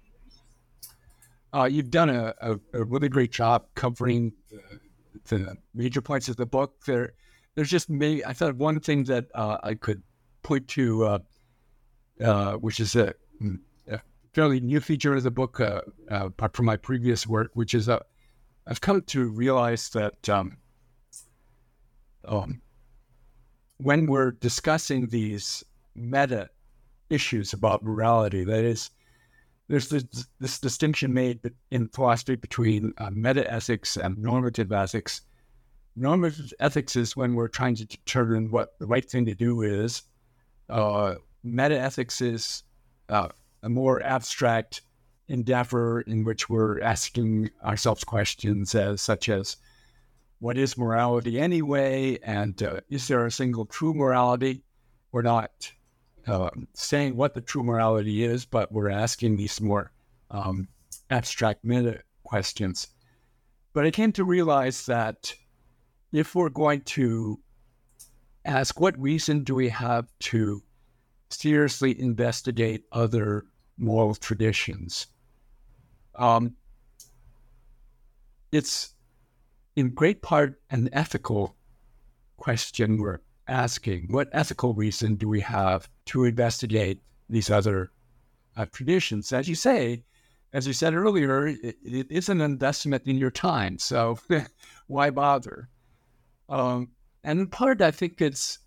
Uh, 1.53 1.65
you've 1.65 1.91
done 1.91 2.09
a, 2.09 2.33
a, 2.41 2.53
a, 2.73 2.83
really 2.83 3.09
great 3.09 3.31
job 3.31 3.67
covering 3.75 4.33
the, 4.49 5.37
the, 5.37 5.55
major 5.75 6.01
points 6.01 6.29
of 6.29 6.35
the 6.35 6.47
book. 6.47 6.83
There, 6.87 7.13
there's 7.53 7.69
just 7.69 7.87
maybe 7.87 8.25
I 8.25 8.33
thought 8.33 8.55
one 8.55 8.79
thing 8.79 9.03
that 9.03 9.25
uh, 9.35 9.57
I 9.61 9.75
could 9.75 10.01
point 10.41 10.67
to, 10.69 11.05
uh, 11.05 11.19
uh 12.25 12.53
which 12.53 12.79
is 12.79 12.95
a, 12.95 13.13
a, 13.87 13.99
fairly 14.33 14.61
new 14.61 14.79
feature 14.79 15.13
of 15.13 15.21
the 15.21 15.29
book, 15.29 15.59
uh, 15.59 15.81
uh, 16.09 16.25
apart 16.25 16.55
from 16.57 16.65
my 16.65 16.75
previous 16.75 17.27
work, 17.27 17.51
which 17.53 17.75
is 17.75 17.87
a 17.87 18.01
I've 18.67 18.81
come 18.81 19.01
to 19.03 19.29
realize 19.29 19.89
that 19.89 20.27
um, 20.27 20.57
um, 22.25 22.61
when 23.77 24.07
we're 24.07 24.31
discussing 24.31 25.07
these 25.07 25.63
meta 25.95 26.49
issues 27.09 27.53
about 27.53 27.83
morality, 27.83 28.43
that 28.43 28.65
is, 28.65 28.91
there's 29.69 29.87
this, 29.87 30.03
this 30.39 30.59
distinction 30.59 31.13
made 31.13 31.39
in 31.71 31.87
philosophy 31.87 32.35
between 32.35 32.93
uh, 32.97 33.09
meta 33.11 33.49
ethics 33.51 33.95
and 33.95 34.17
normative 34.17 34.71
ethics. 34.71 35.21
Normative 35.95 36.53
ethics 36.59 36.95
is 36.97 37.15
when 37.15 37.35
we're 37.35 37.47
trying 37.47 37.75
to 37.75 37.85
determine 37.85 38.51
what 38.51 38.77
the 38.79 38.85
right 38.85 39.09
thing 39.09 39.25
to 39.25 39.33
do 39.33 39.61
is. 39.61 40.03
Uh, 40.69 41.15
meta 41.41 41.79
ethics 41.79 42.19
is 42.19 42.63
uh, 43.07 43.29
a 43.63 43.69
more 43.69 44.03
abstract 44.03 44.81
endeavor 45.27 46.01
in 46.01 46.23
which 46.23 46.49
we're 46.49 46.81
asking 46.81 47.49
ourselves 47.63 48.03
questions 48.03 48.73
as 48.75 49.01
such 49.01 49.29
as 49.29 49.57
what 50.39 50.57
is 50.57 50.77
morality 50.77 51.39
anyway? 51.39 52.19
And 52.23 52.61
uh, 52.61 52.81
is 52.89 53.07
there 53.07 53.25
a 53.25 53.31
single 53.31 53.65
true 53.65 53.93
morality? 53.93 54.63
We're 55.11 55.23
not 55.23 55.71
uh, 56.27 56.49
saying 56.73 57.15
what 57.15 57.33
the 57.33 57.41
true 57.41 57.63
morality 57.63 58.23
is 58.23 58.45
but 58.45 58.71
we're 58.71 58.89
asking 58.89 59.37
these 59.37 59.61
more 59.61 59.91
um, 60.29 60.67
abstract 61.09 61.63
meta 61.63 62.01
questions. 62.23 62.87
But 63.73 63.85
i 63.85 63.91
came 63.91 64.11
to 64.13 64.23
realize 64.23 64.85
that 64.87 65.33
if 66.11 66.35
we're 66.35 66.49
going 66.49 66.81
to 66.81 67.39
ask 68.43 68.79
what 68.79 68.99
reason 68.99 69.43
do 69.43 69.55
we 69.55 69.69
have 69.69 70.07
to 70.19 70.61
seriously 71.29 71.99
investigate 71.99 72.83
other 72.91 73.45
moral 73.77 74.15
traditions 74.15 75.07
um, 76.17 76.55
it's 78.51 78.93
in 79.75 79.89
great 79.89 80.21
part 80.21 80.59
an 80.71 80.89
ethical 80.93 81.55
question 82.37 82.97
we're 82.97 83.19
asking. 83.47 84.07
What 84.09 84.29
ethical 84.31 84.73
reason 84.73 85.15
do 85.15 85.27
we 85.27 85.41
have 85.41 85.89
to 86.07 86.25
investigate 86.25 87.01
these 87.29 87.49
other 87.49 87.91
uh, 88.55 88.65
traditions? 88.71 89.31
As 89.31 89.47
you 89.47 89.55
say, 89.55 90.03
as 90.53 90.65
you 90.65 90.73
said 90.73 90.93
earlier, 90.93 91.47
it, 91.47 91.75
it 91.83 92.07
is 92.09 92.29
an 92.29 92.41
investment 92.41 93.05
in 93.05 93.17
your 93.17 93.31
time. 93.31 93.77
So 93.77 94.17
why 94.87 95.09
bother? 95.09 95.69
Um, 96.49 96.89
and 97.23 97.39
in 97.39 97.47
part, 97.47 97.81
I 97.81 97.91
think 97.91 98.21
it's 98.21 98.59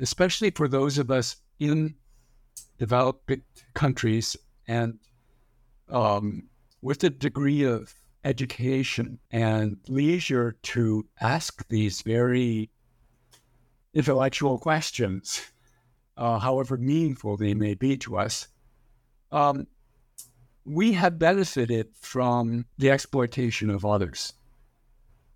especially 0.00 0.50
for 0.50 0.68
those 0.68 0.98
of 0.98 1.10
us 1.10 1.36
in 1.58 1.94
developed 2.78 3.32
countries 3.74 4.36
and 4.68 4.98
um, 5.88 6.44
with 6.86 7.02
a 7.02 7.10
degree 7.10 7.64
of 7.64 7.92
education 8.22 9.18
and 9.32 9.76
leisure 9.88 10.56
to 10.62 11.04
ask 11.20 11.66
these 11.66 12.00
very 12.02 12.70
intellectual 13.92 14.56
questions, 14.56 15.50
uh, 16.16 16.38
however 16.38 16.76
meaningful 16.76 17.36
they 17.36 17.54
may 17.54 17.74
be 17.74 17.96
to 17.96 18.16
us, 18.16 18.46
um, 19.32 19.66
we 20.64 20.92
have 20.92 21.18
benefited 21.18 21.88
from 22.00 22.64
the 22.78 22.88
exploitation 22.88 23.68
of 23.68 23.84
others. 23.84 24.32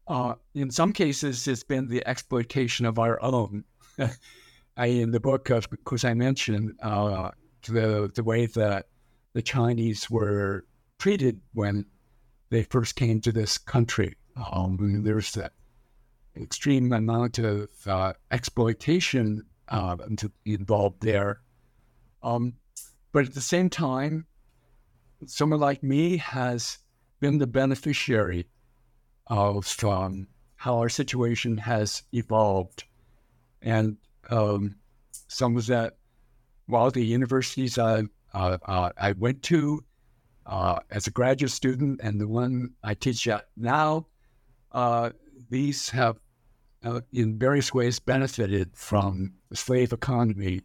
Uh, 0.06 0.34
in 0.54 0.70
some 0.70 0.92
cases, 0.92 1.48
it's 1.48 1.64
been 1.64 1.88
the 1.88 2.06
exploitation 2.06 2.86
of 2.86 2.96
our 3.00 3.20
own. 3.24 3.64
I, 4.76 4.86
in 4.86 5.10
the 5.10 5.18
book, 5.18 5.50
of 5.50 5.66
course, 5.82 6.04
I 6.04 6.14
mentioned 6.14 6.78
uh, 6.80 7.32
the 7.66 8.08
the 8.14 8.22
way 8.22 8.46
that 8.46 8.86
the 9.32 9.42
Chinese 9.42 10.08
were 10.08 10.64
treated 11.00 11.40
when 11.54 11.86
they 12.50 12.62
first 12.62 12.94
came 12.94 13.20
to 13.22 13.32
this 13.32 13.58
country. 13.58 14.14
Um, 14.52 15.02
there's 15.02 15.32
that 15.32 15.52
extreme 16.36 16.92
amount 16.92 17.38
of 17.38 17.68
uh, 17.86 18.12
exploitation 18.30 19.44
uh, 19.68 19.96
involved 20.44 21.00
there. 21.00 21.40
Um, 22.22 22.54
but 23.12 23.26
at 23.26 23.34
the 23.34 23.40
same 23.40 23.70
time, 23.70 24.26
someone 25.26 25.60
like 25.60 25.82
me 25.82 26.18
has 26.18 26.78
been 27.18 27.38
the 27.38 27.46
beneficiary 27.46 28.46
of 29.26 29.84
um, 29.84 30.28
how 30.56 30.78
our 30.78 30.88
situation 30.88 31.56
has 31.56 32.02
evolved. 32.12 32.84
And 33.62 33.96
um, 34.30 34.76
some 35.28 35.56
of 35.56 35.66
that, 35.66 35.96
while 36.66 36.90
the 36.90 37.04
universities 37.04 37.78
I, 37.78 38.02
uh, 38.34 38.58
uh, 38.64 38.90
I 38.96 39.12
went 39.12 39.42
to 39.44 39.82
uh, 40.50 40.80
as 40.90 41.06
a 41.06 41.12
graduate 41.12 41.52
student 41.52 42.00
and 42.02 42.20
the 42.20 42.26
one 42.26 42.72
I 42.82 42.94
teach 42.94 43.26
at 43.28 43.46
now, 43.56 44.08
uh, 44.72 45.10
these 45.48 45.88
have 45.90 46.18
uh, 46.84 47.00
in 47.12 47.38
various 47.38 47.72
ways 47.72 48.00
benefited 48.00 48.70
from 48.74 49.34
the 49.48 49.56
slave 49.56 49.92
economy 49.92 50.62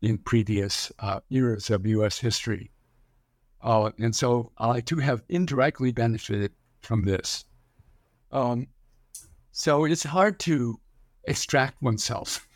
in 0.00 0.18
previous 0.18 0.92
uh, 1.00 1.20
eras 1.30 1.70
of 1.70 1.86
U.S. 1.86 2.18
history. 2.18 2.70
Uh, 3.60 3.90
and 3.98 4.14
so 4.14 4.52
I 4.58 4.80
too 4.80 4.98
have 4.98 5.24
indirectly 5.28 5.90
benefited 5.90 6.52
from 6.82 7.02
this. 7.02 7.46
Um, 8.30 8.68
so 9.50 9.86
it's 9.86 10.04
hard 10.04 10.38
to 10.40 10.78
extract 11.24 11.82
oneself 11.82 12.46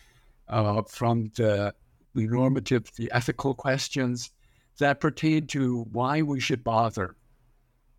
uh, 0.46 0.82
from 0.82 1.32
the, 1.34 1.74
the 2.14 2.28
normative, 2.28 2.94
the 2.94 3.10
ethical 3.12 3.54
questions, 3.54 4.30
that 4.80 5.00
pertain 5.00 5.46
to 5.46 5.82
why 5.92 6.22
we 6.22 6.40
should 6.40 6.64
bother, 6.64 7.16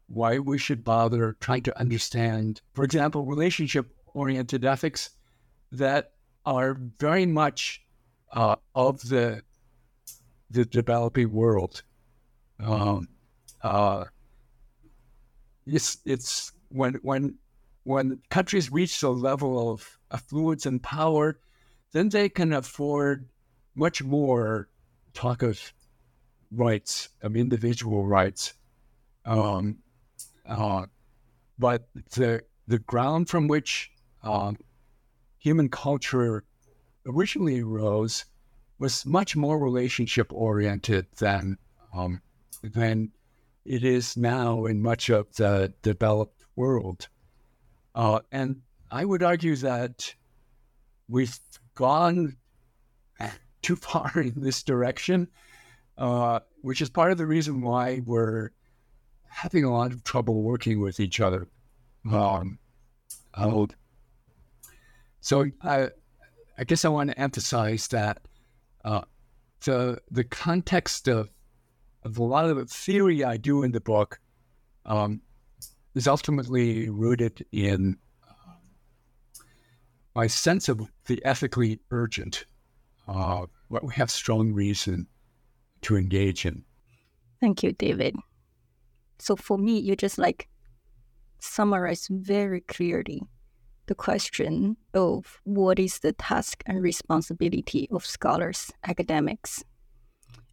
why 0.08 0.38
we 0.40 0.58
should 0.58 0.84
bother 0.84 1.38
trying 1.40 1.64
to 1.64 1.80
understand, 1.80 2.62
for 2.74 2.84
example, 2.84 3.26
relationship 3.26 3.96
oriented 4.14 4.66
ethics 4.66 5.12
that 5.72 6.12
are 6.46 6.78
very 7.00 7.26
much 7.26 7.82
uh, 8.34 8.56
of 8.76 9.02
the 9.08 9.42
the 10.50 10.66
developing 10.66 11.32
world. 11.32 11.84
Um, 12.60 13.08
uh, 13.62 14.06
it's 15.66 15.98
it's 16.06 16.52
when 16.70 16.96
when 17.04 17.36
when 17.84 18.20
countries 18.30 18.72
reach 18.72 19.00
the 19.00 19.10
level 19.10 19.72
of 19.72 19.98
affluence 20.12 20.66
and 20.66 20.84
power, 20.84 21.40
then 21.94 22.10
they 22.10 22.28
can 22.28 22.54
afford 22.54 23.30
much 23.76 24.04
more 24.04 24.68
talk 25.14 25.42
of 25.42 25.74
rights, 26.52 27.10
of 27.22 27.36
individual 27.36 28.06
rights. 28.06 28.54
Um, 29.26 29.78
uh, 30.46 30.86
but 31.58 31.88
the 32.12 32.44
the 32.68 32.80
ground 32.80 33.30
from 33.30 33.48
which 33.48 33.92
um, 34.24 34.58
human 35.38 35.70
culture 35.70 36.44
originally 37.06 37.62
arose 37.62 38.26
was 38.80 39.06
much 39.06 39.36
more 39.36 39.60
relationship 39.60 40.32
oriented 40.34 41.06
than 41.18 41.58
um, 41.94 42.22
than 42.64 43.12
it 43.66 43.84
is 43.84 44.18
now 44.18 44.66
in 44.66 44.82
much 44.82 45.10
of 45.10 45.34
the 45.36 45.74
developed 45.84 46.44
world. 46.56 47.08
Uh, 47.94 48.20
and 48.32 48.62
I 48.90 49.06
would 49.06 49.22
argue 49.22 49.56
that 49.58 50.14
we've 51.08 51.38
gone 51.76 52.38
too 53.62 53.76
far 53.76 54.12
in 54.16 54.34
this 54.36 54.64
direction 54.64 55.28
uh, 56.02 56.40
which 56.62 56.82
is 56.82 56.90
part 56.90 57.12
of 57.12 57.20
the 57.20 57.28
reason 57.28 57.62
why 57.62 58.02
we're 58.06 58.50
having 59.28 59.64
a 59.64 59.72
lot 59.72 59.92
of 59.92 60.04
trouble 60.04 60.42
working 60.42 60.82
with 60.82 61.00
each 61.00 61.20
other. 61.20 61.48
Um, 62.12 62.58
So 65.20 65.46
I, 65.62 65.90
I 66.58 66.64
guess 66.64 66.84
I 66.84 66.90
want 66.90 67.12
to 67.12 67.20
emphasize 67.20 67.88
that 67.90 68.18
uh, 68.84 69.02
the 69.64 70.02
the 70.10 70.24
context 70.24 71.08
of 71.08 71.30
of 72.04 72.18
a 72.18 72.24
lot 72.24 72.50
of 72.50 72.58
the 72.58 72.66
theory 72.66 73.24
I 73.24 73.38
do 73.38 73.62
in 73.62 73.72
the 73.72 73.80
book 73.80 74.20
um, 74.88 75.22
is 75.94 76.08
ultimately 76.08 76.90
rooted 76.90 77.46
in 77.52 77.98
uh, 78.28 78.56
my 80.16 80.26
sense 80.26 80.68
of 80.68 80.82
the 81.06 81.24
ethically 81.24 81.80
urgent, 81.92 82.46
uh, 83.08 83.46
what 83.68 83.84
we 83.84 83.94
have 83.94 84.10
strong 84.10 84.52
reason 84.52 85.06
to 85.82 85.98
engage 85.98 86.46
in. 86.46 86.64
Thank 87.40 87.64
you, 87.64 87.72
David. 87.72 88.16
So 89.20 89.36
for 89.36 89.58
me, 89.58 89.80
you 89.80 89.96
just 89.96 90.18
like 90.18 90.48
summarize 91.40 92.08
very 92.10 92.62
clearly 92.62 93.22
the 93.88 93.96
question 93.96 94.78
of 94.94 95.42
what 95.44 95.80
is 95.80 96.00
the 96.00 96.14
task 96.14 96.64
and 96.66 96.82
responsibility 96.82 97.90
of 97.92 98.06
scholars, 98.06 98.72
academics. 98.86 99.64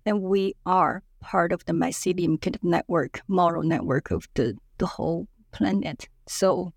And 0.07 0.23
we 0.23 0.55
are 0.67 1.03
part 1.21 1.53
of 1.53 1.65
the 1.67 1.73
mycelium 1.73 2.41
kind 2.41 2.57
of 2.57 2.65
network, 2.65 3.21
moral 3.29 3.63
network 3.63 4.11
of 4.11 4.27
the, 4.35 4.57
the 4.79 4.87
whole 4.87 5.29
planet. 5.53 6.09
So 6.27 6.73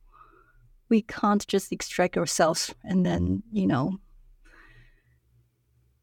we 0.90 1.02
can't 1.04 1.46
just 1.48 1.72
extract 1.72 2.18
ourselves 2.18 2.76
and 2.84 3.06
then, 3.06 3.44
you 3.52 3.66
know, 3.66 3.98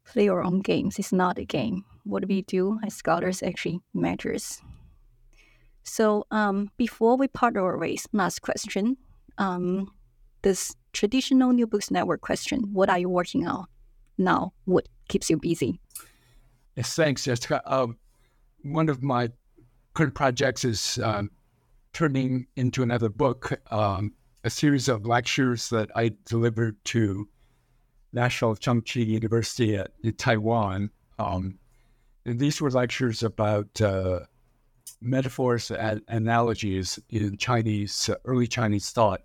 play 0.05 0.27
our 0.29 0.43
own 0.43 0.61
games. 0.61 0.97
It's 0.97 1.13
not 1.13 1.37
a 1.37 1.45
game. 1.45 1.85
What 2.03 2.27
we 2.27 2.41
do 2.43 2.79
as 2.85 2.93
scholars 2.93 3.43
actually 3.43 3.81
matters. 3.93 4.61
So 5.83 6.25
um, 6.31 6.71
before 6.77 7.17
we 7.17 7.27
part 7.27 7.57
our 7.57 7.77
ways, 7.77 8.07
last 8.13 8.41
question. 8.41 8.97
Um, 9.37 9.91
this 10.41 10.75
traditional 10.93 11.51
New 11.51 11.67
Books 11.67 11.91
Network 11.91 12.21
question, 12.21 12.73
what 12.73 12.89
are 12.89 12.99
you 12.99 13.09
working 13.09 13.47
on 13.47 13.65
now? 14.17 14.53
What 14.65 14.87
keeps 15.07 15.29
you 15.29 15.37
busy? 15.37 15.79
Yes, 16.75 16.95
thanks, 16.95 17.25
Jessica. 17.25 17.61
Um, 17.65 17.97
one 18.63 18.89
of 18.89 19.03
my 19.03 19.29
current 19.93 20.15
projects 20.15 20.63
is 20.63 20.99
um, 21.03 21.29
turning 21.93 22.47
into 22.55 22.83
another 22.83 23.09
book, 23.09 23.59
um, 23.71 24.13
a 24.43 24.49
series 24.49 24.87
of 24.87 25.05
lectures 25.05 25.69
that 25.69 25.89
I 25.95 26.11
delivered 26.25 26.77
to 26.85 27.27
National 28.13 28.55
Chengchi 28.55 29.05
University 29.05 29.75
at, 29.75 29.91
in 30.03 30.13
Taiwan. 30.13 30.89
Um, 31.17 31.58
and 32.29 32.39
these 32.39 32.61
were 32.61 32.69
lectures 32.69 33.23
about 33.23 33.81
uh, 33.81 34.19
metaphors 35.01 35.71
and 35.71 36.01
analogies 36.07 36.99
in 37.09 37.37
Chinese, 37.37 38.07
uh, 38.07 38.15
early 38.23 38.45
Chinese 38.45 38.91
thought, 38.91 39.21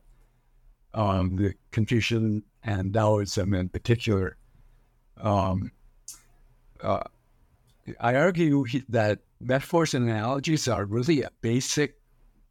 um, 0.94 1.36
the 1.36 1.54
Confucian 1.70 2.42
and 2.62 2.94
Taoism 2.94 3.52
in 3.52 3.68
particular. 3.68 4.38
Um, 5.18 5.70
uh, 6.80 7.02
I 8.00 8.14
argue 8.16 8.64
that 8.88 9.18
metaphors 9.38 9.92
and 9.92 10.08
analogies 10.08 10.66
are 10.66 10.86
really 10.86 11.20
a 11.20 11.30
basic, 11.42 11.96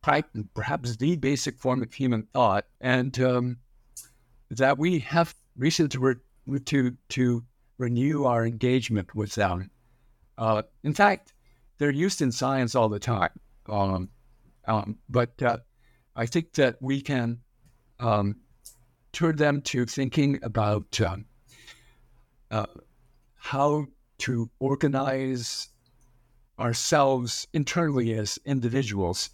perhaps 0.04 0.98
the 0.98 1.16
basic 1.16 1.58
form 1.58 1.82
of 1.82 1.92
human 1.92 2.28
thought, 2.32 2.68
and 2.80 3.20
um, 3.20 3.58
that 4.52 4.78
we 4.78 5.00
have 5.00 5.34
reason 5.58 5.90
to, 5.90 6.00
re- 6.00 6.60
to, 6.60 6.96
to 7.10 7.44
renew 7.80 8.26
our 8.26 8.46
engagement 8.46 9.16
with 9.16 9.34
them. 9.34 9.72
Uh, 10.38 10.64
in 10.84 10.94
fact, 10.94 11.34
they're 11.78 11.92
used 11.92 12.22
in 12.22 12.32
science 12.32 12.76
all 12.76 12.90
the 12.90 13.00
time. 13.00 13.32
Um, 13.68 14.10
um, 14.66 14.98
but 15.10 15.42
uh, 15.42 15.58
I 16.16 16.26
think 16.26 16.54
that 16.54 16.78
we 16.82 17.02
can 17.02 17.40
um, 18.00 18.36
turn 19.12 19.36
them 19.36 19.62
to 19.62 19.86
thinking 19.86 20.40
about 20.44 21.00
um, 21.02 21.26
uh, 22.52 22.66
how 23.36 23.86
to 24.20 24.50
organize 24.60 25.70
ourselves 26.60 27.48
internally 27.54 28.14
as 28.14 28.40
individuals. 28.46 29.30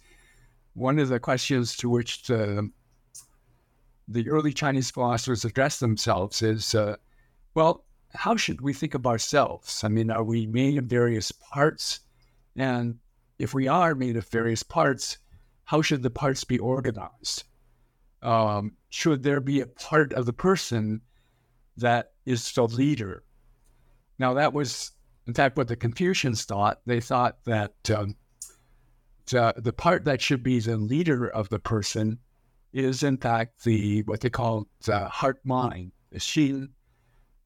One 0.74 0.98
of 0.98 1.08
the 1.08 1.20
questions 1.20 1.76
to 1.76 1.88
which 1.88 2.24
the, 2.24 2.70
the 4.08 4.28
early 4.28 4.52
Chinese 4.52 4.90
philosophers 4.90 5.44
addressed 5.44 5.80
themselves 5.80 6.42
is 6.42 6.74
uh, 6.74 6.96
well, 7.54 7.84
how 8.14 8.36
should 8.36 8.60
we 8.60 8.72
think 8.72 8.94
of 8.94 9.06
ourselves? 9.06 9.84
I 9.84 9.88
mean, 9.88 10.10
are 10.10 10.24
we 10.24 10.46
made 10.46 10.78
of 10.78 10.84
various 10.84 11.32
parts? 11.32 12.00
And 12.56 12.98
if 13.38 13.54
we 13.54 13.68
are 13.68 13.94
made 13.94 14.16
of 14.16 14.26
various 14.26 14.62
parts, 14.62 15.18
how 15.64 15.82
should 15.82 16.02
the 16.02 16.10
parts 16.10 16.44
be 16.44 16.58
organized? 16.58 17.44
Um, 18.22 18.72
should 18.90 19.22
there 19.22 19.40
be 19.40 19.60
a 19.60 19.66
part 19.66 20.12
of 20.12 20.26
the 20.26 20.32
person 20.32 21.00
that 21.76 22.12
is 22.26 22.52
the 22.52 22.66
leader? 22.66 23.22
Now, 24.18 24.34
that 24.34 24.52
was, 24.52 24.90
in 25.26 25.32
fact, 25.32 25.56
what 25.56 25.68
the 25.68 25.76
Confucians 25.76 26.44
thought. 26.44 26.80
They 26.84 27.00
thought 27.00 27.38
that 27.44 27.74
um, 27.94 28.16
the, 29.26 29.54
the 29.56 29.72
part 29.72 30.04
that 30.04 30.20
should 30.20 30.42
be 30.42 30.58
the 30.58 30.76
leader 30.76 31.28
of 31.28 31.48
the 31.48 31.60
person 31.60 32.18
is, 32.72 33.02
in 33.02 33.16
fact, 33.16 33.64
the 33.64 34.02
what 34.02 34.20
they 34.20 34.30
call 34.30 34.66
the 34.84 35.06
heart 35.06 35.40
mind, 35.44 35.92
the. 36.10 36.68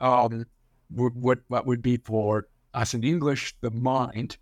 Um, 0.01 0.47
what 0.95 1.41
what 1.49 1.67
would 1.67 1.83
be 1.83 1.97
for 1.97 2.49
us 2.73 2.95
in 2.95 3.05
English 3.05 3.55
the 3.61 3.71
mind, 3.71 4.37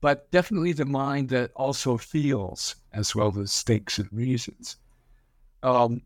but 0.00 0.30
definitely 0.30 0.72
the 0.72 0.84
mind 0.84 1.28
that 1.30 1.50
also 1.54 1.96
feels 1.96 2.76
as 2.92 3.14
well 3.14 3.38
as 3.38 3.62
thinks 3.62 3.98
and 3.98 4.12
reasons. 4.12 4.76
Um, 5.62 6.02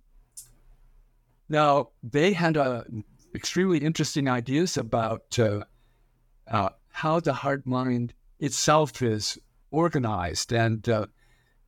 now 1.48 1.90
they 2.02 2.32
had 2.32 2.56
uh, 2.56 2.84
extremely 3.34 3.78
interesting 3.78 4.28
ideas 4.28 4.76
about 4.76 5.38
uh, 5.38 5.64
uh, 6.48 6.70
how 6.88 7.20
the 7.20 7.32
heart 7.32 7.66
mind 7.66 8.14
itself 8.38 9.02
is 9.02 9.38
organized, 9.70 10.52
and 10.52 10.88
uh, 10.88 11.06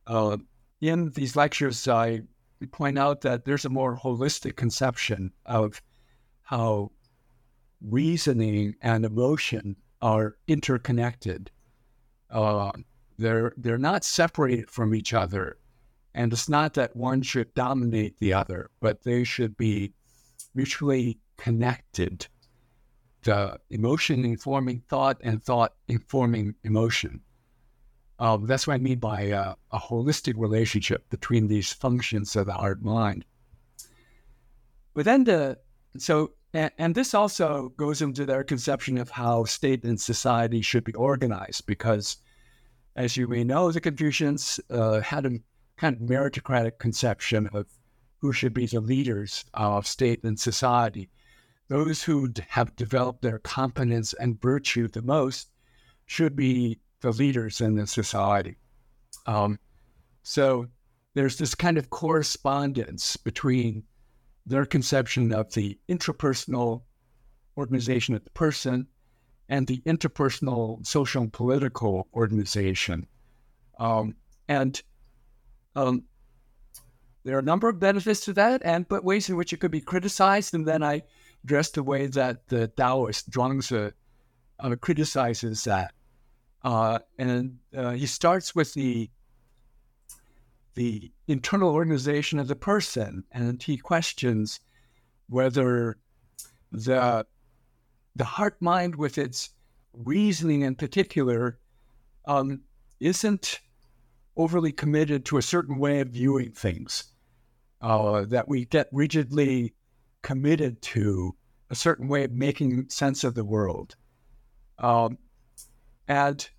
uh, 0.07 0.37
in 0.81 1.11
these 1.11 1.35
lectures, 1.35 1.87
I 1.87 2.23
point 2.71 2.97
out 2.97 3.21
that 3.21 3.45
there's 3.45 3.65
a 3.65 3.69
more 3.69 3.97
holistic 3.97 4.55
conception 4.55 5.31
of 5.45 5.81
how 6.43 6.91
reasoning 7.83 8.75
and 8.81 9.05
emotion 9.05 9.75
are 10.01 10.37
interconnected. 10.47 11.51
Uh, 12.29 12.71
they're 13.17 13.53
they're 13.57 13.77
not 13.77 14.03
separated 14.03 14.69
from 14.69 14.95
each 14.95 15.13
other, 15.13 15.57
and 16.13 16.33
it's 16.33 16.49
not 16.49 16.73
that 16.73 16.95
one 16.95 17.21
should 17.21 17.53
dominate 17.53 18.17
the 18.17 18.33
other, 18.33 18.69
but 18.79 19.03
they 19.03 19.23
should 19.23 19.55
be 19.55 19.93
mutually 20.55 21.19
connected. 21.37 22.27
The 23.23 23.59
emotion 23.69 24.25
informing 24.25 24.83
thought 24.89 25.17
and 25.23 25.41
thought 25.43 25.73
informing 25.87 26.55
emotion. 26.63 27.21
Uh, 28.19 28.37
that's 28.37 28.67
what 28.67 28.75
I 28.75 28.77
mean 28.77 28.99
by 28.99 29.31
uh, 29.31 29.55
a 29.71 29.79
holistic 29.79 30.33
relationship 30.37 31.09
between 31.09 31.47
these 31.47 31.71
functions 31.71 32.35
of 32.35 32.47
the 32.47 32.53
heart 32.53 32.83
mind. 32.83 33.25
But 34.93 35.05
then 35.05 35.23
the 35.23 35.57
so 35.97 36.31
and, 36.53 36.71
and, 36.77 36.95
this 36.95 37.13
also 37.13 37.73
goes 37.77 38.01
into 38.01 38.25
their 38.25 38.43
conception 38.43 38.97
of 38.97 39.09
how 39.09 39.43
state 39.45 39.83
and 39.83 39.99
society 39.99 40.61
should 40.61 40.83
be 40.83 40.93
organized, 40.93 41.65
because 41.65 42.17
as 42.95 43.17
you 43.17 43.27
may 43.27 43.43
know, 43.43 43.71
the 43.71 43.81
Confucians 43.81 44.59
uh, 44.69 45.01
had 45.01 45.25
a 45.25 45.39
kind 45.77 45.95
of 45.95 46.01
meritocratic 46.01 46.77
conception 46.77 47.49
of 47.53 47.67
who 48.19 48.31
should 48.31 48.53
be 48.53 48.67
the 48.67 48.79
leaders 48.79 49.43
of 49.53 49.87
state 49.87 50.23
and 50.23 50.39
society. 50.39 51.09
Those 51.67 52.03
who 52.03 52.29
have 52.47 52.75
developed 52.75 53.21
their 53.21 53.39
competence 53.39 54.13
and 54.13 54.41
virtue 54.41 54.87
the 54.87 55.01
most 55.01 55.49
should 56.05 56.35
be 56.35 56.79
the 57.01 57.11
leaders 57.11 57.61
in 57.61 57.75
the 57.75 57.87
society. 57.87 58.55
Um, 59.25 59.59
so 60.21 60.67
there's 61.15 61.37
this 61.37 61.55
kind 61.55 61.77
of 61.77 61.89
correspondence 61.89 63.17
between 63.17 63.83
their 64.45 64.65
conception 64.65 65.31
of 65.33 65.53
the 65.53 65.77
intrapersonal 65.89 66.81
organization 67.57 68.15
of 68.15 68.23
the 68.23 68.29
person 68.31 68.87
and 69.49 69.67
the 69.67 69.81
interpersonal 69.85 70.85
social 70.85 71.21
and 71.21 71.33
political 71.33 72.07
organization. 72.13 73.07
Um, 73.79 74.15
and 74.47 74.81
um, 75.75 76.03
there 77.23 77.35
are 77.35 77.39
a 77.39 77.43
number 77.43 77.69
of 77.69 77.79
benefits 77.79 78.21
to 78.25 78.33
that, 78.33 78.61
and 78.65 78.87
but 78.87 79.03
ways 79.03 79.29
in 79.29 79.35
which 79.35 79.53
it 79.53 79.57
could 79.57 79.71
be 79.71 79.81
criticized. 79.81 80.53
And 80.53 80.67
then 80.67 80.83
I 80.83 81.03
address 81.43 81.71
the 81.71 81.83
way 81.83 82.07
that 82.07 82.47
the 82.47 82.67
Taoist 82.67 83.29
Zhuangzi 83.29 83.93
uh, 84.59 84.75
criticizes 84.75 85.63
that. 85.63 85.93
Uh, 86.63 86.99
and 87.17 87.57
uh, 87.75 87.91
he 87.91 88.05
starts 88.05 88.55
with 88.55 88.73
the 88.73 89.09
the 90.75 91.11
internal 91.27 91.69
organization 91.69 92.39
of 92.39 92.47
the 92.47 92.55
person, 92.55 93.23
and 93.31 93.61
he 93.61 93.77
questions 93.77 94.59
whether 95.29 95.97
the 96.71 97.25
the 98.15 98.23
heart 98.23 98.61
mind, 98.61 98.95
with 98.95 99.17
its 99.17 99.49
reasoning 99.93 100.61
in 100.61 100.75
particular, 100.75 101.59
um, 102.25 102.61
isn't 102.99 103.59
overly 104.37 104.71
committed 104.71 105.25
to 105.25 105.37
a 105.37 105.41
certain 105.41 105.77
way 105.77 105.99
of 105.99 106.09
viewing 106.09 106.51
things. 106.51 107.05
Uh, 107.81 108.23
that 108.25 108.47
we 108.47 108.63
get 108.63 108.87
rigidly 108.93 109.73
committed 110.21 110.81
to 110.81 111.35
a 111.69 111.75
certain 111.75 112.07
way 112.07 112.23
of 112.23 112.31
making 112.31 112.87
sense 112.89 113.25
of 113.25 113.35
the 113.35 113.43
world. 113.43 113.95
Um, 114.79 115.17
and 116.07 116.49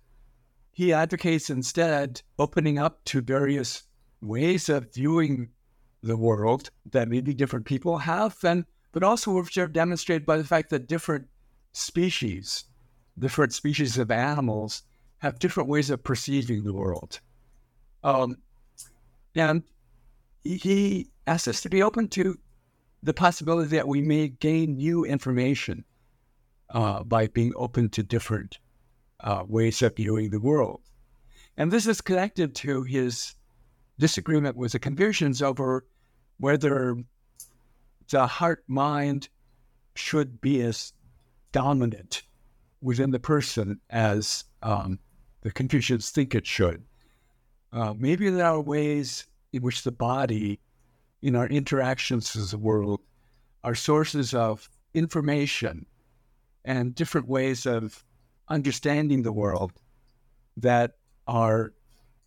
he 0.71 0.93
advocates 0.93 1.49
instead 1.49 2.21
opening 2.37 2.77
up 2.77 3.03
to 3.05 3.21
various 3.21 3.83
ways 4.21 4.69
of 4.69 4.93
viewing 4.93 5.49
the 6.01 6.17
world 6.17 6.69
that 6.91 7.07
maybe 7.07 7.33
different 7.33 7.65
people 7.65 7.97
have, 7.97 8.37
and 8.43 8.65
but 8.91 9.03
also 9.03 9.31
which 9.31 9.57
are 9.57 9.67
demonstrated 9.67 10.25
by 10.25 10.37
the 10.37 10.43
fact 10.43 10.69
that 10.69 10.87
different 10.87 11.27
species, 11.73 12.65
different 13.19 13.53
species 13.53 13.97
of 13.97 14.11
animals, 14.11 14.83
have 15.17 15.39
different 15.39 15.67
ways 15.67 15.89
of 15.89 16.03
perceiving 16.03 16.63
the 16.63 16.73
world. 16.73 17.19
Um, 18.03 18.37
and 19.35 19.63
he 20.43 21.09
asks 21.27 21.47
us 21.47 21.61
to 21.61 21.69
be 21.69 21.81
open 21.81 22.07
to 22.09 22.37
the 23.03 23.13
possibility 23.13 23.75
that 23.75 23.87
we 23.87 24.01
may 24.01 24.29
gain 24.29 24.77
new 24.77 25.03
information 25.03 25.83
uh, 26.69 27.03
by 27.03 27.27
being 27.27 27.53
open 27.55 27.89
to 27.89 28.03
different 28.03 28.59
uh, 29.19 29.43
ways 29.47 29.81
of 29.81 29.95
viewing 29.95 30.29
the 30.29 30.39
world. 30.39 30.81
And 31.57 31.71
this 31.71 31.87
is 31.87 32.01
connected 32.01 32.53
to 32.55 32.83
his 32.83 33.35
disagreement 33.97 34.55
with 34.55 34.73
the 34.73 34.79
Confucians 34.79 35.41
over 35.41 35.85
whether 36.37 36.97
the 38.09 38.27
heart 38.27 38.63
mind 38.67 39.29
should 39.95 40.41
be 40.41 40.61
as 40.61 40.93
dominant 41.51 42.23
within 42.81 43.11
the 43.11 43.19
person 43.19 43.79
as 43.89 44.43
um, 44.61 44.99
the 45.41 45.51
Confucians 45.51 46.09
think 46.09 46.35
it 46.35 46.45
should. 46.45 46.83
Uh, 47.71 47.93
maybe 47.97 48.29
there 48.29 48.45
are 48.45 48.61
ways 48.61 49.25
in 49.53 49.61
which 49.61 49.83
the 49.83 49.91
body, 49.91 50.59
in 51.21 51.35
our 51.35 51.47
interactions 51.47 52.35
with 52.35 52.51
the 52.51 52.57
world, 52.57 53.01
are 53.63 53.75
sources 53.75 54.33
of 54.33 54.69
information 54.93 55.85
and 56.63 56.95
different 56.95 57.27
ways 57.27 57.65
of 57.65 58.03
understanding 58.49 59.23
the 59.23 59.31
world 59.31 59.71
that 60.57 60.97
are 61.27 61.73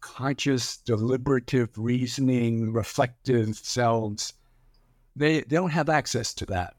conscious, 0.01 0.77
deliberative, 0.79 1.71
reasoning, 1.77 2.73
reflective 2.73 3.57
selves. 3.57 4.33
They, 5.17 5.41
they 5.41 5.57
don't 5.57 5.71
have 5.71 5.89
access 5.89 6.35
to 6.35 6.47
that. 6.47 6.75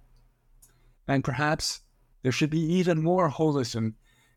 And 1.08 1.24
perhaps 1.24 1.82
there 2.22 2.32
should 2.32 2.50
be 2.50 2.60
even 2.60 3.04
more 3.04 3.30
holism 3.30 3.94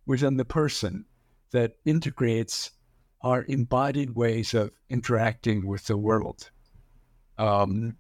within 0.07 0.37
the 0.37 0.45
person 0.45 1.05
that 1.53 1.77
integrates 1.85 2.71
our 3.23 3.45
embodied 3.49 4.17
ways 4.17 4.55
of 4.55 4.71
interacting 4.89 5.67
with 5.67 5.87
the 5.87 5.97
world. 5.97 6.51
Um, 7.39 7.97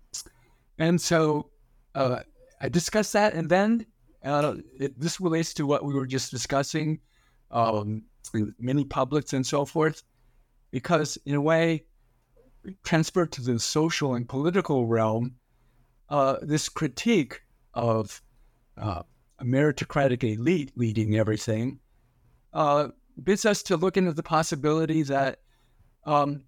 and 0.78 1.01
so 1.01 1.51
uh, 1.95 2.20
I 2.61 2.68
discussed 2.68 3.12
that, 3.12 3.35
and 3.35 3.49
then 3.49 3.87
uh, 4.24 4.57
it, 4.78 4.99
this 4.99 5.20
relates 5.20 5.55
to 5.55 5.66
what 5.66 5.85
we 5.85 5.95
were 5.95 6.07
just 6.07 6.30
discussing, 6.30 7.01
um, 7.51 8.03
publics 8.89 9.33
and 9.33 9.47
so 9.47 9.64
forth, 9.64 10.03
because 10.73 11.16
in 11.25 11.37
a 11.37 11.41
way, 11.41 11.85
transferred 12.83 13.31
to 13.33 13.43
the 13.43 13.59
social 13.61 14.14
and 14.14 14.29
political 14.29 14.87
realm, 14.87 15.37
uh, 16.09 16.37
this 16.43 16.68
critique 16.68 17.41
of 17.75 18.20
uh, 18.77 19.03
a 19.39 19.45
meritocratic 19.45 20.25
elite 20.25 20.73
leading 20.77 21.16
everything 21.16 21.79
uh, 22.53 22.89
bids 23.23 23.45
us 23.45 23.62
to 23.62 23.77
look 23.77 23.97
into 23.97 24.12
the 24.12 24.23
possibility 24.23 25.03
that 25.03 25.41
um, 26.05 26.45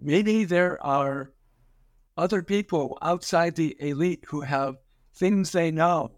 maybe 0.00 0.44
there 0.44 0.82
are 0.84 1.32
other 2.16 2.42
people 2.42 2.98
outside 3.02 3.54
the 3.54 3.76
elite 3.80 4.24
who 4.26 4.40
have 4.40 4.76
things 5.14 5.52
they 5.52 5.70
know 5.70 6.10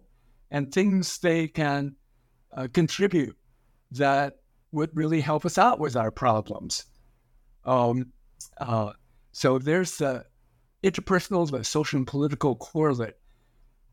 and 0.51 0.73
things 0.73 1.19
they 1.19 1.49
can 1.49 1.95
uh, 2.57 2.69
contribute 2.73 3.37
that 3.91 4.39
would 4.73 4.91
really 4.95 5.21
help 5.21 5.45
us 5.45 5.59
out 5.59 5.79
with 5.79 5.97
our 5.97 6.11
problems. 6.11 6.87
Um, 7.65 8.13
uh, 8.59 8.93
so 9.33 9.59
there's 9.59 9.99
the 9.99 10.25
interpersonal, 10.83 11.51
the 11.51 11.65
social 11.65 11.99
and 11.99 12.07
political 12.07 12.57
correlate 12.57 13.17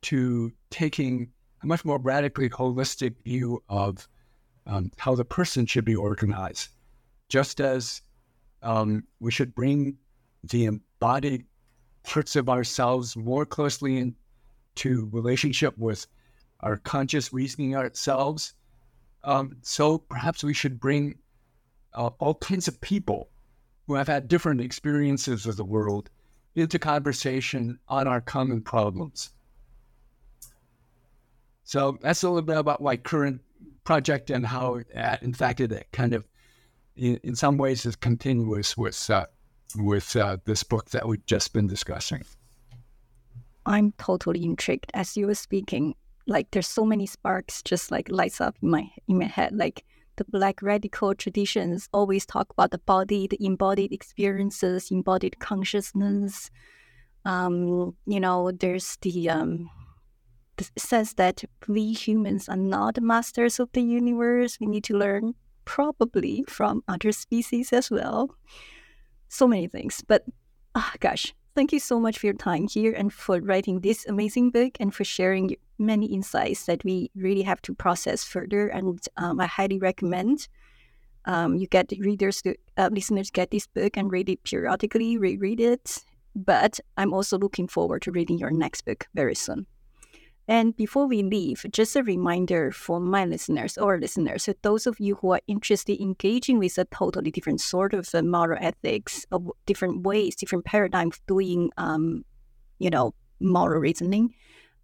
to 0.02 0.52
taking 0.70 1.32
a 1.62 1.68
much 1.68 1.86
more 1.86 2.00
radically 2.00 2.50
holistic 2.50 3.16
view 3.24 3.62
of 3.70 4.08
um, 4.66 4.92
how 4.98 5.16
the 5.16 5.26
person 5.26 5.66
should 5.66 5.86
be 5.86 5.96
organized, 5.96 6.70
just 7.28 7.60
as 7.60 8.02
um, 8.62 9.04
we 9.20 9.32
should 9.32 9.54
bring 9.56 9.98
the 10.44 10.66
embodied 10.66 11.46
parts 12.04 12.36
of 12.36 12.50
ourselves 12.50 13.16
more 13.16 13.46
closely 13.46 13.98
into 13.98 15.10
relationship 15.12 15.78
with 15.78 16.08
our 16.62 16.78
conscious 16.78 17.34
reasoning 17.34 17.76
ourselves. 17.76 18.54
Um, 19.24 19.58
so 19.62 19.98
perhaps 19.98 20.44
we 20.44 20.54
should 20.54 20.80
bring 20.80 21.18
uh, 21.94 22.10
all 22.20 22.36
kinds 22.36 22.68
of 22.68 22.80
people 22.80 23.30
who 23.90 23.96
have 23.96 24.08
had 24.08 24.28
different 24.28 24.62
experiences 24.62 25.48
of 25.48 25.58
the 25.58 25.66
world 25.66 26.12
into 26.54 26.78
conversation 26.78 27.80
on 27.88 28.08
our 28.08 28.22
common 28.22 28.62
problems. 28.62 29.32
So 31.64 31.98
that's 32.00 32.22
a 32.22 32.30
little 32.30 32.44
bit 32.44 32.58
about 32.58 32.84
my 32.84 32.98
current 32.98 33.42
project 33.86 34.30
and 34.30 34.46
how, 34.46 34.82
uh, 34.96 35.18
in 35.24 35.34
fact, 35.34 35.60
it 35.60 35.88
kind 35.92 36.14
of, 36.14 36.24
in, 36.96 37.36
some 37.36 37.58
ways, 37.58 37.84
is 37.88 37.96
continuous 37.96 38.78
with 38.78 39.10
uh, 39.10 39.26
with 39.76 40.16
uh, 40.16 40.38
this 40.46 40.62
book 40.62 40.92
that 40.92 41.08
we've 41.08 41.26
just 41.26 41.52
been 41.52 41.66
discussing. 41.66 42.22
I'm 43.66 43.94
totally 43.94 44.44
intrigued 44.44 44.92
as 44.94 45.18
you 45.18 45.26
were 45.26 45.34
speaking. 45.34 45.96
Like, 46.28 46.52
there's 46.52 46.68
so 46.68 46.86
many 46.86 47.08
sparks 47.08 47.64
just 47.64 47.90
like 47.90 48.08
lights 48.10 48.40
up 48.40 48.56
in 48.62 48.70
my 48.70 48.88
in 49.08 49.18
my 49.18 49.26
head. 49.26 49.56
Like 49.56 49.84
the 50.20 50.26
Black 50.26 50.62
radical 50.62 51.16
traditions 51.16 51.90
always 51.94 52.26
talk 52.26 52.52
about 52.52 52.72
the 52.72 52.78
body, 52.78 53.26
the 53.26 53.44
embodied 53.44 53.92
experiences, 53.94 54.92
embodied 54.92 55.40
consciousness. 55.40 56.52
Um, 57.26 57.96
you 58.06 58.20
know, 58.20 58.52
there's 58.52 58.98
the 59.02 59.30
um, 59.30 59.70
says 60.78 61.14
that 61.14 61.44
we 61.68 61.94
humans 61.94 62.50
are 62.50 62.58
not 62.58 63.02
masters 63.02 63.60
of 63.60 63.70
the 63.72 63.82
universe. 63.82 64.58
We 64.60 64.68
need 64.68 64.84
to 64.86 64.98
learn 64.98 65.36
probably 65.64 66.44
from 66.48 66.84
other 66.90 67.14
species 67.14 67.72
as 67.72 67.90
well. 67.90 68.36
So 69.30 69.48
many 69.48 69.68
things. 69.68 70.04
But 70.06 70.26
oh, 70.76 70.92
gosh, 71.00 71.34
thank 71.56 71.72
you 71.72 71.80
so 71.80 72.00
much 72.00 72.20
for 72.20 72.28
your 72.28 72.36
time 72.36 72.68
here 72.68 72.94
and 72.94 73.14
for 73.14 73.40
writing 73.40 73.82
this 73.82 74.06
amazing 74.08 74.52
book 74.52 74.78
and 74.80 74.94
for 74.94 75.04
sharing 75.04 75.56
many 75.78 76.08
insights 76.08 76.66
that 76.66 76.84
we 76.84 77.10
really 77.16 77.42
have 77.42 77.62
to 77.64 77.74
process 77.74 78.24
further. 78.24 78.68
And 78.68 79.00
um, 79.18 79.40
I 79.40 79.46
highly 79.46 79.80
recommend 79.80 80.48
um, 81.26 81.56
you 81.56 81.68
get 81.68 81.92
readers, 82.00 82.42
to, 82.42 82.56
uh, 82.78 82.90
listeners 82.92 83.30
get 83.30 83.52
this 83.52 83.68
book 83.68 83.98
and 83.98 84.12
read 84.12 84.30
it 84.30 84.44
periodically, 84.44 85.18
reread 85.18 85.60
it. 85.60 86.04
But 86.36 86.80
I'm 86.98 87.14
also 87.14 87.38
looking 87.38 87.68
forward 87.68 88.02
to 88.04 88.12
reading 88.12 88.38
your 88.38 88.52
next 88.52 88.86
book 88.86 89.08
very 89.14 89.36
soon. 89.36 89.66
And 90.50 90.76
before 90.76 91.06
we 91.06 91.22
leave, 91.22 91.64
just 91.72 91.96
a 91.96 92.02
reminder 92.02 92.72
for 92.72 93.00
my 93.00 93.24
listeners 93.24 93.78
or 93.78 94.00
listeners, 94.00 94.46
so 94.46 94.54
those 94.64 94.88
of 94.88 95.00
you 95.00 95.14
who 95.14 95.34
are 95.34 95.42
interested 95.46 96.02
in 96.02 96.08
engaging 96.08 96.58
with 96.58 96.76
a 96.80 96.86
totally 96.86 97.30
different 97.30 97.62
sort 97.62 97.94
of 97.94 98.10
uh, 98.16 98.24
moral 98.24 98.58
ethics, 98.60 99.28
of 99.32 99.52
different 99.68 100.02
ways, 100.02 100.36
different 100.36 100.66
paradigms 100.66 101.18
of 101.18 101.26
doing, 101.28 101.70
um, 101.78 102.26
you 102.80 102.90
know, 102.90 103.14
moral 103.40 103.80
reasoning. 103.80 104.34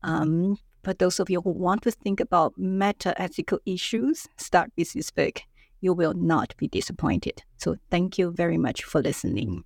Um, 0.04 0.60
but 0.84 1.00
those 1.00 1.20
of 1.20 1.32
you 1.32 1.42
who 1.42 1.50
want 1.50 1.82
to 1.82 1.92
think 1.92 2.20
about 2.20 2.54
meta 2.60 3.20
ethical 3.20 3.58
issues, 3.66 4.28
start 4.38 4.70
with 4.78 4.94
this 4.94 5.10
book. 5.10 5.42
You 5.82 5.94
will 5.94 6.14
not 6.14 6.56
be 6.58 6.68
disappointed. 6.68 7.42
So 7.58 7.78
thank 7.90 8.20
you 8.20 8.30
very 8.30 8.60
much 8.60 8.84
for 8.84 9.02
listening. 9.02 9.64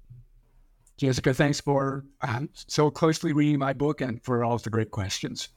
Jessica, 0.96 1.34
thanks 1.34 1.60
for 1.60 2.06
um, 2.22 2.48
so 2.54 2.90
closely 2.90 3.34
reading 3.34 3.60
my 3.60 3.74
book 3.74 4.00
and 4.00 4.24
for 4.24 4.46
all 4.46 4.56
of 4.56 4.64
the 4.64 4.70
great 4.70 4.92
questions. 4.92 5.50